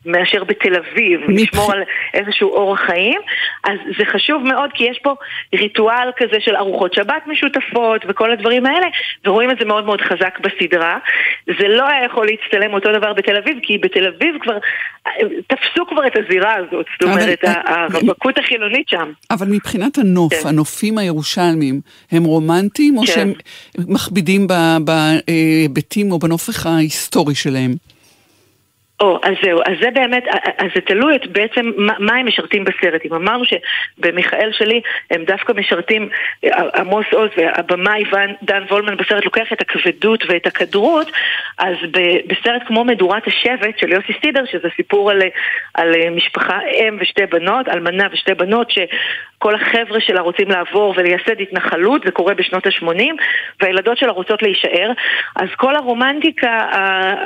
מאשר 0.07 0.45
בתל 0.45 0.75
אביב, 0.75 1.21
לשמור 1.29 1.73
על... 1.73 1.83
איזשהו 2.15 2.51
אורח 2.51 2.81
חיים, 2.81 3.21
אז 3.65 3.79
זה 3.99 4.05
חשוב 4.05 4.43
מאוד 4.43 4.71
כי 4.75 4.85
יש 4.85 4.99
פה 5.03 5.15
ריטואל 5.55 6.11
כזה 6.17 6.37
של 6.41 6.57
ארוחות 6.57 6.95
שבת 6.95 7.23
משותפות 7.27 8.05
וכל 8.09 8.33
הדברים 8.33 8.67
האלה, 8.67 8.87
ורואים 9.25 9.51
את 9.51 9.57
זה 9.59 9.65
מאוד 9.65 9.85
מאוד 9.85 10.01
חזק 10.01 10.39
בסדרה. 10.41 10.99
זה 11.61 11.69
לא 11.69 11.89
היה 11.89 12.05
יכול 12.05 12.27
להצטלם 12.27 12.75
אותו 12.75 12.93
דבר 12.93 13.13
בתל 13.13 13.37
אביב, 13.37 13.59
כי 13.63 13.79
בתל 13.79 14.07
אביב 14.07 14.35
כבר, 14.41 14.59
תפסו 15.47 15.87
כבר 15.87 16.07
את 16.07 16.13
הזירה 16.17 16.55
הזאת, 16.55 16.87
זאת 16.93 17.03
אומרת, 17.03 17.45
הרווקות 17.45 18.39
החילונית 18.39 18.89
שם. 18.89 19.13
אבל 19.31 19.47
מבחינת 19.47 19.99
הנוף, 19.99 20.35
כן. 20.43 20.49
הנופים 20.49 20.99
הירושלמיים, 20.99 21.81
הם 22.13 22.25
רומנטיים 22.25 22.99
או 22.99 23.03
כן. 23.03 23.07
שהם 23.07 23.33
מכבידים 23.79 24.47
בהיבטים 24.85 26.13
או 26.13 26.19
בנופך 26.19 26.67
ההיסטורי 26.67 27.35
שלהם? 27.35 27.92
או, 29.03 29.19
אז 29.23 29.35
זהו, 29.43 29.61
אז 29.61 29.75
זה 29.81 29.91
באמת, 29.91 30.25
אז 30.59 30.67
זה 30.75 30.81
תלוי 30.81 31.17
את 31.17 31.27
בעצם 31.27 31.71
מה, 31.77 31.93
מה 31.99 32.15
הם 32.15 32.27
משרתים 32.27 32.65
בסרט. 32.65 33.01
אם 33.05 33.15
אמרנו 33.15 33.45
שבמיכאל 33.45 34.51
שלי 34.53 34.81
הם 35.11 35.25
דווקא 35.25 35.53
משרתים, 35.53 36.09
עמוס 36.75 37.07
עוז 37.13 37.31
והבמאי 37.37 38.05
דן 38.43 38.63
וולמן 38.71 38.97
בסרט 38.97 39.25
לוקח 39.25 39.53
את 39.53 39.61
הכבדות 39.61 40.25
ואת 40.29 40.47
הכדרות, 40.47 41.11
אז 41.59 41.77
ב, 41.91 41.99
בסרט 42.27 42.63
כמו 42.67 42.85
מדורת 42.85 43.27
השבט 43.27 43.79
של 43.79 43.93
יוסי 43.93 44.13
סטידר, 44.19 44.45
שזה 44.47 44.69
סיפור 44.77 45.11
על, 45.11 45.23
על 45.75 45.95
משפחה 46.11 46.59
אם 46.73 46.97
ושתי 47.01 47.27
בנות, 47.27 47.69
אלמנה 47.69 48.07
ושתי 48.13 48.35
בנות, 48.35 48.71
שכל 48.71 49.55
החבר'ה 49.55 50.01
שלה 50.01 50.21
רוצים 50.21 50.51
לעבור 50.51 50.95
ולייסד 50.97 51.41
התנחלות, 51.41 52.03
זה 52.05 52.11
קורה 52.11 52.35
בשנות 52.35 52.67
ה-80, 52.67 53.13
והילדות 53.61 53.99
שלה 53.99 54.13
רוצות 54.13 54.43
להישאר, 54.43 54.91
אז 55.37 55.49
כל 55.57 55.77
הרומנטיקה 55.77 56.69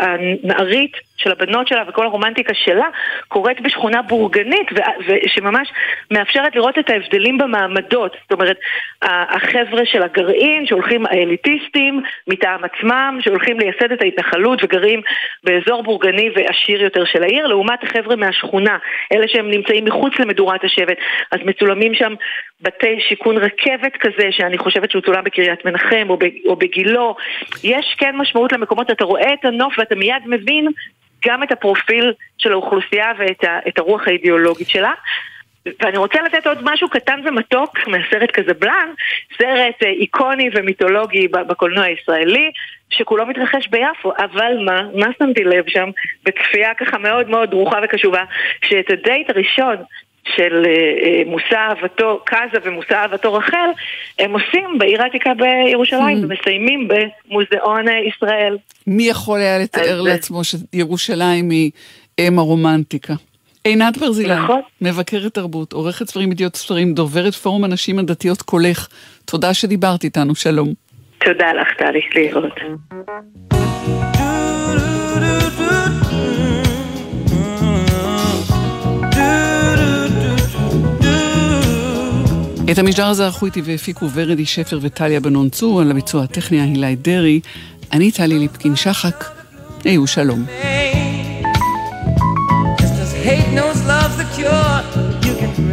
הנערית 0.00 0.96
של 1.16 1.32
הבנות 1.32 1.68
שלה 1.68 1.82
וכל 1.88 2.06
הרומנטיקה 2.06 2.54
שלה 2.54 2.86
קורית 3.28 3.60
בשכונה 3.60 4.02
בורגנית 4.02 4.68
ושממש 5.06 5.72
מאפשרת 6.10 6.56
לראות 6.56 6.78
את 6.78 6.90
ההבדלים 6.90 7.38
במעמדות. 7.38 8.16
זאת 8.22 8.32
אומרת, 8.32 8.56
החבר'ה 9.02 9.86
של 9.86 10.02
הגרעין 10.02 10.66
שהולכים 10.66 11.06
האליטיסטים 11.06 12.02
מטעם 12.28 12.60
עצמם, 12.64 13.18
שהולכים 13.20 13.60
לייסד 13.60 13.92
את 13.92 14.02
ההתנחלות 14.02 14.64
וגרים 14.64 15.00
באזור 15.44 15.82
בורגני 15.82 16.30
ועשיר 16.36 16.82
יותר 16.82 17.04
של 17.04 17.22
העיר, 17.22 17.46
לעומת 17.46 17.84
החבר'ה 17.84 18.16
מהשכונה, 18.16 18.78
אלה 19.12 19.28
שהם 19.28 19.50
נמצאים 19.50 19.84
מחוץ 19.84 20.12
למדורת 20.18 20.64
השבט. 20.64 20.96
אז 21.32 21.40
מצולמים 21.44 21.94
שם 21.94 22.14
בתי 22.60 23.00
שיכון 23.08 23.36
רכבת 23.36 23.96
כזה, 24.00 24.28
שאני 24.30 24.58
חושבת 24.58 24.90
שהוא 24.90 25.02
צולם 25.02 25.24
בקריית 25.24 25.64
מנחם 25.64 26.06
או 26.46 26.56
בגילו. 26.56 27.16
יש 27.64 27.94
כן 27.98 28.16
משמעות 28.16 28.52
למקומות, 28.52 28.90
אתה 28.90 29.04
רואה 29.04 29.32
את 29.32 29.44
הנוף 29.44 29.78
ואתה 29.78 29.94
מיד 29.94 30.22
מבין 30.26 30.68
גם 31.24 31.42
את 31.42 31.52
הפרופיל 31.52 32.12
של 32.38 32.52
האוכלוסייה 32.52 33.12
ואת 33.18 33.78
הרוח 33.78 34.08
האידיאולוגית 34.08 34.68
שלה. 34.68 34.92
ואני 35.82 35.96
רוצה 35.96 36.22
לתת 36.22 36.46
עוד 36.46 36.58
משהו 36.62 36.88
קטן 36.88 37.20
ומתוק 37.24 37.78
מהסרט 37.88 38.30
קזבלן, 38.30 38.88
סרט 39.38 39.82
אה, 39.82 39.88
איקוני 39.88 40.50
ומיתולוגי 40.54 41.28
בקולנוע 41.28 41.84
הישראלי, 41.84 42.50
שכולו 42.90 43.26
מתרחש 43.26 43.68
ביפו, 43.68 44.12
אבל 44.18 44.58
מה, 44.64 44.82
מה 44.94 45.06
שמתי 45.18 45.44
לב 45.44 45.64
שם, 45.68 45.90
בצפייה 46.24 46.74
ככה 46.74 46.98
מאוד 46.98 47.30
מאוד 47.30 47.50
דרוכה 47.50 47.78
וקשובה, 47.82 48.24
שאת 48.64 48.90
הדייט 48.90 49.30
הראשון 49.30 49.76
של 50.36 50.62
אה, 50.66 50.70
אה, 50.70 51.22
מושא 51.26 51.56
אהבתו 51.56 52.20
קאזה 52.24 52.58
ומושא 52.64 52.94
אהבתו 52.94 53.34
רחל, 53.34 53.70
הם 54.18 54.32
עושים 54.32 54.78
בעיר 54.78 55.02
העתיקה 55.02 55.30
בירושלים 55.34 56.18
mm. 56.18 56.26
ומסיימים 56.26 56.88
במוזיאון 56.88 57.84
ישראל. 58.08 58.56
מי 58.86 59.08
יכול 59.08 59.40
היה 59.40 59.58
לתאר 59.58 60.00
לעצמו 60.00 60.40
שירושלים 60.44 61.50
היא 61.50 61.70
אם 62.18 62.38
הרומנטיקה? 62.38 63.14
עינת 63.64 63.98
ברזילי, 63.98 64.34
נכון. 64.34 64.60
מבקרת 64.80 65.34
תרבות, 65.34 65.72
עורכת 65.72 66.08
ספרים, 66.08 66.32
ידיעות 66.32 66.56
ספרים, 66.56 66.94
דוברת 66.94 67.34
פורום 67.34 67.64
הנשים 67.64 67.98
הדתיות 67.98 68.42
קולך. 68.42 68.88
תודה 69.24 69.54
שדיברת 69.54 70.04
איתנו, 70.04 70.34
שלום. 70.34 70.68
תודה 71.18 71.52
לך, 71.52 71.68
טלי, 71.78 72.00
להתראות. 72.14 72.60
את 82.70 82.78
המשדר 82.78 83.06
הזה 83.06 83.24
ערכו 83.24 83.46
איתי 83.46 83.62
והפיקו 83.64 84.08
ורדי 84.14 84.46
שפר 84.46 84.78
וטליה 84.82 85.20
בנון 85.20 85.48
צור, 85.48 85.80
על 85.80 85.90
הביצוע 85.90 86.24
הטכני 86.24 86.60
הילי 86.60 86.96
דרעי. 86.96 87.40
אני 87.92 88.10
טלי 88.10 88.38
ליפקין 88.38 88.76
שחק, 88.76 89.24
היו 89.84 90.06
שלום. 90.06 90.46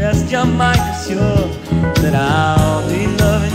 hate 0.04 0.32
your 0.36 0.46
mind 0.62 0.84
assured 0.94 1.52
that 2.02 2.16
I'll 2.16 2.82
be 2.90 3.02
loving 3.22 3.53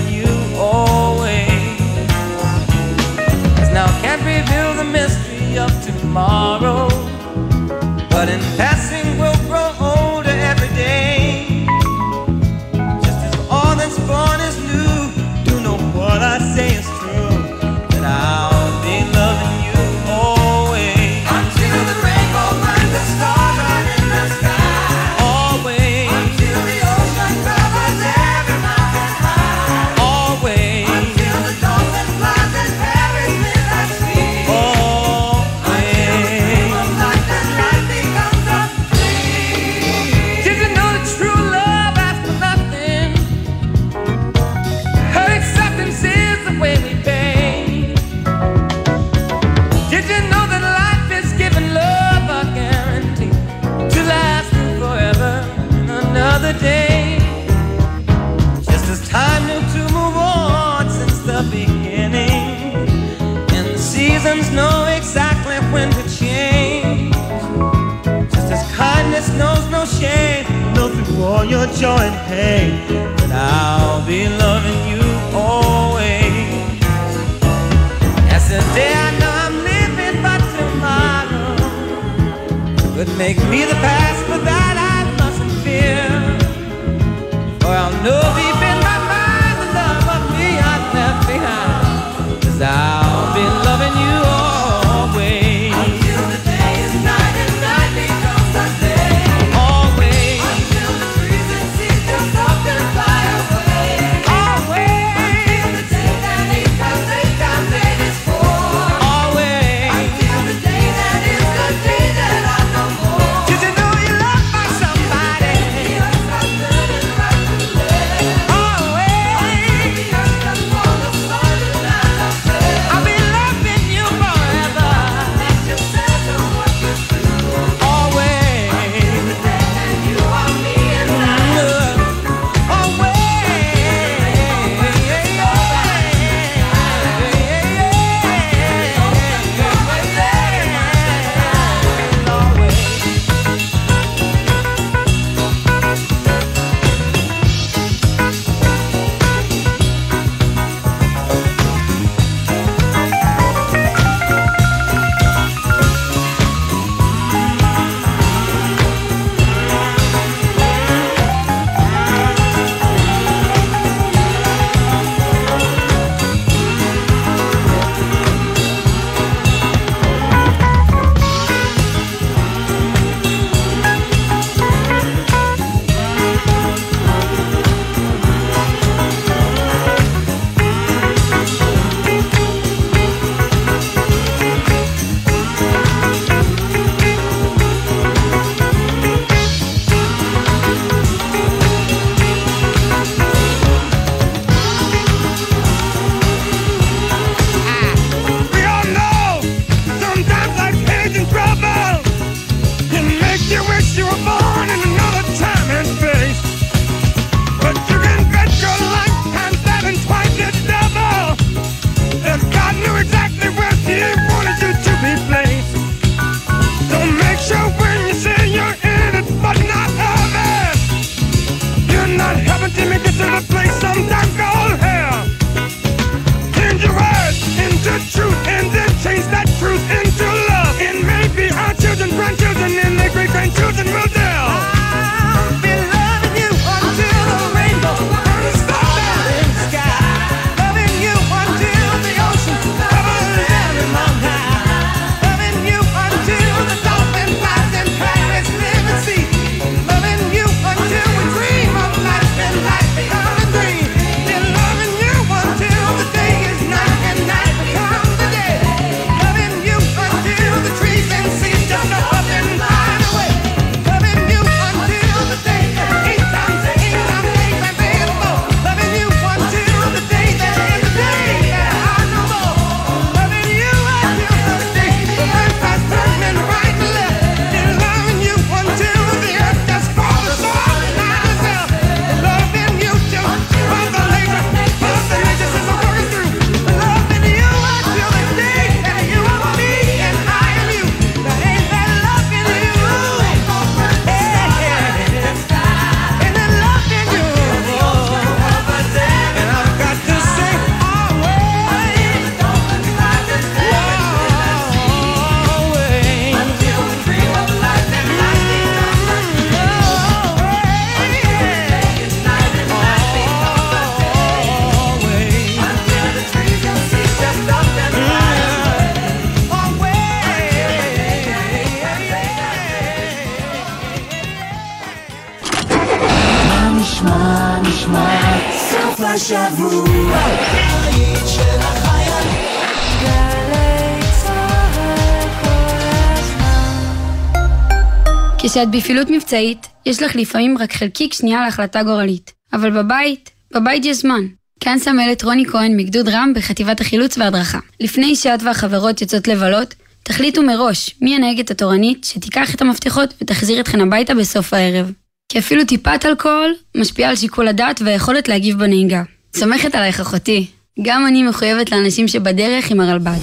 כשאת 338.59 338.71
בפעילות 338.71 339.11
מבצעית, 339.11 339.67
יש 339.87 340.03
לך 340.03 340.17
לפעמים 340.17 340.59
רק 340.59 340.73
חלקיק 340.73 341.13
שנייה 341.13 341.41
להחלטה 341.41 341.83
גורלית. 341.83 342.33
אבל 342.53 342.71
בבית, 342.71 343.31
בבית 343.55 343.85
יש 343.85 343.97
זמן. 343.97 344.21
כאן 344.61 344.79
סמלת 344.79 345.25
רוני 345.25 345.47
כהן 345.47 345.77
מגדוד 345.77 346.09
רם 346.09 346.33
בחטיבת 346.35 346.81
החילוץ 346.81 347.19
וההדרכה. 347.19 347.59
לפני 347.81 348.17
שאת 348.17 348.43
והחברות 348.43 349.01
יוצאות 349.01 349.29
לבלות, 349.29 349.75
תחליטו 350.03 350.43
מראש 350.43 350.95
מי 351.01 351.17
הנהגת 351.17 351.51
התורנית 351.51 352.05
שתיקח 352.05 352.55
את 352.55 352.61
המפתחות 352.61 353.15
ותחזיר 353.23 353.61
אתכן 353.61 353.81
הביתה 353.81 354.15
בסוף 354.15 354.55
הערב. 354.55 354.93
כי 355.29 355.39
אפילו 355.39 355.65
טיפת 355.65 356.07
אלכוהול 356.07 356.55
משפיעה 356.77 357.11
על 357.11 357.17
שיקול 357.17 357.49
הדעת 357.49 357.83
והיכולת 357.85 358.29
להגיב 358.29 358.59
בנהיגה. 358.59 359.03
סומכת 359.37 359.75
עלייך 359.75 360.01
אחותי, 360.01 360.47
גם 360.83 361.07
אני 361.07 361.23
מחויבת 361.23 361.73
לאנשים 361.73 362.09
שבדרך 362.09 362.71
עם 362.71 362.81
הרלב"ד. 362.81 363.19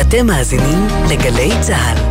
אתם 0.00 0.26
מאזינים 0.26 0.86
לגלי 1.10 1.50
צה"ל. 1.60 2.07